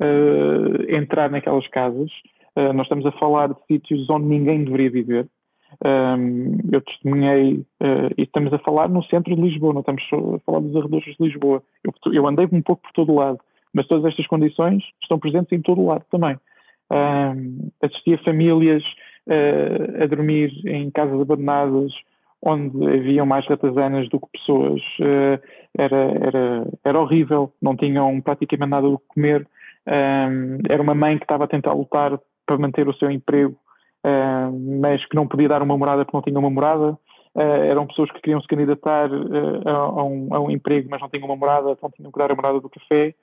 uh, 0.00 0.96
entrar 0.96 1.30
naquelas 1.30 1.66
casas. 1.68 2.10
Uh, 2.56 2.72
nós 2.72 2.86
estamos 2.86 3.04
a 3.06 3.12
falar 3.12 3.48
de 3.48 3.56
sítios 3.66 4.08
onde 4.10 4.26
ninguém 4.26 4.64
deveria 4.64 4.90
viver. 4.90 5.28
Um, 5.84 6.58
eu 6.72 6.80
testemunhei, 6.80 7.54
uh, 7.82 8.12
e 8.16 8.22
estamos 8.22 8.52
a 8.52 8.58
falar 8.58 8.88
no 8.88 9.04
centro 9.04 9.34
de 9.34 9.42
Lisboa, 9.42 9.74
não 9.74 9.80
estamos 9.80 10.02
a 10.12 10.38
falar 10.40 10.60
dos 10.60 10.76
arredores 10.76 11.04
de 11.04 11.22
Lisboa. 11.22 11.62
Eu, 11.84 12.12
eu 12.12 12.26
andei 12.26 12.48
um 12.50 12.62
pouco 12.62 12.82
por 12.82 12.92
todo 12.92 13.14
lado, 13.14 13.38
mas 13.72 13.86
todas 13.86 14.04
estas 14.06 14.26
condições 14.26 14.82
estão 15.02 15.18
presentes 15.18 15.52
em 15.52 15.60
todo 15.60 15.84
lado 15.84 16.04
também. 16.10 16.38
Um, 16.90 17.68
assisti 17.82 18.14
a 18.14 18.18
famílias 18.24 18.82
uh, 19.26 20.02
a 20.02 20.06
dormir 20.06 20.52
em 20.66 20.90
casas 20.90 21.20
abandonadas, 21.20 21.92
onde 22.40 22.86
haviam 22.86 23.26
mais 23.26 23.46
ratazanas 23.46 24.08
do 24.08 24.20
que 24.20 24.38
pessoas. 24.38 24.80
Uh, 25.00 25.40
era, 25.76 25.96
era, 25.96 26.66
era 26.84 27.00
horrível, 27.00 27.52
não 27.60 27.76
tinham 27.76 28.20
praticamente 28.20 28.70
nada 28.70 28.88
do 28.88 28.98
que 28.98 29.06
comer. 29.08 29.46
Um, 29.86 30.58
era 30.68 30.82
uma 30.82 30.94
mãe 30.94 31.16
que 31.16 31.24
estava 31.24 31.44
a 31.44 31.48
tentar 31.48 31.72
lutar 31.72 32.18
para 32.44 32.58
manter 32.58 32.88
o 32.88 32.94
seu 32.94 33.10
emprego, 33.10 33.56
uh, 34.04 34.80
mas 34.80 35.04
que 35.06 35.14
não 35.16 35.28
podia 35.28 35.48
dar 35.48 35.62
uma 35.62 35.78
morada 35.78 36.04
porque 36.04 36.16
não 36.16 36.22
tinha 36.22 36.38
uma 36.38 36.50
morada. 36.50 36.98
Uh, 37.34 37.64
eram 37.68 37.86
pessoas 37.86 38.10
que 38.10 38.20
queriam 38.20 38.40
se 38.40 38.46
candidatar 38.46 39.10
uh, 39.10 39.68
a, 39.68 40.04
um, 40.04 40.28
a, 40.32 40.40
um, 40.40 40.50
emprego, 40.50 40.88
mas 40.90 41.00
não 41.00 41.08
tinham 41.08 41.26
uma 41.26 41.36
morada, 41.36 41.70
então 41.70 41.90
tinham 41.90 42.10
que 42.10 42.18
dar 42.18 42.32
a 42.32 42.34
morada 42.34 42.60
do 42.60 42.70
café. 42.70 43.14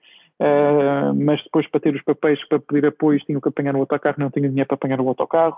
mas 1.16 1.44
depois, 1.44 1.68
para 1.68 1.80
ter 1.80 1.96
os 1.96 2.04
papéis 2.04 2.40
para 2.48 2.60
pedir 2.60 2.86
apoios, 2.86 3.24
tinham 3.24 3.42
que 3.42 3.50
apanhar 3.50 3.76
o 3.76 3.80
autocarro, 3.80 4.18
não 4.20 4.30
tinham 4.30 4.50
dinheiro 4.50 4.68
para 4.68 4.76
apanhar 4.76 5.02
o 5.02 5.08
autocarro. 5.08 5.58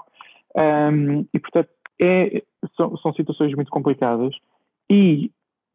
Um, 0.56 1.26
e, 1.34 1.40
portanto, 1.40 1.70
é, 2.02 2.42
são, 2.78 2.96
são 2.98 3.14
situações 3.14 3.54
muito 3.54 3.70
complicadas. 3.70 4.34
E, 4.90 5.32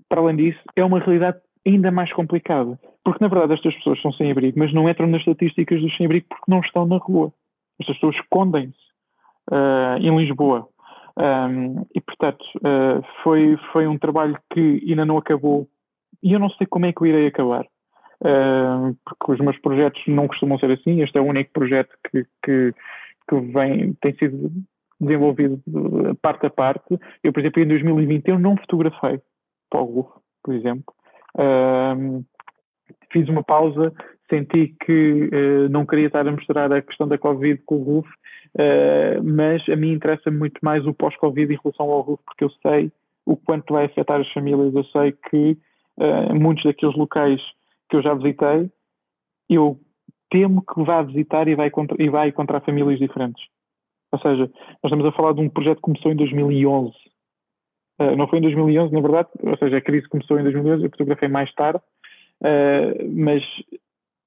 para 0.08 0.20
além 0.20 0.36
disso, 0.36 0.60
é 0.74 0.84
uma 0.84 0.98
realidade 0.98 1.38
ainda 1.66 1.90
mais 1.90 2.12
complicada. 2.12 2.78
Porque, 3.04 3.22
na 3.22 3.28
verdade, 3.28 3.54
estas 3.54 3.74
pessoas 3.76 4.00
são 4.00 4.12
sem 4.12 4.30
abrigo, 4.30 4.58
mas 4.58 4.72
não 4.72 4.88
entram 4.88 5.06
nas 5.06 5.20
estatísticas 5.20 5.80
dos 5.80 5.96
sem 5.96 6.06
abrigo 6.06 6.26
porque 6.28 6.50
não 6.50 6.60
estão 6.60 6.86
na 6.86 6.96
rua. 6.96 7.32
Estas 7.80 7.96
pessoas 7.96 8.16
escondem-se 8.16 8.76
uh, 9.50 9.98
em 9.98 10.16
Lisboa. 10.18 10.68
Um, 11.16 11.86
e, 11.94 12.00
portanto, 12.00 12.44
uh, 12.56 13.02
foi, 13.22 13.56
foi 13.72 13.86
um 13.86 13.98
trabalho 13.98 14.38
que 14.52 14.82
ainda 14.88 15.04
não 15.04 15.18
acabou. 15.18 15.68
E 16.22 16.32
eu 16.32 16.38
não 16.38 16.50
sei 16.50 16.66
como 16.66 16.86
é 16.86 16.92
que 16.92 17.02
eu 17.02 17.06
irei 17.06 17.26
acabar. 17.26 17.64
Uh, 18.22 18.94
porque 19.04 19.32
os 19.32 19.38
meus 19.38 19.58
projetos 19.60 20.02
não 20.06 20.28
costumam 20.28 20.58
ser 20.58 20.70
assim. 20.70 21.02
Este 21.02 21.18
é 21.18 21.20
o 21.20 21.26
único 21.26 21.52
projeto 21.52 21.90
que, 22.10 22.24
que, 22.44 22.74
que 23.28 23.40
vem, 23.52 23.94
tem 23.94 24.14
sido 24.16 24.50
desenvolvido 25.00 25.60
parte 26.20 26.46
a 26.46 26.50
parte. 26.50 26.98
Eu, 27.24 27.32
por 27.32 27.40
exemplo, 27.40 27.62
em 27.62 27.68
2020 27.68 28.28
eu 28.28 28.38
não 28.38 28.56
fotografei 28.56 29.20
o 29.72 29.84
Google, 29.84 30.12
por 30.42 30.54
exemplo. 30.54 30.94
Fiz 33.12 33.28
uma 33.28 33.42
pausa, 33.42 33.92
senti 34.30 34.74
que 34.84 35.24
uh, 35.24 35.68
não 35.68 35.84
queria 35.84 36.06
estar 36.06 36.26
a 36.26 36.30
mostrar 36.30 36.72
a 36.72 36.80
questão 36.80 37.08
da 37.08 37.18
Covid 37.18 37.60
com 37.66 37.76
o 37.76 37.82
RUF, 37.82 38.08
uh, 38.08 39.22
mas 39.22 39.68
a 39.68 39.74
mim 39.74 39.92
interessa 39.92 40.30
muito 40.30 40.58
mais 40.62 40.86
o 40.86 40.94
pós-Covid 40.94 41.52
em 41.52 41.58
relação 41.62 41.90
ao 41.90 42.00
RUF, 42.00 42.22
porque 42.24 42.44
eu 42.44 42.50
sei 42.64 42.92
o 43.26 43.36
quanto 43.36 43.74
vai 43.74 43.86
afetar 43.86 44.20
as 44.20 44.32
famílias. 44.32 44.74
Eu 44.74 44.84
sei 44.84 45.12
que 45.28 45.58
uh, 45.98 46.34
muitos 46.34 46.64
daqueles 46.64 46.96
locais 46.96 47.40
que 47.88 47.96
eu 47.96 48.02
já 48.02 48.14
visitei, 48.14 48.70
eu 49.48 49.80
temo 50.30 50.62
que 50.62 50.82
vá 50.84 51.02
visitar 51.02 51.48
e 51.48 51.56
vai, 51.56 51.70
contra, 51.70 52.00
e 52.00 52.08
vai 52.08 52.28
encontrar 52.28 52.60
famílias 52.60 52.98
diferentes. 52.98 53.44
Ou 54.12 54.18
seja, 54.20 54.50
nós 54.82 54.84
estamos 54.84 55.06
a 55.06 55.12
falar 55.12 55.32
de 55.32 55.40
um 55.40 55.48
projeto 55.48 55.76
que 55.76 55.82
começou 55.82 56.12
em 56.12 56.16
2011. 56.16 56.92
Uh, 58.00 58.16
não 58.16 58.26
foi 58.26 58.38
em 58.38 58.42
2011, 58.42 58.94
na 58.94 59.00
verdade, 59.00 59.28
ou 59.42 59.58
seja, 59.58 59.76
a 59.76 59.80
crise 59.80 60.08
começou 60.08 60.40
em 60.40 60.42
2011, 60.42 60.84
eu 60.84 60.90
fotografei 60.90 61.28
mais 61.28 61.52
tarde, 61.52 61.80
uh, 62.40 63.10
mas, 63.12 63.44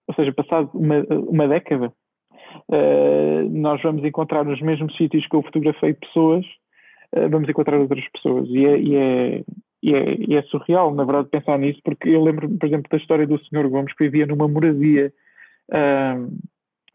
ou 0.07 0.13
seja, 0.13 0.31
passado 0.31 0.69
uma, 0.75 0.99
uma 1.27 1.47
década, 1.47 1.91
uh, 2.69 3.49
nós 3.49 3.81
vamos 3.81 4.05
encontrar 4.05 4.45
nos 4.45 4.61
mesmos 4.61 4.95
sítios 4.95 5.25
que 5.25 5.35
eu 5.35 5.41
fotografei 5.41 5.93
pessoas, 5.93 6.45
vamos 7.29 7.47
encontrar 7.47 7.79
outras 7.79 8.03
pessoas. 8.09 8.49
E 8.49 8.65
é, 8.65 8.79
e 8.79 8.95
é, 8.95 9.43
e 9.83 9.93
é, 9.93 10.15
e 10.29 10.35
é, 10.35 10.41
surreal, 10.43 10.91
na 10.95 11.03
verdade, 11.03 11.29
pensar 11.29 11.59
nisso, 11.59 11.79
porque 11.83 12.09
eu 12.09 12.23
lembro, 12.23 12.49
por 12.49 12.65
exemplo, 12.65 12.89
da 12.89 12.97
história 12.97 13.27
do 13.27 13.37
Sr. 13.37 13.69
Gomes, 13.69 13.93
que 13.93 14.05
vivia 14.05 14.25
numa 14.25 14.47
moradia 14.47 15.13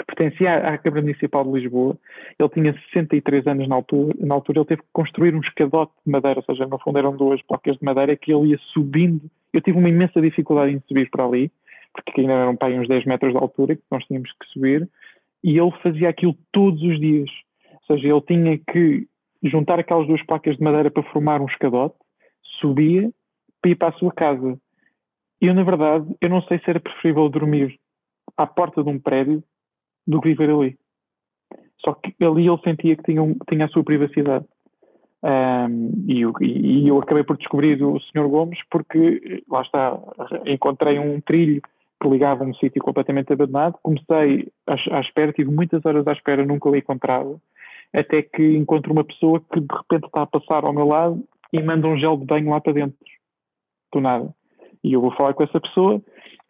pertencia 0.04 0.56
à 0.58 0.78
Câmara 0.78 1.02
Municipal 1.02 1.44
de 1.44 1.60
Lisboa. 1.60 1.96
Ele 2.38 2.48
tinha 2.50 2.72
63 2.72 3.46
anos 3.46 3.68
na 3.68 3.74
altura, 3.74 4.14
na 4.18 4.34
altura, 4.34 4.60
ele 4.60 4.66
teve 4.66 4.82
que 4.82 4.88
construir 4.92 5.34
um 5.34 5.40
escadote 5.40 5.92
de 6.04 6.10
madeira, 6.10 6.40
ou 6.40 6.44
seja, 6.44 6.66
no 6.66 6.78
fundo 6.78 6.98
eram 6.98 7.16
duas 7.16 7.42
placas 7.42 7.76
de 7.76 7.84
madeira 7.84 8.16
que 8.16 8.32
ele 8.32 8.50
ia 8.50 8.58
subindo. 8.72 9.30
Eu 9.52 9.60
tive 9.60 9.78
uma 9.78 9.88
imensa 9.88 10.20
dificuldade 10.20 10.72
em 10.72 10.82
subir 10.86 11.10
para 11.10 11.24
ali, 11.24 11.50
porque 11.92 12.20
ainda 12.20 12.32
eram 12.32 12.56
para 12.56 12.74
uns 12.74 12.88
10 12.88 13.06
metros 13.06 13.32
de 13.32 13.38
altura 13.38 13.76
que 13.76 13.82
nós 13.90 14.04
tínhamos 14.04 14.30
que 14.32 14.46
subir, 14.52 14.88
e 15.42 15.58
ele 15.58 15.72
fazia 15.82 16.08
aquilo 16.08 16.36
todos 16.52 16.82
os 16.82 16.98
dias. 16.98 17.30
Ou 17.88 17.96
seja, 17.96 18.08
ele 18.08 18.20
tinha 18.22 18.58
que 18.58 19.06
juntar 19.42 19.78
aquelas 19.78 20.06
duas 20.06 20.22
placas 20.24 20.56
de 20.56 20.62
madeira 20.62 20.90
para 20.90 21.02
formar 21.04 21.40
um 21.40 21.46
escadote, 21.46 21.94
subia 22.60 23.10
para 23.60 23.70
ir 23.70 23.74
para 23.76 23.88
a 23.88 23.98
sua 23.98 24.12
casa. 24.12 24.58
Eu, 25.40 25.54
na 25.54 25.62
verdade, 25.62 26.06
eu 26.20 26.28
não 26.28 26.42
sei 26.42 26.58
se 26.58 26.68
era 26.68 26.80
preferível 26.80 27.28
dormir 27.28 27.78
à 28.36 28.46
porta 28.46 28.82
de 28.82 28.88
um 28.88 28.98
prédio 28.98 29.42
do 30.08 30.20
que 30.20 30.30
viver 30.30 30.50
ali. 30.50 30.76
Só 31.84 31.92
que 31.92 32.12
ali 32.24 32.48
ele 32.48 32.58
sentia 32.64 32.96
que 32.96 33.04
tinha, 33.04 33.22
tinha 33.48 33.66
a 33.66 33.68
sua 33.68 33.84
privacidade. 33.84 34.44
Um, 35.22 36.04
e, 36.06 36.20
eu, 36.20 36.32
e, 36.40 36.88
eu, 36.88 36.98
acabei 36.98 37.24
por 37.24 37.36
descobrir 37.36 37.82
o 37.82 38.00
Sr. 38.00 38.28
Gomes 38.28 38.58
porque, 38.70 39.42
lá 39.48 39.62
está, 39.62 39.98
encontrei 40.46 40.98
um 40.98 41.20
trilho 41.20 41.60
que 42.00 42.08
ligava 42.08 42.44
um 42.44 42.54
sítio 42.54 42.82
completamente 42.82 43.32
abandonado. 43.32 43.78
Comecei 43.82 44.48
à, 44.66 44.74
à, 44.96 45.00
espera, 45.00 45.32
tive 45.32 45.50
muitas 45.50 45.84
horas 45.84 46.06
à 46.06 46.12
espera, 46.12 46.44
nunca 46.44 46.68
o 46.68 46.76
encontrava, 46.76 47.40
até 47.92 48.22
que 48.22 48.56
encontro 48.56 48.92
uma 48.92 49.04
pessoa 49.04 49.40
que 49.52 49.60
de 49.60 49.74
repente 49.74 50.06
está 50.06 50.22
a 50.22 50.26
passar 50.26 50.64
ao 50.64 50.72
meu 50.72 50.86
lado 50.86 51.22
e 51.52 51.60
manda 51.62 51.88
um 51.88 51.98
gel 51.98 52.16
de 52.16 52.24
banho 52.24 52.50
lá 52.50 52.60
para 52.60 52.72
dentro, 52.72 52.98
do 53.92 54.00
nada. 54.00 54.32
E 54.84 54.92
eu 54.92 55.00
vou 55.00 55.10
falar 55.12 55.34
com 55.34 55.42
essa 55.42 55.60
pessoa 55.60 56.00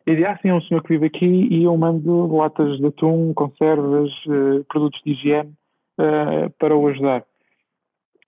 e 0.09 0.16
diz, 0.16 0.24
ah, 0.24 0.38
sim, 0.40 0.48
é 0.48 0.54
um 0.54 0.62
senhor 0.62 0.82
que 0.82 0.88
vive 0.88 1.04
aqui 1.04 1.26
e 1.26 1.64
eu 1.64 1.76
mando 1.76 2.34
latas 2.34 2.78
de 2.78 2.86
atum, 2.86 3.34
conservas, 3.34 4.11
uh, 4.24 4.64
produtos 4.64 4.98
de 5.04 5.12
higiene 5.12 5.52
uh, 6.00 6.48
para 6.59 6.74
o 6.74 6.88
ajudar. 6.88 7.26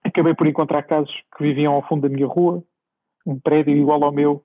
Acabei 0.04 0.34
por 0.34 0.46
encontrar 0.46 0.82
casos 0.82 1.10
que 1.34 1.42
viviam 1.42 1.72
ao 1.72 1.82
fundo 1.88 2.02
da 2.06 2.14
minha 2.14 2.26
rua, 2.26 2.62
um 3.26 3.40
prédio 3.40 3.74
igual 3.74 4.04
ao 4.04 4.12
meu, 4.12 4.44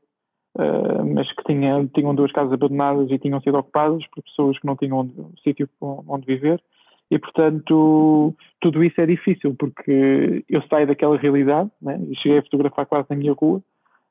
uh, 0.57 1.05
mas 1.13 1.29
que 1.33 1.43
tinha, 1.43 1.85
tinham 1.93 2.15
duas 2.15 2.31
casas 2.31 2.53
abandonadas 2.53 3.11
e 3.11 3.19
tinham 3.19 3.41
sido 3.41 3.57
ocupadas 3.57 4.07
por 4.07 4.23
pessoas 4.23 4.57
que 4.57 4.65
não 4.65 4.77
tinham 4.77 4.99
onde, 4.99 5.13
sítio 5.43 5.67
onde 5.81 6.25
viver. 6.25 6.63
E, 7.11 7.19
portanto, 7.19 8.33
tudo 8.61 8.81
isso 8.81 9.01
é 9.01 9.05
difícil, 9.05 9.53
porque 9.59 10.45
eu 10.47 10.61
saio 10.69 10.87
daquela 10.87 11.17
realidade, 11.17 11.69
né, 11.81 11.99
e 12.09 12.15
cheguei 12.15 12.37
a 12.37 12.43
fotografar 12.43 12.85
quase 12.85 13.07
na 13.09 13.17
minha 13.17 13.33
rua, 13.33 13.61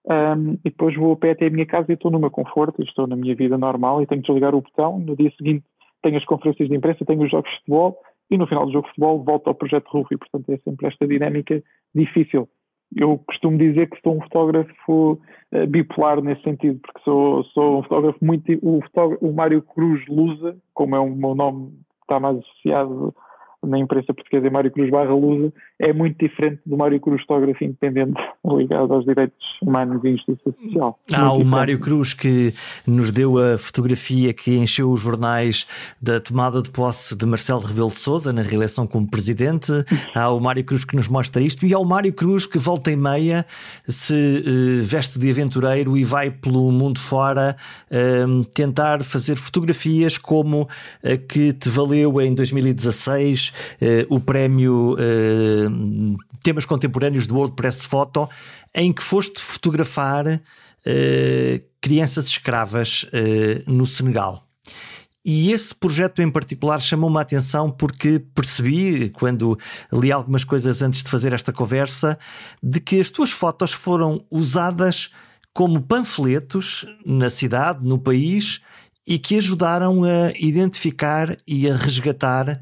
um, 0.07 0.53
e 0.65 0.71
depois 0.71 0.95
vou 0.97 1.13
a 1.13 1.17
pé 1.17 1.31
até 1.31 1.47
a 1.47 1.51
minha 1.51 1.67
casa 1.67 1.87
e 1.91 1.95
estou 1.95 2.11
no 2.11 2.19
meu 2.19 2.31
conforto, 2.31 2.83
estou 2.83 3.07
na 3.07 3.17
minha 3.17 3.35
vida 3.35 3.57
normal 3.57 4.03
e 4.03 4.07
tenho 4.07 4.21
que 4.21 4.27
desligar 4.27 4.55
o 4.55 4.61
botão. 4.61 4.99
No 4.99 5.17
dia 5.17 5.33
seguinte 5.37 5.65
tenho 6.03 6.19
as 6.19 6.25
conferências 6.25 6.69
de 6.69 6.77
imprensa, 6.77 7.05
tenho 7.05 7.23
os 7.23 7.31
jogos 7.31 7.51
de 7.51 7.57
futebol 7.59 7.99
e 8.31 8.37
no 8.37 8.47
final 8.47 8.67
do 8.67 8.73
jogo 8.73 8.85
de 8.87 8.91
futebol 8.91 9.25
volto 9.25 9.49
ao 9.49 9.55
projeto 9.55 9.89
RUF 9.89 10.15
e, 10.15 10.19
portanto, 10.19 10.51
é 10.51 10.59
sempre 10.59 10.87
esta 10.87 11.07
dinâmica 11.07 11.63
difícil. 11.95 12.49
Eu 12.95 13.19
costumo 13.27 13.57
dizer 13.57 13.89
que 13.89 14.01
sou 14.03 14.17
um 14.17 14.21
fotógrafo 14.21 15.13
uh, 15.53 15.67
bipolar 15.67 16.23
nesse 16.23 16.43
sentido, 16.43 16.79
porque 16.81 17.01
sou, 17.03 17.43
sou 17.45 17.79
um 17.79 17.83
fotógrafo 17.83 18.19
muito. 18.23 18.53
O, 18.63 18.83
fotógrafo, 18.83 19.27
o 19.27 19.33
Mário 19.33 19.63
Cruz 19.63 20.07
Lusa, 20.07 20.57
como 20.75 20.95
é 20.95 21.01
o 21.01 21.11
meu 21.11 21.35
nome, 21.35 21.73
está 22.03 22.21
mais 22.21 22.39
associado 22.39 23.15
na 23.67 23.79
imprensa 23.79 24.13
portuguesa 24.13 24.47
é 24.47 24.51
Mário 24.51 24.71
Cruz 24.71 24.91
barra 24.91 25.15
Lusa, 25.15 25.53
é 25.79 25.93
muito 25.93 26.17
diferente 26.19 26.61
do 26.65 26.77
Mário 26.77 27.01
Cruz 27.01 27.21
fotógrafo 27.23 27.65
independente 27.65 28.15
ligado 28.47 28.93
aos 28.93 29.05
direitos 29.05 29.37
humanos 29.61 30.05
e 30.05 30.13
justiça 30.13 30.55
social. 30.63 30.99
Há 31.13 31.33
o 31.33 31.45
Mário 31.45 31.81
Cruz 31.81 32.15
que 32.15 32.55
nos 32.87 33.11
deu 33.11 33.39
a 33.39 33.59
fotografia 33.59 34.33
que 34.33 34.57
encheu 34.57 34.91
os 34.91 35.01
jornais 35.01 35.67
da 36.01 36.21
tomada 36.21 36.63
de 36.63 36.71
posse 36.71 37.17
de 37.17 37.27
Marcelo 37.27 37.61
Rebelo 37.61 37.89
de 37.89 37.99
Sousa 37.99 38.33
na 38.33 38.43
reeleição 38.43 38.87
como 38.87 39.09
presidente. 39.09 39.73
Há 40.15 40.31
o 40.31 40.41
Mário 40.41 40.65
Cruz 40.65 40.85
que 40.85 40.95
nos 40.95 41.09
mostra 41.09 41.43
isto 41.43 41.67
e 41.67 41.75
há 41.75 41.79
o 41.79 41.85
Mário 41.85 42.13
Cruz 42.13 42.47
que 42.47 42.59
volta 42.59 42.91
e 42.91 42.97
meia 42.97 43.45
se 43.85 44.15
uh, 44.15 44.83
veste 44.83 45.19
de 45.19 45.31
aventureiro 45.31 45.97
e 45.97 46.05
vai 46.05 46.31
pelo 46.31 46.71
mundo 46.71 47.01
fora 47.01 47.57
uh, 47.91 48.45
tentar 48.47 49.03
fazer 49.03 49.37
fotografias 49.37 50.17
como 50.19 50.69
a 51.03 51.17
que 51.17 51.53
te 51.53 51.69
valeu 51.69 52.21
em 52.21 52.35
2016 52.35 53.53
uh, 54.11 54.15
o 54.15 54.21
prémio 54.21 54.97
uh, 55.75 56.17
Temas 56.43 56.65
Contemporâneos 56.65 57.27
do 57.27 57.35
World 57.35 57.55
Press 57.57 57.85
Photo, 57.85 58.29
em 58.75 58.93
que 58.93 59.03
foste 59.03 59.41
fotografar 59.41 60.27
uh, 60.27 60.41
crianças 61.81 62.27
escravas 62.29 63.07
no 63.67 63.85
Senegal. 63.85 64.45
E 65.25 65.53
esse 65.53 65.75
projeto 65.75 66.21
em 66.21 66.31
particular 66.31 66.81
chamou-me 66.83 67.17
a 67.17 67.23
atenção 67.23 67.71
porque 67.71 68.23
percebi, 68.35 69.09
quando 69.09 69.59
li 69.91 70.13
algumas 70.13 70.45
coisas 70.45 70.83
antes 70.83 71.03
de 71.03 71.11
fazer 71.11 71.33
esta 71.33 71.51
conversa, 71.51 72.19
de 72.63 72.79
que 72.79 73.01
as 73.01 73.11
tuas 73.11 73.31
fotos 73.31 73.73
foram 73.73 74.23
usadas 74.31 75.11
como 75.55 75.81
panfletos 75.81 76.85
na 77.07 77.31
cidade, 77.31 77.87
no 77.87 77.99
país, 77.99 78.61
e 79.07 79.19
que 79.19 79.39
ajudaram 79.39 80.05
a 80.05 80.31
identificar 80.39 81.35
e 81.47 81.71
a 81.71 81.77
resgatar 81.77 82.61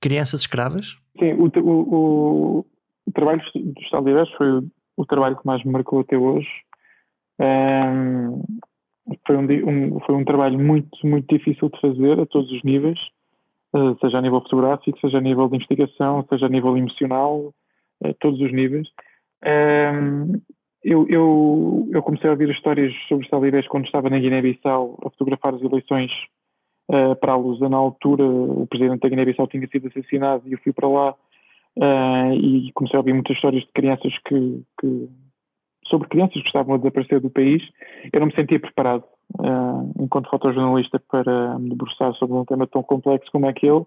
crianças 0.00 0.40
escravas? 0.40 0.96
Sim, 1.20 1.34
o, 1.34 1.50
o, 1.60 2.66
o 3.06 3.12
trabalho 3.12 3.42
dos 3.54 3.90
talibãs 3.90 4.30
foi 4.30 4.50
o, 4.50 4.64
o, 4.96 5.04
trabalho 5.04 5.36
que 5.36 5.46
mais 5.46 5.62
me 5.62 5.70
marcou 5.70 6.00
até 6.00 6.16
hoje. 6.16 6.48
Um, 7.38 8.42
foi, 9.26 9.36
um, 9.36 9.44
um, 9.68 10.00
foi 10.00 10.14
um 10.14 10.24
trabalho 10.24 10.58
muito, 10.58 10.88
muito 11.04 11.26
difícil 11.28 11.68
de 11.68 11.80
fazer 11.80 12.18
a 12.18 12.26
todos 12.26 12.50
os 12.50 12.62
níveis, 12.62 12.98
uh, 13.74 13.96
seja 14.00 14.18
a 14.18 14.22
nível 14.22 14.40
fotográfico, 14.40 14.98
seja 14.98 15.18
a 15.18 15.20
nível 15.20 15.48
de 15.48 15.56
investigação, 15.56 16.24
seja 16.28 16.46
a 16.46 16.48
nível 16.48 16.76
emocional, 16.76 17.54
a 18.02 18.14
todos 18.14 18.40
os 18.40 18.52
níveis. 18.52 18.88
Um, 19.44 20.40
eu, 20.82 21.06
eu, 21.10 21.88
eu, 21.92 22.02
comecei 22.02 22.28
a 22.28 22.32
ouvir 22.32 22.48
histórias 22.48 22.94
sobre 23.06 23.24
os 23.24 23.30
talibãs 23.30 23.68
quando 23.68 23.84
estava 23.84 24.08
na 24.08 24.18
Guiné-Bissau 24.18 24.98
a 25.04 25.10
fotografar 25.10 25.54
as 25.54 25.60
eleições 25.60 26.10
uh, 26.90 27.16
para 27.16 27.32
a 27.32 27.36
Lusa. 27.36 27.68
Na 27.68 27.76
altura, 27.76 28.24
o 28.24 28.66
presidente 28.66 29.00
da 29.00 29.08
Guiné-Bissau 29.08 29.46
tinha 29.46 29.66
sido 29.68 29.88
assassinado 29.88 30.42
e 30.46 30.52
eu 30.52 30.58
fui 30.62 30.72
para 30.72 30.88
lá 30.88 31.14
uh, 31.76 32.32
e 32.34 32.70
comecei 32.72 32.96
a 32.96 33.00
ouvir 33.00 33.14
muitas 33.14 33.36
histórias 33.36 33.62
de 33.62 33.72
crianças 33.72 34.12
que, 34.26 34.62
que, 34.80 35.08
sobre 35.86 36.08
crianças 36.08 36.40
que 36.42 36.48
estavam 36.48 36.74
a 36.74 36.78
desaparecer 36.78 37.20
do 37.20 37.30
país. 37.30 37.62
Eu 38.12 38.20
não 38.20 38.26
me 38.26 38.34
sentia 38.34 38.58
preparado, 38.58 39.04
uh, 39.38 39.92
enquanto 40.00 40.30
fotojornalista, 40.30 41.00
para 41.10 41.58
me 41.58 41.70
debruçar 41.70 42.12
sobre 42.14 42.36
um 42.36 42.44
tema 42.44 42.66
tão 42.66 42.82
complexo 42.82 43.30
como 43.30 43.48
aquele. 43.48 43.84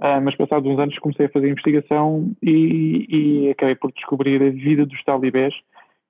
Uh, 0.00 0.22
mas 0.22 0.36
passados 0.36 0.70
uns 0.70 0.78
anos 0.78 0.96
comecei 1.00 1.26
a 1.26 1.30
fazer 1.30 1.50
investigação 1.50 2.30
e, 2.40 3.06
e 3.08 3.50
acabei 3.50 3.74
por 3.74 3.90
descobrir 3.92 4.40
a 4.40 4.50
vida 4.50 4.86
dos 4.86 5.02
talibés, 5.02 5.52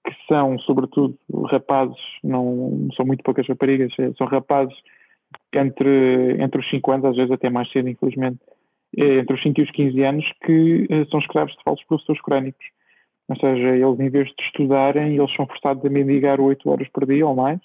que 0.04 0.14
são, 0.28 0.58
sobretudo, 0.58 1.18
rapazes, 1.46 1.96
não 2.22 2.88
são 2.94 3.06
muito 3.06 3.22
poucas 3.22 3.48
raparigas, 3.48 3.90
é, 3.98 4.12
são 4.12 4.26
rapazes 4.26 4.76
entre, 5.52 6.42
entre 6.42 6.60
os 6.60 6.70
5 6.70 6.92
anos, 6.92 7.06
às 7.06 7.16
vezes 7.16 7.30
até 7.30 7.50
mais 7.50 7.70
cedo, 7.70 7.88
infelizmente, 7.88 8.38
é, 8.96 9.18
entre 9.18 9.34
os 9.34 9.42
5 9.42 9.60
e 9.60 9.64
os 9.64 9.70
15 9.70 10.02
anos, 10.02 10.24
que 10.44 10.86
eh, 10.88 11.04
são 11.10 11.20
escravos 11.20 11.54
de 11.54 11.62
falsos 11.62 11.84
professores 11.86 12.20
corânicos. 12.22 12.66
Ou 13.28 13.36
seja, 13.36 13.76
eles, 13.76 14.00
em 14.00 14.08
vez 14.08 14.28
de 14.28 14.42
estudarem, 14.44 15.16
eles 15.16 15.34
são 15.34 15.46
forçados 15.46 15.84
a 15.84 15.90
mendigar 15.90 16.40
8 16.40 16.68
horas 16.70 16.88
por 16.88 17.06
dia 17.06 17.26
ou 17.26 17.34
mais 17.34 17.60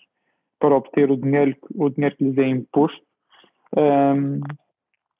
para 0.59 0.75
obter 0.75 1.11
o 1.11 1.17
dinheiro, 1.17 1.55
o 1.75 1.89
dinheiro 1.89 2.15
que 2.15 2.23
lhes 2.23 2.37
é 2.37 2.47
imposto. 2.47 3.01
Um, 3.75 4.39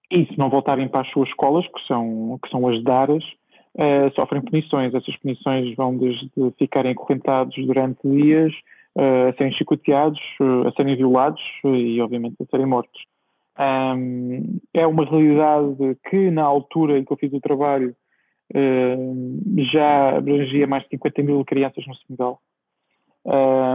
e 0.10 0.26
se 0.26 0.38
não 0.38 0.50
voltarem 0.50 0.88
para 0.88 1.02
as 1.02 1.10
suas 1.10 1.28
escolas, 1.28 1.66
que 1.68 1.86
são, 1.86 2.40
que 2.42 2.50
são 2.50 2.66
as 2.68 2.82
daras, 2.82 3.24
uh, 3.76 4.14
sofrem 4.16 4.42
punições. 4.42 4.94
Essas 4.94 5.18
punições 5.18 5.76
vão 5.76 5.98
desde 5.98 6.30
ficarem 6.58 6.94
acorrentados 6.94 7.56
durante 7.66 8.00
dias, 8.08 8.54
a 8.96 9.34
serem 9.38 9.54
chicoteados, 9.54 10.20
uh, 10.40 10.68
a 10.68 10.72
serem 10.74 10.96
violados 10.96 11.42
e, 11.64 12.00
obviamente, 12.02 12.36
a 12.42 12.46
serem 12.46 12.66
mortos. 12.66 13.02
É 14.74 14.88
uma 14.88 15.06
realidade 15.06 15.98
que, 16.10 16.32
na 16.32 16.44
altura 16.44 16.98
em 16.98 17.06
que 17.06 17.14
eu 17.14 17.18
fiz 17.18 17.32
o 17.34 17.40
trabalho, 17.40 17.96
já 19.72 20.18
abrangia 20.18 20.66
mais 20.66 20.84
de 20.84 20.90
50 20.90 21.22
mil 21.22 21.46
crianças 21.46 21.86
no 21.86 21.96
Senegal. 21.96 22.40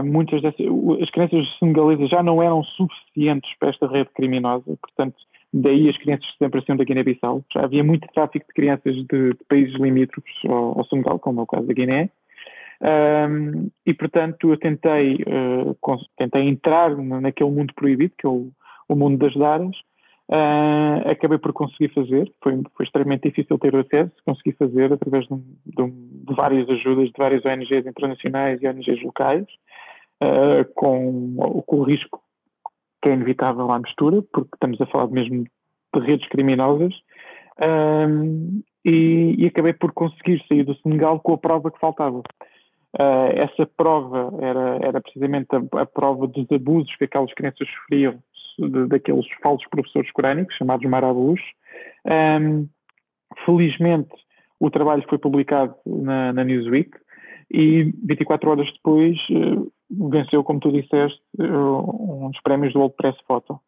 Muitas 0.03 0.41
dessas, 0.41 0.65
as 1.01 1.09
crianças 1.11 1.47
senegalesas 1.59 2.09
já 2.09 2.21
não 2.21 2.43
eram 2.43 2.61
suficientes 2.61 3.49
para 3.57 3.69
esta 3.69 3.87
rede 3.87 4.09
criminosa, 4.13 4.77
portanto, 4.81 5.15
Daí 5.51 5.89
as 5.89 5.97
crianças 5.97 6.25
que 6.27 6.39
desapareciam 6.39 6.77
da 6.77 6.83
Guiné-Bissau. 6.83 7.43
Já 7.51 7.63
havia 7.63 7.83
muito 7.83 8.07
tráfico 8.13 8.45
de 8.47 8.53
crianças 8.53 8.95
de, 8.95 9.33
de 9.33 9.45
países 9.47 9.73
limítrofes 9.79 10.35
ao, 10.47 10.77
ao, 10.77 10.85
Senegal, 10.85 11.17
como 11.17 11.39
é 11.39 11.43
o 11.43 11.47
caso 11.47 11.65
da 11.65 11.73
Guiné. 11.73 12.09
Um, 12.81 13.69
e, 13.85 13.93
portanto, 13.93 14.51
eu 14.51 14.57
tentei, 14.57 15.15
uh, 15.15 15.77
tentei 16.17 16.47
entrar 16.47 16.95
naquele 16.95 17.51
mundo 17.51 17.73
proibido, 17.73 18.13
que 18.17 18.25
é 18.25 18.29
o, 18.29 18.51
o 18.87 18.95
mundo 18.95 19.17
das 19.17 19.35
daras. 19.35 19.75
Uh, 20.31 21.09
acabei 21.09 21.39
por 21.39 21.51
conseguir 21.53 21.91
fazer, 21.91 22.31
foi, 22.43 22.61
foi 22.77 22.85
extremamente 22.85 23.27
difícil 23.29 23.57
ter 23.57 23.75
acesso, 23.75 24.13
consegui 24.23 24.51
fazer 24.51 24.93
através 24.93 25.25
de, 25.25 25.35
de, 25.35 25.91
de, 25.91 26.35
várias 26.35 26.69
ajudas 26.69 27.07
de 27.07 27.13
várias 27.17 27.43
ONGs 27.43 27.87
internacionais 27.87 28.61
e 28.61 28.67
ONGs 28.67 29.01
locais, 29.03 29.47
uh, 30.21 30.71
com, 30.75 31.63
com 31.65 31.77
o 31.77 31.83
risco 31.83 32.21
que 33.01 33.09
é 33.09 33.13
inevitável 33.13 33.71
à 33.71 33.79
mistura, 33.79 34.21
porque 34.31 34.51
estamos 34.53 34.79
a 34.79 34.85
falar 34.85 35.07
mesmo 35.07 35.45
de 35.95 35.99
redes 36.01 36.27
criminosas, 36.29 36.93
um, 37.59 38.61
e, 38.85 39.35
e, 39.37 39.47
acabei 39.47 39.73
por 39.73 39.91
conseguir 39.91 40.43
sair 40.47 40.63
do 40.63 40.75
Senegal 40.75 41.19
com 41.19 41.33
a 41.33 41.37
prova 41.37 41.71
que 41.71 41.79
faltava. 41.79 42.21
Uh, 42.97 43.29
essa 43.35 43.69
prova 43.77 44.31
era, 44.41 44.79
era 44.81 45.01
precisamente 45.01 45.47
a, 45.51 45.81
a, 45.81 45.85
prova 45.85 46.25
dos 46.25 46.51
abusos 46.51 46.95
que 46.95 47.03
aquelas 47.03 47.31
crianças 47.33 47.67
sofriam 47.67 48.17
daqueles 48.87 49.25
falsos 49.43 49.67
professores 49.69 50.11
corânicos, 50.11 50.55
chamados 50.55 50.89
marabus. 50.89 51.39
Um, 52.05 52.67
felizmente, 53.45 54.09
o 54.59 54.69
trabalho 54.69 55.05
foi 55.07 55.17
publicado 55.17 55.75
na, 55.85 56.33
na 56.33 56.43
Newsweek 56.43 56.91
e 57.51 57.93
24 58.03 58.49
horas 58.49 58.71
depois 58.73 59.17
uh, 59.29 59.71
venceu, 60.09 60.43
como 60.43 60.59
tu 60.59 60.71
disseste, 60.71 61.21
um 61.37 62.29
dos 62.29 62.41
prémios 62.41 62.73
do 62.73 62.81
Old 62.81 62.95
Press 62.95 63.15
Photo. 63.27 63.59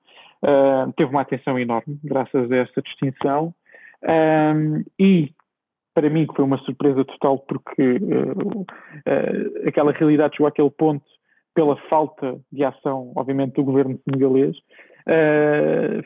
Uh, 0.43 0.91
teve 0.97 1.11
uma 1.11 1.21
atenção 1.21 1.57
enorme, 1.59 1.99
graças 2.03 2.51
a 2.51 2.55
essa 2.55 2.81
distinção. 2.81 3.53
Um, 4.03 4.83
e, 4.99 5.31
para 5.93 6.09
mim, 6.09 6.25
que 6.25 6.35
foi 6.35 6.45
uma 6.45 6.57
surpresa 6.59 7.03
total, 7.05 7.39
porque 7.39 7.81
uh, 7.81 8.61
uh, 8.61 9.67
aquela 9.67 9.91
realidade 9.91 10.35
chegou 10.35 10.47
àquele 10.47 10.69
ponto 10.69 11.05
pela 11.53 11.75
falta 11.89 12.39
de 12.51 12.63
ação, 12.63 13.11
obviamente, 13.15 13.55
do 13.55 13.63
governo 13.63 13.99
senegalês. 14.05 14.55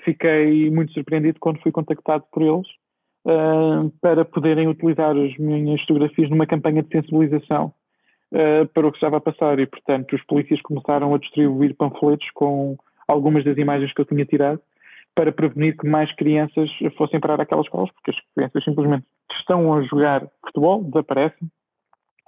fiquei 0.04 0.72
muito 0.72 0.92
surpreendido 0.94 1.40
quando 1.40 1.62
fui 1.62 1.72
contactado 1.72 2.24
por 2.32 2.42
eles 2.42 2.68
para 4.02 4.26
poderem 4.26 4.68
utilizar 4.68 5.16
as 5.16 5.38
minhas 5.38 5.82
fotografias 5.82 6.30
numa 6.32 6.48
campanha 6.48 6.82
de 6.82 6.90
sensibilização 6.90 7.74
uh, 8.32 8.68
para 8.74 8.88
o 8.88 8.92
que 8.92 8.98
estava 8.98 9.18
a 9.18 9.22
passar 9.22 9.60
e, 9.60 9.66
portanto, 9.66 10.16
os 10.16 10.24
polícias 10.24 10.62
começaram 10.62 11.14
a 11.14 11.18
distribuir 11.18 11.76
panfletos 11.76 12.30
com 12.34 12.78
algumas 13.08 13.44
das 13.44 13.58
imagens 13.58 13.94
que 13.94 14.02
eu 14.02 14.06
tinha 14.06 14.26
tirado 14.26 14.60
para 15.14 15.32
prevenir 15.32 15.78
que 15.78 15.88
mais 15.88 16.14
crianças 16.16 16.70
fossem 16.98 17.20
parar 17.20 17.40
aquelas 17.40 17.66
escolas, 17.66 17.90
porque 17.92 18.12
as 18.12 18.18
crianças 18.36 18.64
simplesmente 18.64 19.06
estão 19.38 19.74
a 19.74 19.82
jogar 19.84 20.28
futebol, 20.46 20.84
desaparecem, 20.84 21.50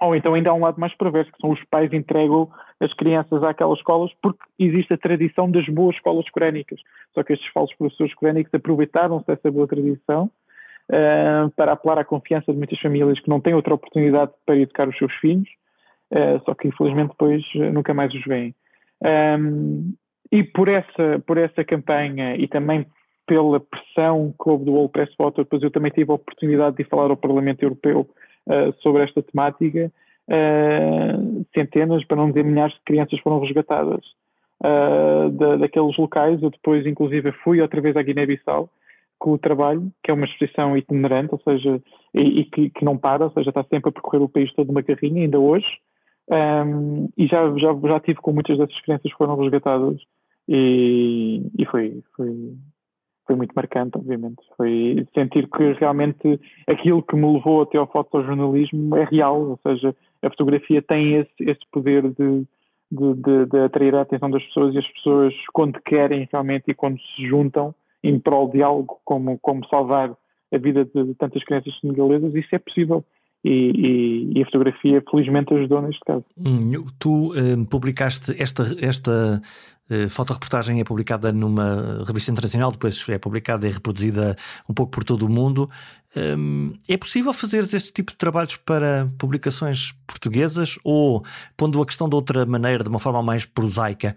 ou 0.00 0.14
então 0.14 0.34
ainda 0.34 0.50
há 0.50 0.54
um 0.54 0.60
lado 0.60 0.80
mais 0.80 0.94
perverso, 0.96 1.32
que 1.32 1.40
são 1.40 1.50
os 1.50 1.62
pais 1.64 1.92
entregam 1.92 2.48
as 2.80 2.92
crianças 2.94 3.42
àquelas 3.42 3.78
escolas 3.78 4.12
porque 4.22 4.38
existe 4.58 4.94
a 4.94 4.98
tradição 4.98 5.50
das 5.50 5.66
boas 5.66 5.96
escolas 5.96 6.28
corénicas. 6.30 6.80
Só 7.14 7.22
que 7.24 7.32
estes 7.32 7.50
falsos 7.52 7.76
professores 7.76 8.14
corénicos 8.14 8.54
aproveitaram-se 8.54 9.26
dessa 9.26 9.50
boa 9.50 9.66
tradição 9.66 10.30
uh, 10.90 11.50
para 11.56 11.72
apelar 11.72 11.98
à 11.98 12.04
confiança 12.04 12.52
de 12.52 12.58
muitas 12.58 12.78
famílias 12.78 13.18
que 13.18 13.28
não 13.28 13.40
têm 13.40 13.54
outra 13.54 13.74
oportunidade 13.74 14.30
para 14.46 14.56
educar 14.56 14.88
os 14.88 14.96
seus 14.96 15.12
filhos 15.14 15.48
uh, 16.12 16.42
só 16.44 16.54
que 16.54 16.68
infelizmente 16.68 17.10
depois 17.10 17.42
eh, 17.54 17.70
nunca 17.70 17.94
mais 17.94 18.12
os 18.14 18.24
veem. 18.24 18.54
Um, 19.02 19.94
e 20.30 20.42
por 20.42 20.68
essa, 20.68 21.22
por 21.26 21.38
essa 21.38 21.64
campanha 21.64 22.36
e 22.36 22.46
também 22.48 22.86
pela 23.28 23.60
pressão 23.60 24.34
que 24.42 24.48
houve 24.48 24.64
do 24.64 24.72
World 24.72 24.90
Press 24.90 25.14
Photo, 25.14 25.44
depois 25.44 25.62
eu 25.62 25.70
também 25.70 25.92
tive 25.92 26.10
a 26.10 26.14
oportunidade 26.14 26.76
de 26.76 26.84
falar 26.84 27.10
ao 27.10 27.16
Parlamento 27.16 27.62
Europeu 27.62 28.08
uh, 28.46 28.72
sobre 28.80 29.04
esta 29.04 29.22
temática. 29.22 29.92
Uh, 30.26 31.46
centenas, 31.54 32.04
para 32.04 32.16
não 32.16 32.28
dizer 32.28 32.44
milhares 32.44 32.74
de 32.74 32.80
crianças 32.84 33.20
foram 33.20 33.40
resgatadas 33.40 34.04
uh, 34.64 35.30
da, 35.30 35.56
daqueles 35.56 35.96
locais. 35.98 36.42
Eu 36.42 36.50
depois, 36.50 36.86
inclusive, 36.86 37.30
fui 37.44 37.60
outra 37.60 37.80
vez 37.82 37.94
à 37.96 38.02
Guiné-Bissau 38.02 38.70
com 39.18 39.32
o 39.32 39.38
trabalho, 39.38 39.92
que 40.02 40.10
é 40.10 40.14
uma 40.14 40.24
exposição 40.24 40.76
itinerante, 40.76 41.32
ou 41.32 41.40
seja, 41.40 41.82
e, 42.14 42.40
e 42.40 42.44
que, 42.46 42.70
que, 42.70 42.84
não 42.84 42.96
para, 42.96 43.24
ou 43.24 43.30
seja, 43.32 43.50
está 43.50 43.62
sempre 43.64 43.90
a 43.90 43.92
percorrer 43.92 44.22
o 44.22 44.28
país 44.28 44.52
todo 44.54 44.70
uma 44.70 44.82
carrinha, 44.82 45.22
ainda 45.22 45.38
hoje. 45.38 45.66
Um, 46.30 47.08
e 47.16 47.26
já, 47.26 47.42
já, 47.56 47.74
já 47.74 48.00
tive 48.00 48.20
com 48.20 48.32
muitas 48.32 48.56
dessas 48.56 48.80
crianças 48.82 49.10
que 49.10 49.18
foram 49.18 49.36
resgatadas 49.36 49.98
e, 50.46 51.42
e 51.58 51.64
foi, 51.66 52.02
foi, 52.14 52.54
foi 53.28 53.36
muito 53.36 53.52
marcante, 53.54 53.98
obviamente. 53.98 54.38
Foi 54.56 55.06
sentir 55.14 55.46
que 55.48 55.72
realmente 55.74 56.40
aquilo 56.66 57.02
que 57.02 57.14
me 57.14 57.30
levou 57.34 57.62
até 57.62 57.76
ao 57.76 57.86
fotojornalismo 57.86 58.96
é 58.96 59.04
real, 59.04 59.50
ou 59.50 59.60
seja, 59.62 59.94
a 60.22 60.30
fotografia 60.30 60.80
tem 60.80 61.16
esse, 61.16 61.30
esse 61.40 61.60
poder 61.70 62.02
de, 62.04 62.46
de, 62.90 63.14
de, 63.14 63.46
de, 63.46 63.58
atrair 63.58 63.94
a 63.94 64.00
atenção 64.00 64.30
das 64.30 64.42
pessoas 64.44 64.74
e 64.74 64.78
as 64.78 64.88
pessoas, 64.92 65.34
quando 65.52 65.78
querem 65.82 66.26
realmente 66.32 66.64
e 66.68 66.74
quando 66.74 66.98
se 66.98 67.28
juntam 67.28 67.74
em 68.02 68.18
prol 68.18 68.48
de 68.48 68.62
algo 68.62 68.98
como, 69.04 69.38
como 69.40 69.66
salvar 69.68 70.16
a 70.50 70.58
vida 70.58 70.86
de, 70.86 71.14
tantas 71.14 71.44
crianças 71.44 71.78
senegalesas, 71.80 72.34
isso 72.34 72.54
é 72.54 72.58
possível. 72.58 73.04
E, 73.44 74.32
e, 74.34 74.42
a 74.42 74.44
fotografia 74.46 75.02
felizmente 75.08 75.54
ajudou 75.54 75.80
neste 75.80 76.00
caso. 76.00 76.24
Hum, 76.36 76.72
tu 76.98 77.32
hum, 77.34 77.64
publicaste 77.64 78.34
esta, 78.36 78.64
esta 78.80 79.40
fotoreportagem 80.10 80.80
é 80.80 80.84
publicada 80.84 81.32
numa 81.32 82.04
revista 82.06 82.30
internacional, 82.30 82.70
depois 82.70 83.08
é 83.08 83.18
publicada 83.18 83.66
e 83.66 83.70
reproduzida 83.70 84.36
um 84.68 84.74
pouco 84.74 84.92
por 84.92 85.04
todo 85.04 85.24
o 85.24 85.28
mundo. 85.28 85.70
Um, 86.16 86.72
é 86.88 86.96
possível 86.96 87.32
fazer 87.32 87.62
este 87.62 87.92
tipo 87.92 88.12
de 88.12 88.18
trabalhos 88.18 88.56
para 88.56 89.08
publicações 89.18 89.94
portuguesas 90.06 90.78
ou, 90.82 91.24
pondo 91.56 91.80
a 91.80 91.86
questão 91.86 92.08
de 92.08 92.14
outra 92.14 92.44
maneira, 92.46 92.82
de 92.82 92.90
uma 92.90 92.98
forma 92.98 93.22
mais 93.22 93.44
prosaica, 93.44 94.16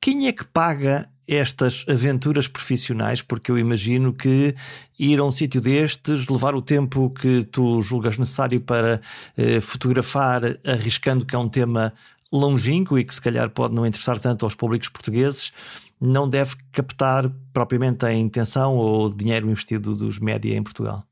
quem 0.00 0.26
é 0.26 0.32
que 0.32 0.44
paga 0.44 1.08
estas 1.26 1.84
aventuras 1.88 2.48
profissionais, 2.48 3.22
porque 3.22 3.50
eu 3.50 3.58
imagino 3.58 4.12
que 4.12 4.54
ir 4.98 5.18
a 5.18 5.24
um 5.24 5.30
sítio 5.30 5.60
destes, 5.60 6.28
levar 6.28 6.54
o 6.54 6.60
tempo 6.60 7.10
que 7.10 7.44
tu 7.44 7.80
julgas 7.80 8.18
necessário 8.18 8.60
para 8.60 9.00
eh, 9.36 9.60
fotografar, 9.60 10.42
arriscando 10.64 11.24
que 11.24 11.34
é 11.34 11.38
um 11.38 11.48
tema 11.48 11.94
longínquo 12.32 12.98
e 12.98 13.04
que 13.04 13.14
se 13.14 13.22
calhar 13.22 13.50
pode 13.50 13.74
não 13.74 13.86
interessar 13.86 14.18
tanto 14.18 14.44
aos 14.44 14.54
públicos 14.54 14.88
portugueses, 14.88 15.52
não 16.00 16.28
deve 16.28 16.56
captar 16.72 17.24
propriamente 17.52 18.04
a 18.04 18.12
intenção 18.12 18.76
ou 18.76 19.06
o 19.06 19.14
dinheiro 19.14 19.48
investido 19.48 19.94
dos 19.94 20.18
média 20.18 20.56
em 20.56 20.62
Portugal? 20.62 21.02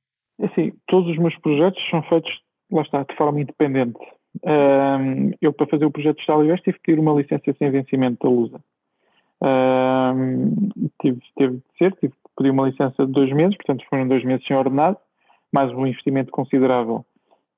É 0.41 0.47
assim, 0.47 0.73
todos 0.87 1.11
os 1.11 1.19
meus 1.19 1.37
projetos 1.39 1.81
são 1.91 2.03
feitos, 2.05 2.33
lá 2.73 2.83
está, 2.83 3.03
de 3.03 3.15
forma 3.17 3.41
independente. 3.41 3.99
Um, 4.45 5.33
eu, 5.41 5.53
para 5.53 5.67
fazer 5.67 5.85
o 5.85 5.91
projeto 5.91 6.17
de 6.17 6.23
Estado 6.23 6.45
tive 6.63 6.79
que 6.79 6.93
ter 6.93 6.99
uma 6.99 7.13
licença 7.13 7.55
sem 7.59 7.71
vencimento 7.71 8.19
da 8.23 8.31
LUSA 8.31 8.61
tive, 11.01 11.21
teve 11.37 11.57
de 11.57 11.63
ser, 11.79 11.93
tive 11.97 12.13
que 12.13 12.31
pedir 12.37 12.51
uma 12.51 12.69
licença 12.69 13.07
de 13.07 13.13
dois 13.13 13.33
meses, 13.33 13.57
portanto 13.57 13.85
foram 13.89 14.07
dois 14.07 14.25
meses 14.25 14.47
sem 14.47 14.57
ordenado, 14.57 14.99
mais 15.53 15.73
um 15.73 15.87
investimento 15.87 16.31
considerável 16.31 17.05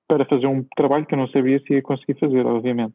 para 0.09 0.25
fazer 0.25 0.47
um 0.47 0.65
trabalho 0.77 1.07
que 1.07 1.15
eu 1.15 1.19
não 1.19 1.29
sabia 1.29 1.61
se 1.61 1.75
ia 1.75 1.83
conseguir 1.83 2.19
fazer, 2.19 2.47
obviamente. 2.47 2.95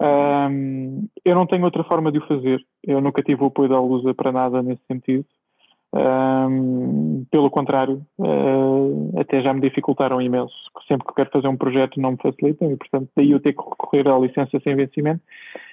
Um, 0.00 1.06
eu 1.24 1.34
não 1.34 1.46
tenho 1.46 1.64
outra 1.64 1.84
forma 1.84 2.10
de 2.10 2.18
o 2.18 2.26
fazer. 2.26 2.64
Eu 2.82 3.00
nunca 3.00 3.22
tive 3.22 3.42
o 3.42 3.46
apoio 3.46 3.68
da 3.68 3.80
Lusa 3.80 4.14
para 4.14 4.32
nada 4.32 4.62
nesse 4.62 4.82
sentido. 4.86 5.24
Um, 5.96 7.24
pelo 7.30 7.48
contrário, 7.48 8.04
uh, 8.18 9.20
até 9.20 9.40
já 9.40 9.54
me 9.54 9.60
dificultaram 9.60 10.20
imenso. 10.20 10.54
Sempre 10.88 11.06
que 11.06 11.14
quero 11.14 11.30
fazer 11.30 11.46
um 11.46 11.56
projeto 11.56 12.00
não 12.00 12.12
me 12.12 12.18
facilitam 12.20 12.72
e, 12.72 12.76
portanto, 12.76 13.08
daí 13.16 13.30
eu 13.30 13.38
ter 13.38 13.52
que 13.52 13.62
recorrer 13.62 14.08
à 14.08 14.18
licença 14.18 14.58
sem 14.64 14.74
vencimento. 14.74 15.22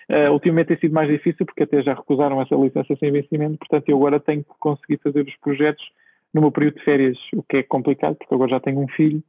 Uh, 0.08 0.32
ultimamente 0.32 0.68
tem 0.68 0.78
sido 0.78 0.94
mais 0.94 1.10
difícil 1.10 1.46
porque 1.46 1.64
até 1.64 1.82
já 1.82 1.96
recusaram 1.96 2.40
essa 2.40 2.56
licença 2.56 2.96
sem 3.00 3.12
vencimento, 3.12 3.58
portanto, 3.58 3.90
eu 3.90 3.98
agora 3.98 4.20
tenho 4.20 4.44
que 4.44 4.52
conseguir 4.60 5.00
fazer 5.02 5.26
os 5.26 5.36
projetos 5.38 5.84
no 6.34 6.42
meu 6.42 6.52
período 6.52 6.76
de 6.76 6.84
férias, 6.84 7.18
o 7.34 7.42
que 7.42 7.58
é 7.58 7.64
complicado 7.64 8.16
porque 8.16 8.34
agora 8.34 8.52
já 8.52 8.60
tenho 8.60 8.80
um 8.80 8.88
filho 8.90 9.24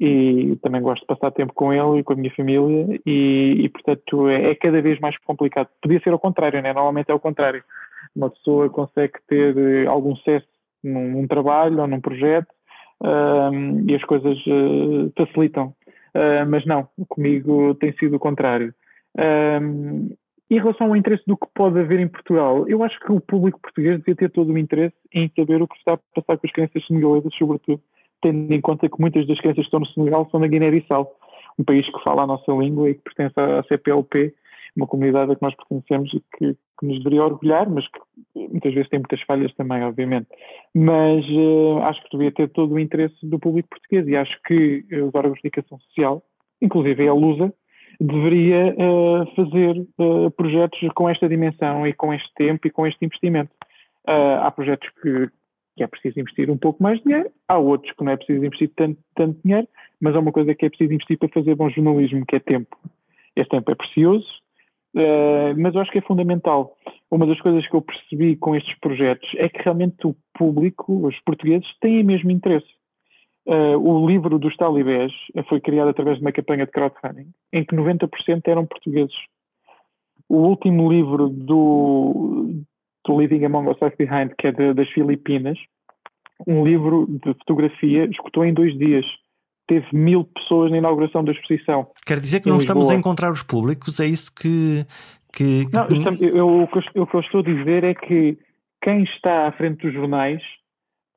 e 0.00 0.56
também 0.62 0.82
gosto 0.82 1.02
de 1.02 1.06
passar 1.06 1.30
tempo 1.30 1.52
com 1.54 1.72
ele 1.72 2.00
e 2.00 2.02
com 2.02 2.12
a 2.12 2.16
minha 2.16 2.34
família 2.34 3.00
e, 3.06 3.60
e 3.64 3.68
portanto, 3.68 4.28
é, 4.28 4.50
é, 4.50 4.54
cada 4.54 4.82
vez 4.82 4.98
mais 5.00 5.16
complicado. 5.18 5.68
Podia 5.80 6.00
ser 6.00 6.10
ao 6.10 6.18
contrário, 6.18 6.60
né? 6.62 6.72
normalmente 6.72 7.10
é 7.10 7.14
o 7.14 7.20
contrário 7.20 7.62
uma 8.14 8.30
pessoa 8.30 8.70
consegue 8.70 9.14
ter 9.26 9.56
eh, 9.56 9.86
algum 9.86 10.14
sucesso 10.16 10.46
num, 10.82 11.10
num 11.10 11.26
trabalho 11.26 11.80
ou 11.80 11.86
num 11.86 12.00
projeto 12.00 12.48
um, 13.00 13.84
e 13.88 13.94
as 13.94 14.04
coisas 14.04 14.38
uh, 14.46 15.12
facilitam. 15.16 15.74
Uh, 16.14 16.46
mas 16.48 16.64
não, 16.64 16.88
comigo 17.08 17.74
tem 17.74 17.92
sido 17.94 18.16
o 18.16 18.20
contrário. 18.20 18.72
Um, 19.60 20.10
em 20.50 20.58
relação 20.58 20.88
ao 20.88 20.96
interesse 20.96 21.24
do 21.26 21.36
que 21.36 21.46
pode 21.54 21.78
haver 21.78 21.98
em 21.98 22.08
Portugal, 22.08 22.68
eu 22.68 22.84
acho 22.84 22.98
que 23.00 23.10
o 23.10 23.20
público 23.20 23.60
português 23.60 23.98
devia 23.98 24.14
ter 24.14 24.30
todo 24.30 24.52
o 24.52 24.58
interesse 24.58 24.94
em 25.12 25.30
saber 25.34 25.60
o 25.60 25.66
que 25.66 25.76
está 25.76 25.94
a 25.94 25.98
passar 26.14 26.38
com 26.38 26.46
as 26.46 26.52
crianças 26.52 26.86
senegalesas, 26.86 27.34
sobretudo 27.34 27.82
tendo 28.22 28.52
em 28.52 28.60
conta 28.60 28.88
que 28.88 29.00
muitas 29.00 29.26
das 29.26 29.38
crianças 29.38 29.62
que 29.62 29.66
estão 29.66 29.80
no 29.80 29.86
Senegal 29.86 30.28
são 30.30 30.40
da 30.40 30.46
Guiné-Bissau, 30.46 31.10
um 31.58 31.64
país 31.64 31.86
que 31.86 32.02
fala 32.02 32.22
a 32.22 32.26
nossa 32.26 32.50
língua 32.52 32.90
e 32.90 32.94
que 32.94 33.02
pertence 33.02 33.34
à 33.38 33.62
CPLP, 33.64 34.34
uma 34.76 34.86
comunidade 34.86 35.32
a 35.32 35.36
que 35.36 35.42
nós 35.42 35.54
pertencemos 35.54 36.12
e 36.12 36.22
que, 36.36 36.54
que, 36.78 36.86
nos 36.86 36.98
deveria 36.98 37.24
orgulhar, 37.24 37.68
mas 37.70 37.86
que 37.86 38.00
muitas 38.34 38.74
vezes 38.74 38.88
tem 38.88 38.98
muitas 38.98 39.20
falhas 39.22 39.54
também, 39.54 39.82
obviamente. 39.84 40.26
Mas 40.74 41.24
uh, 41.28 41.78
acho 41.84 42.02
que 42.02 42.16
devia 42.16 42.32
ter 42.32 42.48
todo 42.48 42.74
o 42.74 42.78
interesse 42.78 43.14
do 43.22 43.38
público 43.38 43.68
português 43.68 44.06
e 44.08 44.16
acho 44.16 44.36
que 44.46 44.84
os 44.90 45.14
órgãos 45.14 45.36
de 45.36 45.42
comunicação 45.42 45.78
social, 45.78 46.22
inclusive 46.60 47.06
a 47.06 47.14
Lusa, 47.14 47.54
deveria 48.00 48.74
uh, 48.74 49.34
fazer 49.36 49.86
uh, 49.98 50.30
projetos 50.32 50.80
com 50.94 51.08
esta 51.08 51.28
dimensão 51.28 51.86
e 51.86 51.92
com 51.92 52.12
este 52.12 52.32
tempo 52.34 52.66
e 52.66 52.70
com 52.70 52.86
este 52.86 53.04
investimento. 53.04 53.50
há 54.06 54.50
projetos 54.50 54.88
que, 55.00 55.28
que 55.76 55.82
é 55.82 55.86
preciso 55.86 56.20
investir 56.20 56.50
um 56.50 56.56
pouco 56.56 56.82
mais 56.82 56.98
de 56.98 57.04
dinheiro, 57.04 57.30
há 57.48 57.58
outros 57.58 57.92
que 57.96 58.04
não 58.04 58.12
é 58.12 58.16
preciso 58.16 58.44
investir 58.44 58.70
tanto, 58.76 58.98
tanto 59.14 59.40
dinheiro, 59.44 59.68
mas 60.00 60.14
há 60.14 60.20
uma 60.20 60.32
coisa 60.32 60.54
que 60.54 60.66
é 60.66 60.68
preciso 60.68 60.92
investir 60.92 61.18
para 61.18 61.28
fazer 61.28 61.54
bom 61.54 61.68
jornalismo, 61.70 62.24
que 62.26 62.36
é 62.36 62.40
tempo. 62.40 62.76
Esse 63.36 63.48
tempo 63.48 63.70
é 63.70 63.74
precioso, 63.74 64.26
Uh, 64.94 65.58
mas 65.58 65.74
eu 65.74 65.80
acho 65.80 65.90
que 65.90 65.98
é 65.98 66.02
fundamental. 66.02 66.76
Uma 67.10 67.26
das 67.26 67.40
coisas 67.40 67.66
que 67.66 67.74
eu 67.74 67.82
percebi 67.82 68.36
com 68.36 68.54
estes 68.54 68.78
projetos 68.78 69.28
é 69.36 69.48
que 69.48 69.60
realmente 69.60 70.06
o 70.06 70.14
público, 70.32 71.06
os 71.06 71.18
portugueses, 71.20 71.66
têm 71.80 72.04
mesmo 72.04 72.30
interesse. 72.30 72.68
Uh, 73.46 73.76
o 73.76 74.06
livro 74.06 74.38
dos 74.38 74.56
talibés 74.56 75.12
foi 75.48 75.60
criado 75.60 75.88
através 75.88 76.16
de 76.18 76.24
uma 76.24 76.32
campanha 76.32 76.64
de 76.64 76.72
crowdfunding, 76.72 77.28
em 77.52 77.64
que 77.64 77.74
90% 77.74 78.42
eram 78.46 78.64
portugueses. 78.64 79.14
O 80.28 80.36
último 80.36 80.90
livro 80.90 81.28
do, 81.28 82.62
do 83.04 83.20
Living 83.20 83.44
Among 83.44 83.70
Us 83.70 83.78
Left 83.80 83.96
Behind, 83.98 84.32
que 84.38 84.48
é 84.48 84.52
de, 84.52 84.74
das 84.74 84.88
Filipinas, 84.90 85.58
um 86.46 86.64
livro 86.64 87.06
de 87.06 87.34
fotografia, 87.34 88.04
escutou 88.06 88.44
em 88.44 88.52
dois 88.52 88.76
dias 88.78 89.04
teve 89.66 89.86
mil 89.92 90.24
pessoas 90.24 90.70
na 90.70 90.78
inauguração 90.78 91.24
da 91.24 91.32
exposição. 91.32 91.86
Quer 92.06 92.20
dizer 92.20 92.40
que 92.40 92.48
não 92.48 92.56
Lisboa. 92.56 92.80
estamos 92.80 92.90
a 92.90 92.94
encontrar 92.94 93.32
os 93.32 93.42
públicos? 93.42 93.98
É 94.00 94.06
isso 94.06 94.34
que. 94.34 94.84
que, 95.32 95.66
que... 95.66 95.74
Não, 95.74 95.86
eu, 96.20 96.62
o, 96.62 96.68
que 96.68 96.78
eu, 96.78 97.02
o 97.02 97.06
que 97.06 97.16
eu 97.16 97.20
estou 97.20 97.40
a 97.40 97.44
dizer 97.44 97.84
é 97.84 97.94
que 97.94 98.38
quem 98.82 99.04
está 99.04 99.48
à 99.48 99.52
frente 99.52 99.82
dos 99.82 99.94
jornais 99.94 100.42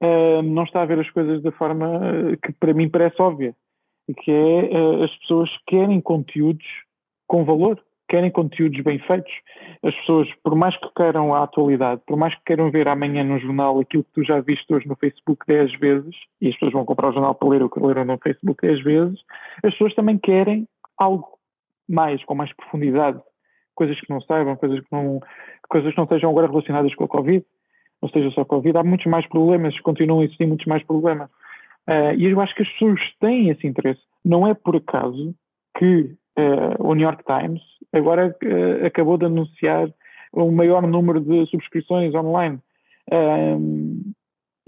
uh, 0.03 0.41
não 0.41 0.63
está 0.63 0.81
a 0.81 0.85
ver 0.85 0.99
as 0.99 1.09
coisas 1.09 1.41
da 1.43 1.51
forma 1.51 1.99
que 2.43 2.53
para 2.53 2.73
mim 2.73 2.89
parece 2.89 3.21
óbvia, 3.21 3.53
que 4.23 4.31
é 4.31 4.69
uh, 4.71 5.03
as 5.03 5.13
pessoas 5.17 5.49
querem 5.67 5.99
conteúdos 5.99 6.65
com 7.27 7.43
valor 7.43 7.81
querem 8.07 8.31
conteúdos 8.31 8.81
bem 8.81 8.99
feitos. 8.99 9.31
As 9.83 9.95
pessoas, 9.95 10.27
por 10.43 10.55
mais 10.55 10.75
que 10.77 10.87
queiram 10.95 11.33
a 11.33 11.43
atualidade, 11.43 12.01
por 12.07 12.17
mais 12.17 12.33
que 12.35 12.41
queiram 12.45 12.71
ver 12.71 12.87
amanhã 12.87 13.23
no 13.23 13.39
jornal 13.39 13.79
aquilo 13.79 14.03
que 14.03 14.13
tu 14.13 14.23
já 14.23 14.39
viste 14.39 14.73
hoje 14.73 14.87
no 14.87 14.95
Facebook 14.95 15.45
10 15.47 15.79
vezes, 15.79 16.15
e 16.41 16.47
as 16.47 16.53
pessoas 16.53 16.73
vão 16.73 16.85
comprar 16.85 17.09
o 17.09 17.13
jornal 17.13 17.35
para 17.35 17.49
ler 17.49 17.63
o 17.63 17.69
que 17.69 17.79
leram 17.79 18.05
no 18.05 18.17
Facebook 18.17 18.65
10 18.65 18.83
vezes, 18.83 19.19
as 19.63 19.71
pessoas 19.71 19.93
também 19.93 20.17
querem 20.17 20.67
algo 20.97 21.37
mais, 21.87 22.23
com 22.25 22.35
mais 22.35 22.51
profundidade. 22.53 23.21
Coisas 23.75 23.99
que 23.99 24.09
não 24.09 24.19
saibam, 24.21 24.55
coisas 24.55 24.79
que 24.79 24.87
não, 24.91 25.19
coisas 25.69 25.91
que 25.91 25.97
não 25.97 26.07
sejam 26.07 26.29
agora 26.29 26.47
relacionadas 26.47 26.93
com 26.95 27.03
a 27.03 27.07
Covid, 27.07 27.45
não 28.01 28.09
seja 28.09 28.31
só 28.31 28.45
Covid, 28.45 28.77
há 28.77 28.83
muitos 28.83 29.05
mais 29.07 29.27
problemas, 29.27 29.79
continuam 29.81 30.21
a 30.21 30.25
existir 30.25 30.45
muitos 30.45 30.65
mais 30.65 30.83
problemas. 30.83 31.29
Uh, 31.87 32.13
e 32.17 32.25
eu 32.25 32.41
acho 32.41 32.53
que 32.55 32.63
as 32.63 32.69
pessoas 32.69 32.99
têm 33.19 33.49
esse 33.49 33.65
interesse. 33.65 34.01
Não 34.23 34.47
é 34.47 34.53
por 34.53 34.75
acaso 34.75 35.33
que 35.77 36.15
o 36.79 36.93
New 36.93 37.05
York 37.05 37.23
Times 37.23 37.61
agora 37.93 38.35
uh, 38.43 38.85
acabou 38.85 39.17
de 39.17 39.25
anunciar 39.25 39.89
um 40.33 40.51
maior 40.51 40.85
número 40.85 41.19
de 41.21 41.45
subscrições 41.47 42.13
online. 42.13 42.59
Um, 43.11 44.11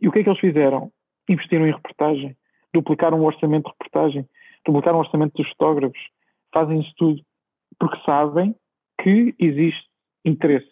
e 0.01 0.07
o 0.07 0.11
que 0.11 0.19
é 0.19 0.23
que 0.23 0.29
eles 0.29 0.39
fizeram? 0.39 0.91
Investiram 1.29 1.67
em 1.67 1.73
reportagem, 1.73 2.35
duplicaram 2.73 3.19
o 3.19 3.25
orçamento 3.25 3.65
de 3.65 3.71
reportagem, 3.71 4.27
duplicaram 4.65 4.97
o 4.97 5.01
orçamento 5.01 5.33
dos 5.35 5.49
fotógrafos, 5.49 5.99
fazem 6.53 6.79
isso 6.79 6.93
tudo 6.97 7.21
porque 7.79 7.99
sabem 8.05 8.55
que 9.01 9.35
existe 9.39 9.87
interesse. 10.25 10.67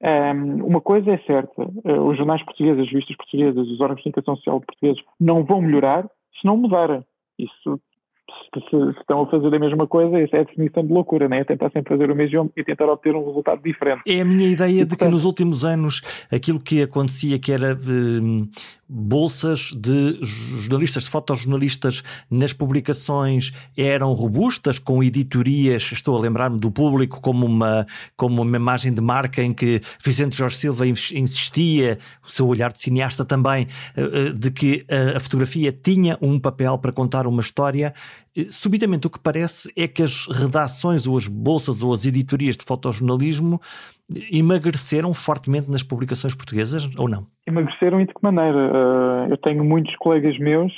Um, 0.00 0.64
uma 0.64 0.80
coisa 0.80 1.10
é 1.10 1.18
certa, 1.18 1.62
uh, 1.62 2.02
os 2.06 2.16
jornais 2.16 2.42
portugueses, 2.44 2.82
as 2.82 2.88
revistas 2.88 3.16
portuguesas, 3.16 3.68
os 3.68 3.80
órgãos 3.80 3.96
de 3.96 4.04
comunicação 4.04 4.36
social 4.36 4.60
portugueses 4.60 5.02
não 5.18 5.44
vão 5.44 5.60
melhorar 5.60 6.04
se 6.38 6.46
não 6.46 6.56
mudarem. 6.56 7.04
Isso 7.38 7.80
se, 8.54 8.60
se, 8.70 9.00
estão 9.00 9.22
a 9.22 9.26
fazer 9.30 9.54
a 9.54 9.58
mesma 9.58 9.86
coisa, 9.86 10.18
essa 10.18 10.36
é 10.36 10.40
a 10.40 10.44
definição 10.44 10.84
de 10.84 10.92
loucura, 10.92 11.28
né? 11.28 11.40
é 11.40 11.44
tentar 11.44 11.70
sempre 11.70 11.94
fazer 11.94 12.10
o 12.10 12.14
mesmo 12.14 12.50
e 12.56 12.64
tentar 12.64 12.86
obter 12.86 13.14
um 13.14 13.26
resultado 13.26 13.62
diferente. 13.62 14.02
É 14.06 14.20
a 14.20 14.24
minha 14.24 14.48
ideia 14.48 14.70
e, 14.70 14.74
de 14.74 14.86
portanto... 14.86 14.98
que 14.98 15.08
nos 15.08 15.24
últimos 15.24 15.64
anos 15.64 16.02
aquilo 16.30 16.58
que 16.58 16.82
acontecia, 16.82 17.38
que 17.38 17.52
era 17.52 17.78
um, 17.86 18.48
bolsas 18.88 19.70
de 19.76 20.18
jornalistas, 20.22 21.04
de 21.04 21.10
fotojornalistas 21.10 22.02
nas 22.30 22.52
publicações 22.52 23.52
eram 23.76 24.12
robustas, 24.14 24.78
com 24.78 25.02
editorias, 25.02 25.90
estou 25.92 26.16
a 26.16 26.20
lembrar-me 26.20 26.58
do 26.58 26.70
público 26.70 27.20
como 27.20 27.44
uma, 27.44 27.86
como 28.16 28.40
uma 28.40 28.56
imagem 28.56 28.92
de 28.92 29.00
marca 29.00 29.42
em 29.42 29.52
que 29.52 29.80
Vicente 30.02 30.36
Jorge 30.36 30.56
Silva 30.56 30.86
insistia, 30.86 31.98
o 32.24 32.30
seu 32.30 32.46
olhar 32.46 32.72
de 32.72 32.80
cineasta 32.80 33.24
também, 33.24 33.66
eh, 33.96 34.02
eh, 34.02 34.32
de 34.32 34.50
que 34.50 34.86
a 35.16 35.20
fotografia 35.20 35.70
tinha 35.70 36.16
um 36.20 36.38
papel 36.38 36.78
para 36.78 36.92
contar 36.92 37.26
uma 37.26 37.40
história. 37.40 37.92
Eh, 38.38 38.46
subitamente 38.50 39.06
o 39.06 39.10
que 39.10 39.18
parece 39.18 39.72
é 39.76 39.88
que 39.88 40.02
as 40.02 40.26
redações 40.26 41.06
ou 41.06 41.16
as 41.16 41.26
bolsas 41.26 41.82
ou 41.82 41.92
as 41.92 42.06
editorias 42.06 42.56
de 42.56 42.64
fotojornalismo 42.64 43.60
emagreceram 44.32 45.12
fortemente 45.12 45.68
nas 45.70 45.82
publicações 45.82 46.34
portuguesas 46.34 46.88
ou 46.96 47.08
não? 47.08 47.26
Emagreceram 47.46 48.00
e 48.00 48.06
de 48.06 48.14
que 48.14 48.22
maneira? 48.22 48.56
Uh, 48.56 49.30
eu 49.30 49.36
tenho 49.38 49.64
muitos 49.64 49.94
colegas 49.96 50.38
meus 50.38 50.72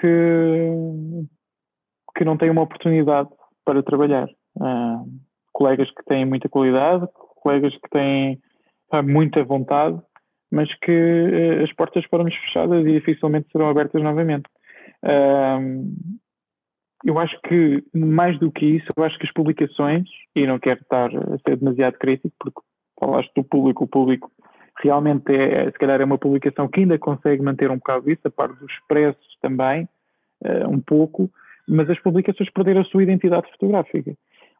que, 0.00 0.70
que 2.16 2.24
não 2.24 2.36
têm 2.36 2.50
uma 2.50 2.62
oportunidade 2.62 3.28
para 3.64 3.82
trabalhar. 3.82 4.28
Colegas 5.52 5.88
que 5.90 6.02
têm 6.04 6.24
muita 6.24 6.48
qualidade, 6.48 7.06
colegas 7.36 7.72
que 7.74 7.90
têm 7.90 8.40
muita 9.04 9.44
vontade, 9.44 10.00
mas 10.50 10.68
que 10.80 11.62
as 11.62 11.72
portas 11.74 12.04
foram-nos 12.06 12.34
fechadas 12.34 12.84
e 12.84 12.92
dificilmente 12.92 13.48
serão 13.52 13.68
abertas 13.68 14.02
novamente. 14.02 14.44
Eu 17.04 17.18
acho 17.18 17.38
que, 17.42 17.84
mais 17.94 18.38
do 18.38 18.50
que 18.50 18.64
isso, 18.64 18.86
eu 18.96 19.04
acho 19.04 19.18
que 19.18 19.26
as 19.26 19.32
publicações, 19.32 20.08
e 20.34 20.46
não 20.46 20.58
quero 20.58 20.80
estar 20.80 21.10
a 21.14 21.38
ser 21.38 21.56
demasiado 21.56 21.98
crítico, 21.98 22.34
porque 22.38 22.60
falaste 22.98 23.32
do 23.34 23.44
público, 23.44 23.84
o 23.84 23.88
público 23.88 24.30
realmente 24.82 25.34
é, 25.34 25.66
se 25.66 25.78
calhar 25.78 26.00
é 26.00 26.04
uma 26.04 26.18
publicação 26.18 26.68
que 26.68 26.80
ainda 26.80 26.98
consegue 26.98 27.42
manter 27.42 27.70
um 27.70 27.76
bocado 27.76 28.10
isso, 28.10 28.22
a 28.24 28.30
parte 28.30 28.58
dos 28.58 28.72
preços 28.88 29.38
também, 29.40 29.88
uh, 30.44 30.68
um 30.68 30.80
pouco, 30.80 31.30
mas 31.68 31.88
as 31.90 31.98
publicações 32.00 32.50
perderam 32.50 32.80
a 32.80 32.84
sua 32.84 33.02
identidade 33.02 33.50
fotográfica. 33.52 34.14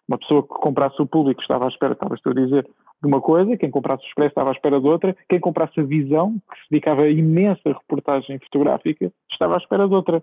Uma 0.09 0.19
pessoa 0.19 0.43
que 0.43 0.49
comprasse 0.49 1.01
o 1.01 1.07
público 1.07 1.41
estava 1.41 1.65
à 1.65 1.69
espera, 1.69 1.93
estavas 1.93 2.21
a 2.27 2.33
dizer, 2.33 2.65
de 2.65 3.09
uma 3.09 3.21
coisa, 3.21 3.57
quem 3.57 3.71
comprasse 3.71 4.05
o 4.05 4.07
Expresso 4.07 4.31
estava 4.31 4.51
à 4.51 4.53
espera 4.53 4.81
de 4.81 4.87
outra, 4.87 5.17
quem 5.29 5.41
comprasse 5.41 5.81
a 5.81 5.83
Visão, 5.83 6.35
que 6.51 6.59
se 6.59 6.71
dedicava 6.71 7.03
a 7.03 7.11
imensa 7.11 7.61
reportagem 7.67 8.39
fotográfica, 8.39 9.13
estava 9.31 9.55
à 9.55 9.59
espera 9.59 9.89
de 9.89 9.95
outra. 9.95 10.23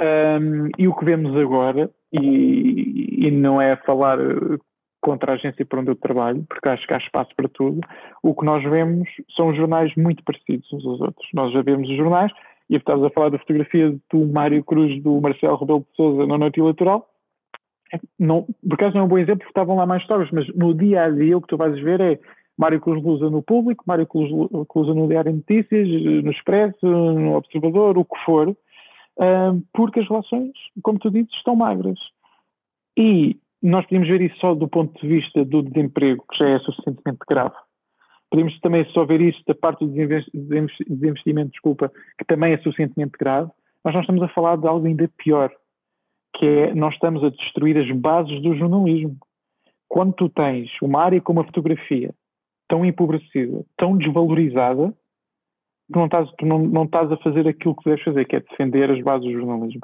Um, 0.00 0.68
e 0.78 0.88
o 0.88 0.94
que 0.94 1.04
vemos 1.04 1.36
agora, 1.36 1.90
e, 2.12 3.26
e 3.26 3.30
não 3.30 3.60
é 3.60 3.76
falar 3.76 4.18
contra 5.00 5.32
a 5.32 5.34
agência 5.34 5.66
por 5.66 5.80
onde 5.80 5.90
eu 5.90 5.96
trabalho, 5.96 6.44
porque 6.48 6.68
acho 6.68 6.86
que 6.86 6.94
há 6.94 6.98
espaço 6.98 7.30
para 7.36 7.48
tudo, 7.48 7.80
o 8.22 8.34
que 8.34 8.44
nós 8.44 8.62
vemos 8.62 9.08
são 9.36 9.54
jornais 9.54 9.92
muito 9.96 10.22
parecidos 10.24 10.72
uns 10.72 10.86
aos 10.86 11.00
outros. 11.00 11.28
Nós 11.34 11.52
já 11.52 11.60
vemos 11.62 11.88
os 11.88 11.96
jornais, 11.96 12.32
e 12.70 12.76
estás 12.76 13.02
a 13.02 13.10
falar 13.10 13.28
da 13.28 13.38
fotografia 13.38 13.94
do 14.10 14.26
Mário 14.26 14.62
Cruz, 14.64 15.02
do 15.02 15.20
Marcelo 15.20 15.56
Rebelo 15.56 15.80
de 15.80 15.96
Souza 15.96 16.26
na 16.26 16.38
noite 16.38 16.60
eleitoral, 16.60 17.08
não, 18.18 18.46
por 18.66 18.74
acaso 18.74 18.94
não 18.94 19.02
é 19.02 19.04
um 19.04 19.08
bom 19.08 19.18
exemplo, 19.18 19.40
porque 19.40 19.50
estavam 19.50 19.76
lá 19.76 19.84
mais 19.84 20.02
histórias, 20.02 20.30
mas 20.32 20.46
no 20.54 20.74
dia 20.74 21.04
a 21.04 21.10
dia 21.10 21.36
o 21.36 21.42
que 21.42 21.48
tu 21.48 21.56
vais 21.56 21.78
ver 21.78 22.00
é 22.00 22.18
Mário 22.56 22.80
Cruz 22.80 23.02
Lusa 23.02 23.28
no 23.28 23.42
público, 23.42 23.84
Mário 23.86 24.06
Cruz 24.06 24.30
Lusa 24.30 24.94
no 24.94 25.08
Diário 25.08 25.32
de 25.32 25.38
Notícias, 25.38 25.88
no 26.24 26.30
Expresso, 26.30 26.86
no 26.86 27.34
Observador, 27.34 27.98
o 27.98 28.04
que 28.04 28.18
for, 28.24 28.56
porque 29.72 30.00
as 30.00 30.08
relações, 30.08 30.52
como 30.82 30.98
tu 30.98 31.10
dizes, 31.10 31.32
estão 31.34 31.56
magras. 31.56 31.98
E 32.96 33.38
nós 33.62 33.84
podemos 33.86 34.08
ver 34.08 34.20
isso 34.20 34.36
só 34.38 34.54
do 34.54 34.68
ponto 34.68 35.00
de 35.00 35.06
vista 35.06 35.44
do 35.44 35.62
desemprego, 35.62 36.24
que 36.30 36.38
já 36.38 36.50
é 36.50 36.58
suficientemente 36.58 37.20
grave. 37.28 37.54
Podemos 38.30 38.58
também 38.60 38.84
só 38.92 39.04
ver 39.04 39.20
isso 39.20 39.42
da 39.46 39.54
parte 39.54 39.84
do 39.84 39.92
desinvestimento, 39.92 41.50
desculpa, 41.50 41.92
que 42.18 42.24
também 42.24 42.54
é 42.54 42.58
suficientemente 42.58 43.12
grave, 43.18 43.50
mas 43.84 43.94
nós 43.94 44.02
estamos 44.04 44.22
a 44.22 44.28
falar 44.28 44.56
de 44.56 44.66
algo 44.66 44.86
ainda 44.86 45.10
pior, 45.18 45.52
que 46.36 46.46
é 46.46 46.74
nós 46.74 46.94
estamos 46.94 47.22
a 47.22 47.28
destruir 47.28 47.76
as 47.76 47.90
bases 47.90 48.40
do 48.42 48.56
jornalismo. 48.56 49.16
Quando 49.86 50.14
tu 50.14 50.28
tens 50.30 50.70
uma 50.80 51.02
área 51.02 51.20
como 51.20 51.40
a 51.40 51.44
fotografia 51.44 52.14
tão 52.66 52.86
empobrecida, 52.86 53.64
tão 53.76 53.98
desvalorizada, 53.98 54.94
tu 55.90 55.98
não 55.98 56.06
estás, 56.06 56.30
tu 56.38 56.46
não, 56.46 56.58
não 56.58 56.84
estás 56.84 57.10
a 57.10 57.16
fazer 57.18 57.46
aquilo 57.48 57.74
que 57.76 57.84
deves 57.84 58.04
fazer, 58.04 58.24
que 58.26 58.36
é 58.36 58.40
defender 58.40 58.90
as 58.90 59.02
bases 59.02 59.26
do 59.26 59.32
jornalismo. 59.32 59.80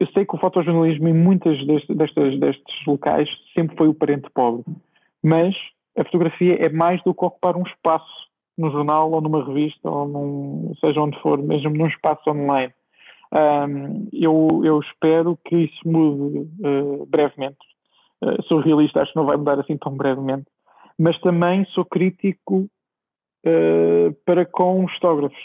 Eu 0.00 0.06
sei 0.08 0.24
que 0.24 0.34
o 0.34 0.38
fotojornalismo 0.38 1.08
em 1.08 1.14
muitas 1.14 1.64
destes, 1.66 1.96
destes, 1.96 2.40
destes 2.40 2.86
locais 2.86 3.28
sempre 3.54 3.76
foi 3.76 3.88
o 3.88 3.94
parente 3.94 4.28
pobre, 4.34 4.64
mas 5.22 5.54
a 5.96 6.04
fotografia 6.04 6.54
é 6.54 6.68
mais 6.68 7.02
do 7.04 7.14
que 7.14 7.24
ocupar 7.24 7.56
um 7.56 7.62
espaço 7.62 8.30
no 8.56 8.70
jornal 8.70 9.10
ou 9.10 9.20
numa 9.20 9.44
revista 9.44 9.88
ou 9.88 10.08
num, 10.08 10.74
seja 10.80 11.00
onde 11.00 11.18
for, 11.20 11.38
mesmo 11.38 11.70
num 11.70 11.86
espaço 11.86 12.28
online. 12.30 12.72
Um, 13.32 14.08
eu, 14.12 14.62
eu, 14.64 14.80
espero 14.80 15.38
que 15.44 15.56
isso 15.56 15.80
mude 15.86 16.50
uh, 16.66 17.06
brevemente. 17.06 17.58
Uh, 18.22 18.42
sou 18.44 18.60
realista, 18.60 19.00
acho 19.00 19.12
que 19.12 19.18
não 19.18 19.24
vai 19.24 19.36
mudar 19.36 19.58
assim 19.58 19.76
tão 19.76 19.96
brevemente, 19.96 20.46
mas 20.98 21.18
também 21.20 21.64
sou 21.66 21.84
crítico 21.84 22.68
uh, 23.46 24.12
para 24.24 24.44
com 24.44 24.84
os 24.84 24.92
fotógrafos. 24.94 25.38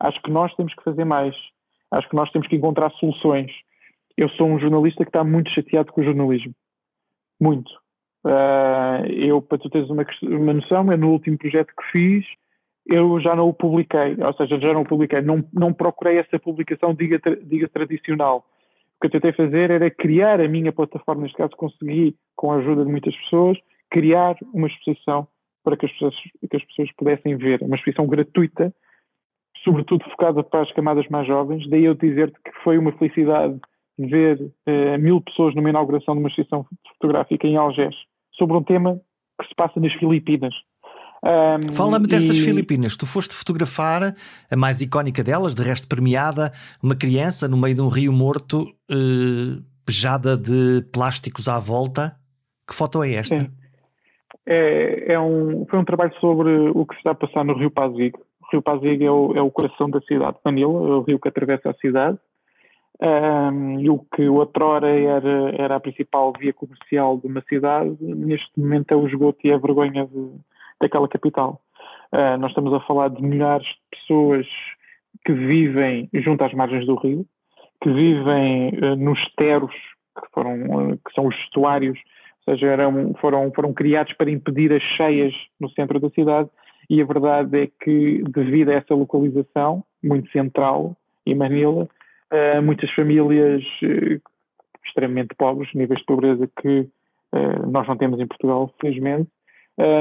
Acho 0.00 0.20
que 0.22 0.30
nós 0.30 0.54
temos 0.54 0.74
que 0.74 0.82
fazer 0.82 1.04
mais. 1.04 1.34
Acho 1.90 2.08
que 2.08 2.16
nós 2.16 2.30
temos 2.30 2.48
que 2.48 2.56
encontrar 2.56 2.90
soluções 2.92 3.52
eu 4.16 4.28
sou 4.30 4.46
um 4.46 4.58
jornalista 4.58 5.04
que 5.04 5.08
está 5.08 5.24
muito 5.24 5.50
chateado 5.50 5.92
com 5.92 6.00
o 6.00 6.04
jornalismo. 6.04 6.54
Muito. 7.40 7.70
Uh, 8.24 9.04
eu, 9.10 9.42
para 9.42 9.58
tu 9.58 9.68
teres 9.68 9.90
uma, 9.90 10.04
uma 10.22 10.54
noção, 10.54 10.92
é 10.92 10.96
no 10.96 11.10
último 11.10 11.36
projeto 11.36 11.72
que 11.76 11.90
fiz, 11.90 12.24
eu 12.86 13.20
já 13.20 13.34
não 13.34 13.48
o 13.48 13.54
publiquei, 13.54 14.16
ou 14.24 14.34
seja, 14.34 14.60
já 14.60 14.72
não 14.72 14.82
o 14.82 14.88
publiquei, 14.88 15.20
não, 15.20 15.44
não 15.52 15.72
procurei 15.72 16.18
essa 16.18 16.38
publicação, 16.38 16.94
diga, 16.94 17.20
diga 17.42 17.68
tradicional. 17.68 18.46
O 18.96 19.00
que 19.00 19.06
eu 19.08 19.20
tentei 19.20 19.32
fazer 19.32 19.70
era 19.70 19.90
criar 19.90 20.40
a 20.40 20.48
minha 20.48 20.72
plataforma, 20.72 21.22
neste 21.22 21.36
caso 21.36 21.56
consegui, 21.56 22.16
com 22.36 22.52
a 22.52 22.56
ajuda 22.56 22.84
de 22.84 22.90
muitas 22.90 23.16
pessoas, 23.16 23.58
criar 23.90 24.36
uma 24.54 24.68
exposição 24.68 25.26
para 25.62 25.76
que 25.76 25.86
as 25.86 25.92
pessoas, 25.92 26.14
que 26.16 26.56
as 26.56 26.64
pessoas 26.64 26.92
pudessem 26.96 27.36
ver, 27.36 27.62
uma 27.62 27.76
exposição 27.76 28.06
gratuita, 28.06 28.74
sobretudo 29.64 30.04
focada 30.10 30.42
para 30.42 30.62
as 30.62 30.72
camadas 30.72 31.06
mais 31.08 31.26
jovens, 31.26 31.68
daí 31.68 31.84
eu 31.84 31.94
dizer-te 31.94 32.36
que 32.44 32.50
foi 32.64 32.78
uma 32.78 32.92
felicidade 32.92 33.58
ver 33.98 34.40
uh, 34.40 34.98
mil 34.98 35.20
pessoas 35.20 35.54
numa 35.54 35.70
inauguração 35.70 36.14
de 36.14 36.20
uma 36.20 36.28
exposição 36.28 36.66
fotográfica 36.94 37.46
em 37.46 37.56
Algés 37.56 37.94
sobre 38.36 38.56
um 38.56 38.62
tema 38.62 39.00
que 39.40 39.48
se 39.48 39.54
passa 39.54 39.78
nas 39.78 39.92
Filipinas. 39.94 40.54
Um, 41.24 41.72
Fala-me 41.72 42.08
dessas 42.08 42.36
e... 42.36 42.42
Filipinas. 42.42 42.96
Tu 42.96 43.06
foste 43.06 43.34
fotografar 43.34 44.14
a 44.50 44.56
mais 44.56 44.80
icónica 44.80 45.22
delas, 45.22 45.54
de 45.54 45.62
resto 45.62 45.86
premiada, 45.86 46.50
uma 46.82 46.96
criança 46.96 47.46
no 47.46 47.56
meio 47.56 47.74
de 47.76 47.80
um 47.80 47.88
rio 47.88 48.12
morto, 48.12 48.62
uh, 48.90 49.62
pejada 49.84 50.36
de 50.36 50.82
plásticos 50.92 51.46
à 51.48 51.58
volta. 51.58 52.16
Que 52.66 52.74
foto 52.74 53.02
é 53.04 53.14
esta? 53.14 53.36
É, 53.36 53.50
é 54.46 55.18
um, 55.20 55.64
foi 55.66 55.78
um 55.78 55.84
trabalho 55.84 56.14
sobre 56.20 56.50
o 56.70 56.84
que 56.84 56.94
se 56.94 57.00
está 57.00 57.12
a 57.12 57.14
passar 57.14 57.44
no 57.44 57.54
Rio 57.54 57.70
Pasig. 57.70 58.12
O 58.16 58.46
Rio 58.52 58.62
Pasig 58.62 59.04
é 59.04 59.10
o, 59.10 59.32
é 59.36 59.42
o 59.42 59.50
coração 59.50 59.88
da 59.88 60.00
cidade 60.00 60.36
de 60.36 60.40
Manila, 60.44 60.72
é 60.72 60.94
o 60.94 61.02
rio 61.02 61.18
que 61.18 61.28
atravessa 61.28 61.70
a 61.70 61.74
cidade 61.74 62.18
um, 63.02 63.80
e 63.80 63.90
o 63.90 63.98
que 64.14 64.28
outrora 64.28 64.88
era, 64.88 65.50
era 65.58 65.76
a 65.76 65.80
principal 65.80 66.32
via 66.38 66.52
comercial 66.52 67.18
de 67.18 67.26
uma 67.26 67.42
cidade, 67.48 67.96
neste 68.00 68.48
momento 68.56 68.92
é 68.92 68.96
o 68.96 69.06
esgoto 69.08 69.38
e 69.44 69.52
a 69.52 69.58
vergonha 69.58 70.06
de, 70.06 70.30
daquela 70.80 71.08
capital. 71.08 71.60
Uh, 72.12 72.38
nós 72.38 72.50
estamos 72.50 72.72
a 72.72 72.80
falar 72.80 73.08
de 73.08 73.20
milhares 73.20 73.66
de 73.66 73.98
pessoas 73.98 74.46
que 75.24 75.32
vivem 75.32 76.08
junto 76.14 76.44
às 76.44 76.52
margens 76.52 76.86
do 76.86 76.94
rio, 76.94 77.26
que 77.82 77.90
vivem 77.92 78.68
uh, 78.68 78.94
nos 78.96 79.18
teros, 79.36 79.74
que, 80.14 80.28
foram, 80.32 80.62
uh, 80.66 80.96
que 80.96 81.12
são 81.12 81.26
os 81.26 81.34
estuários, 81.36 81.98
ou 82.46 82.54
seja, 82.54 82.66
eram, 82.66 83.14
foram, 83.20 83.52
foram 83.52 83.72
criados 83.72 84.12
para 84.14 84.30
impedir 84.30 84.72
as 84.72 84.82
cheias 84.82 85.34
no 85.60 85.70
centro 85.70 86.00
da 86.00 86.10
cidade, 86.10 86.48
e 86.90 87.00
a 87.00 87.04
verdade 87.04 87.62
é 87.62 87.66
que, 87.82 88.22
devido 88.28 88.70
a 88.70 88.74
essa 88.74 88.94
localização 88.94 89.84
muito 90.02 90.30
central 90.30 90.96
em 91.24 91.34
Manila, 91.34 91.88
uh, 92.32 92.62
muitas 92.62 92.90
famílias 92.92 93.62
uh, 93.82 94.20
extremamente 94.84 95.34
pobres, 95.36 95.72
níveis 95.74 96.00
de 96.00 96.06
pobreza 96.06 96.48
que 96.60 96.80
uh, 96.80 97.70
nós 97.70 97.86
não 97.86 97.96
temos 97.96 98.20
em 98.20 98.26
Portugal, 98.26 98.72
felizmente, 98.80 99.28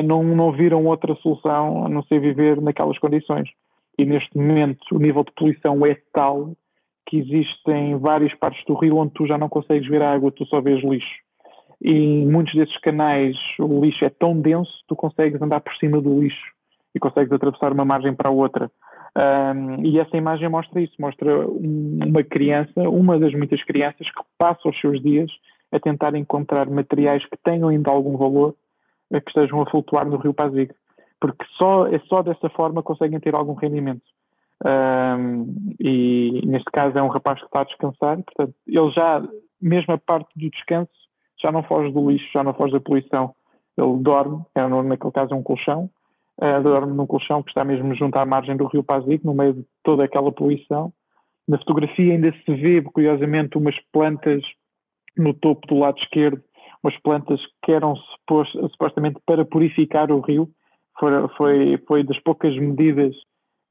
não, 0.03 0.21
não 0.21 0.51
viram 0.51 0.85
outra 0.85 1.15
solução 1.15 1.85
a 1.85 1.89
não 1.89 2.03
ser 2.03 2.19
viver 2.19 2.59
naquelas 2.59 2.99
condições. 2.99 3.49
E 3.97 4.03
neste 4.03 4.37
momento 4.37 4.79
o 4.91 4.99
nível 4.99 5.23
de 5.23 5.31
poluição 5.31 5.85
é 5.85 5.97
tal 6.13 6.51
que 7.07 7.17
existem 7.17 7.97
várias 7.97 8.33
partes 8.35 8.63
do 8.65 8.73
rio 8.73 8.97
onde 8.97 9.13
tu 9.13 9.25
já 9.25 9.37
não 9.37 9.47
consegues 9.47 9.87
ver 9.87 10.01
água, 10.01 10.29
tu 10.29 10.45
só 10.45 10.59
vês 10.59 10.83
lixo. 10.83 11.21
E 11.81 11.91
em 11.91 12.27
muitos 12.27 12.53
desses 12.53 12.77
canais 12.77 13.35
o 13.59 13.83
lixo 13.83 14.05
é 14.05 14.09
tão 14.09 14.39
denso, 14.39 14.71
tu 14.87 14.95
consegues 14.95 15.41
andar 15.41 15.61
por 15.61 15.75
cima 15.77 15.99
do 15.99 16.21
lixo 16.21 16.51
e 16.93 16.99
consegues 16.99 17.31
atravessar 17.31 17.73
uma 17.73 17.85
margem 17.85 18.13
para 18.13 18.29
a 18.29 18.33
outra. 18.33 18.69
Um, 19.17 19.85
e 19.85 19.99
essa 19.99 20.15
imagem 20.15 20.47
mostra 20.47 20.79
isso, 20.79 20.93
mostra 20.99 21.47
uma 21.47 22.23
criança, 22.23 22.87
uma 22.89 23.19
das 23.19 23.33
muitas 23.33 23.63
crianças 23.63 24.07
que 24.09 24.23
passa 24.37 24.69
os 24.69 24.79
seus 24.79 25.01
dias 25.01 25.29
a 25.71 25.79
tentar 25.79 26.15
encontrar 26.15 26.69
materiais 26.69 27.25
que 27.25 27.37
tenham 27.43 27.69
ainda 27.69 27.89
algum 27.89 28.17
valor, 28.17 28.55
que 29.09 29.29
estejam 29.29 29.61
a 29.61 29.69
flutuar 29.69 30.05
no 30.05 30.17
rio 30.17 30.33
Pasig, 30.33 30.71
porque 31.19 31.45
só, 31.57 31.87
é 31.87 31.99
só 32.07 32.21
dessa 32.21 32.49
forma 32.49 32.83
conseguem 32.83 33.19
ter 33.19 33.35
algum 33.35 33.53
rendimento. 33.53 34.03
Um, 34.63 35.73
e 35.79 36.41
neste 36.45 36.69
caso 36.71 36.97
é 36.97 37.01
um 37.01 37.07
rapaz 37.07 37.39
que 37.39 37.45
está 37.45 37.61
a 37.61 37.65
descansar, 37.65 38.21
portanto, 38.21 38.53
ele 38.67 38.91
já, 38.91 39.21
mesmo 39.61 39.93
a 39.93 39.97
parte 39.97 40.29
do 40.35 40.49
descanso, 40.49 40.91
já 41.41 41.51
não 41.51 41.63
foge 41.63 41.91
do 41.91 42.09
lixo, 42.09 42.27
já 42.33 42.43
não 42.43 42.53
foge 42.53 42.73
da 42.73 42.79
poluição. 42.79 43.33
Ele 43.77 43.97
dorme, 43.97 44.43
é, 44.55 44.67
naquele 44.67 45.11
caso 45.11 45.33
é 45.33 45.37
um 45.37 45.43
colchão, 45.43 45.89
uh, 46.41 46.61
dorme 46.61 46.93
num 46.93 47.07
colchão 47.07 47.41
que 47.41 47.49
está 47.49 47.63
mesmo 47.63 47.93
junto 47.95 48.17
à 48.17 48.25
margem 48.25 48.55
do 48.57 48.67
rio 48.67 48.83
Pazico, 48.83 49.25
no 49.25 49.33
meio 49.33 49.53
de 49.53 49.65
toda 49.83 50.03
aquela 50.03 50.31
poluição. 50.31 50.93
Na 51.47 51.57
fotografia 51.57 52.13
ainda 52.13 52.33
se 52.45 52.55
vê, 52.55 52.81
curiosamente, 52.81 53.57
umas 53.57 53.75
plantas 53.91 54.43
no 55.17 55.33
topo 55.33 55.67
do 55.67 55.79
lado 55.79 55.97
esquerdo, 55.99 56.41
umas 56.83 56.97
plantas 57.01 57.39
que 57.63 57.71
eram 57.71 57.95
supostamente 58.71 59.19
para 59.25 59.45
purificar 59.45 60.11
o 60.11 60.19
rio. 60.19 60.49
Foi, 60.99 61.11
foi, 61.37 61.77
foi 61.87 62.03
das 62.03 62.19
poucas 62.19 62.55
medidas 62.57 63.15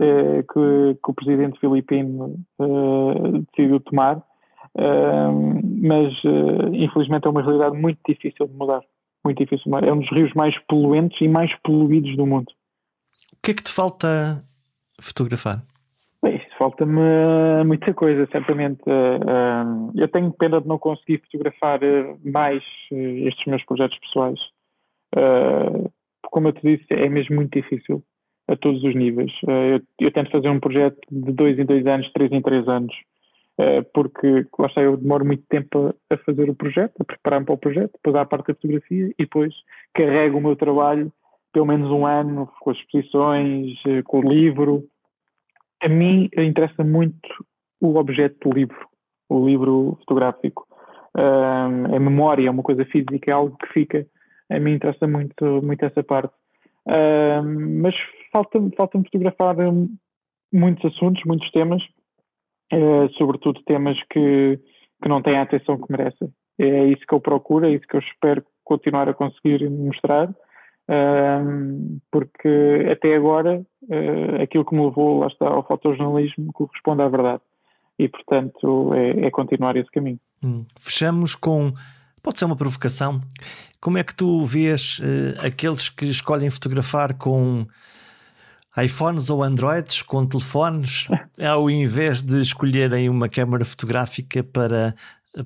eh, 0.01 0.43
que, 0.43 0.95
que, 0.95 1.11
o 1.11 1.15
presidente 1.15 1.61
filipino 1.61 2.35
eh, 2.59 3.39
decidiu 3.55 3.81
tomar, 3.81 4.17
eh, 4.17 4.23
mas 4.77 6.13
infelizmente 6.73 7.27
é 7.27 7.31
uma 7.31 7.43
realidade 7.43 7.77
muito 7.77 7.99
difícil 8.07 8.47
de 8.47 8.55
mudar. 8.55 8.83
Muito 9.25 9.39
difícil. 9.39 9.71
É 9.79 9.93
um 9.93 10.01
dos 10.01 10.11
rios 10.11 10.33
mais 10.35 10.57
poluentes 10.67 11.21
e 11.21 11.29
mais 11.29 11.55
poluídos 11.63 12.17
do 12.17 12.27
mundo. 12.27 12.51
O 13.33 13.37
que 13.43 13.51
é 13.51 13.55
que 13.55 13.63
te 13.63 13.73
falta 13.73 14.43
fotografar? 15.01 15.63
Falta-me 16.59 17.65
muita 17.65 17.95
coisa, 17.95 18.29
certamente. 18.31 18.83
Eu 19.95 20.09
tenho 20.09 20.31
pena 20.31 20.61
de 20.61 20.69
não 20.69 20.79
conseguir 20.79 21.23
fotografar 21.23 21.81
mais 22.23 22.63
estes 22.93 23.47
meus 23.47 23.65
projetos 23.65 23.99
pessoais. 23.99 24.39
Como 26.31 26.49
eu 26.49 26.53
te 26.53 26.61
disse, 26.61 26.85
é 26.91 27.09
mesmo 27.09 27.37
muito 27.37 27.59
difícil 27.59 28.03
a 28.47 28.57
todos 28.57 28.85
os 28.85 28.95
níveis. 28.95 29.33
Eu, 29.47 29.81
eu 29.99 30.11
tento 30.13 30.31
fazer 30.31 30.51
um 30.51 30.61
projeto 30.61 30.99
de 31.11 31.33
dois 31.33 31.59
em 31.59 31.65
dois 31.65 31.87
anos, 31.87 32.13
três 32.13 32.31
em 32.31 32.43
três 32.43 32.69
anos, 32.69 32.95
porque 33.93 34.47
lá 34.59 34.67
está, 34.67 34.83
eu 34.83 34.97
demoro 34.97 35.25
muito 35.25 35.45
tempo 35.49 35.95
a, 36.11 36.17
fazer 36.19 36.49
o 36.49 36.55
projeto, 36.55 36.95
a 37.01 37.05
preparar-me 37.05 37.47
para 37.47 37.55
o 37.55 37.59
projeto, 37.59 37.93
depois 37.93 38.17
há 38.17 38.23
a 38.23 38.27
parte 38.27 38.49
da 38.49 38.55
fotografia 38.55 39.07
e 39.07 39.15
depois 39.25 39.55
carrego 39.95 40.39
o 40.39 40.41
meu 40.41 40.57
trabalho 40.57 41.13
pelo 41.53 41.67
menos 41.67 41.91
um 41.91 42.07
ano 42.07 42.49
com 42.61 42.71
as 42.71 42.77
exposições, 42.79 43.77
com 44.05 44.21
o 44.21 44.29
livro, 44.29 44.89
a 45.83 45.89
mim 45.89 46.29
interessa 46.37 46.85
muito 46.85 47.29
o 47.81 47.97
objeto 47.97 48.49
do 48.49 48.55
livro, 48.55 48.89
o 49.29 49.47
livro 49.47 49.97
fotográfico. 50.01 50.67
A 51.15 51.99
memória 51.99 52.47
é 52.47 52.51
uma 52.51 52.63
coisa 52.63 52.85
física, 52.85 53.31
é 53.31 53.33
algo 53.33 53.57
que 53.57 53.73
fica. 53.73 54.07
A 54.51 54.61
mim 54.61 54.75
interessa 54.75 55.07
muito, 55.07 55.45
muito 55.63 55.85
essa 55.85 56.03
parte. 56.03 56.35
Mas 57.81 57.95
falta-me 58.33 58.75
falta 58.77 58.99
fotografar 58.99 59.57
muitos 60.53 60.85
assuntos, 60.85 61.23
muitos 61.25 61.51
temas, 61.51 61.83
uh, 62.73 63.13
sobretudo 63.17 63.63
temas 63.65 63.99
que, 64.11 64.59
que 65.03 65.09
não 65.09 65.23
têm 65.23 65.37
a 65.37 65.43
atenção 65.43 65.79
que 65.79 65.91
merecem. 65.91 66.33
É 66.59 66.85
isso 66.87 67.07
que 67.07 67.15
eu 67.15 67.21
procuro, 67.21 67.67
é 67.67 67.71
isso 67.71 67.87
que 67.87 67.97
eu 67.97 68.01
espero 68.01 68.45
continuar 68.65 69.09
a 69.09 69.15
conseguir 69.15 69.69
mostrar 69.71 70.31
porque 72.11 72.89
até 72.91 73.15
agora 73.15 73.63
uh, 73.83 74.43
aquilo 74.43 74.65
que 74.65 74.75
me 74.75 74.85
levou 74.85 75.21
lá 75.21 75.29
está 75.29 75.49
ao 75.49 75.67
fotojornalismo 75.67 76.53
corresponde 76.53 77.03
à 77.03 77.09
verdade 77.09 77.43
e 77.99 78.09
portanto 78.09 78.93
é, 78.95 79.27
é 79.27 79.31
continuar 79.31 79.77
esse 79.77 79.91
caminho. 79.91 80.19
Hum. 80.43 80.65
Fechamos 80.81 81.35
com 81.35 81.73
pode 82.23 82.39
ser 82.39 82.45
uma 82.45 82.57
provocação. 82.57 83.21
Como 83.81 83.99
é 83.99 84.05
que 84.05 84.15
tu 84.15 84.45
vês 84.45 84.99
uh, 84.99 85.47
aqueles 85.47 85.89
que 85.89 86.07
escolhem 86.07 86.51
fotografar 86.51 87.15
com 87.15 87.67
iPhones 88.77 89.31
ou 89.31 89.43
Androids, 89.43 90.03
com 90.03 90.27
telefones, 90.27 91.09
ao 91.43 91.69
invés 91.71 92.23
de 92.23 92.41
escolherem 92.41 93.09
uma 93.09 93.29
câmara 93.29 93.65
fotográfica 93.65 94.43
para, 94.45 94.95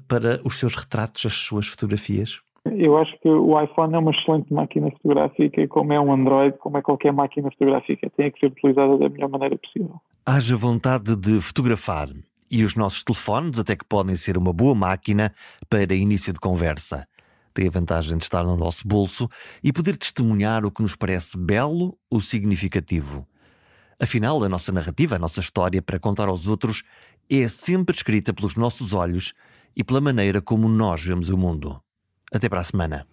para 0.06 0.40
os 0.44 0.58
seus 0.58 0.74
retratos, 0.74 1.26
as 1.26 1.34
suas 1.34 1.66
fotografias? 1.66 2.40
Eu 2.66 2.96
acho 2.96 3.12
que 3.20 3.28
o 3.28 3.60
iPhone 3.60 3.94
é 3.94 3.98
uma 3.98 4.10
excelente 4.10 4.52
máquina 4.52 4.90
fotográfica, 4.90 5.68
como 5.68 5.92
é 5.92 6.00
um 6.00 6.12
Android, 6.12 6.56
como 6.58 6.78
é 6.78 6.82
qualquer 6.82 7.12
máquina 7.12 7.50
fotográfica, 7.50 8.10
tem 8.16 8.30
que 8.30 8.40
ser 8.40 8.46
utilizada 8.46 8.96
da 8.96 9.08
melhor 9.08 9.28
maneira 9.28 9.56
possível. 9.58 10.00
Haja 10.24 10.56
vontade 10.56 11.14
de 11.14 11.40
fotografar 11.42 12.08
e 12.50 12.64
os 12.64 12.74
nossos 12.74 13.04
telefones 13.04 13.58
até 13.58 13.76
que 13.76 13.84
podem 13.84 14.16
ser 14.16 14.38
uma 14.38 14.52
boa 14.52 14.74
máquina 14.74 15.32
para 15.68 15.94
início 15.94 16.32
de 16.32 16.40
conversa. 16.40 17.06
Tem 17.54 17.68
a 17.68 17.70
vantagem 17.70 18.18
de 18.18 18.24
estar 18.24 18.42
no 18.42 18.56
nosso 18.56 18.86
bolso 18.86 19.28
e 19.62 19.72
poder 19.72 19.96
testemunhar 19.96 20.64
o 20.66 20.72
que 20.72 20.82
nos 20.82 20.96
parece 20.96 21.38
belo 21.38 21.96
ou 22.10 22.20
significativo. 22.20 23.26
Afinal, 23.98 24.42
a 24.42 24.48
nossa 24.48 24.72
narrativa, 24.72 25.14
a 25.14 25.20
nossa 25.20 25.38
história 25.38 25.80
para 25.80 26.00
contar 26.00 26.28
aos 26.28 26.48
outros 26.48 26.82
é 27.30 27.46
sempre 27.46 27.94
escrita 27.94 28.34
pelos 28.34 28.56
nossos 28.56 28.92
olhos 28.92 29.32
e 29.76 29.84
pela 29.84 30.00
maneira 30.00 30.42
como 30.42 30.68
nós 30.68 31.04
vemos 31.04 31.28
o 31.28 31.38
mundo. 31.38 31.80
Até 32.32 32.48
para 32.48 32.60
a 32.60 32.64
semana. 32.64 33.06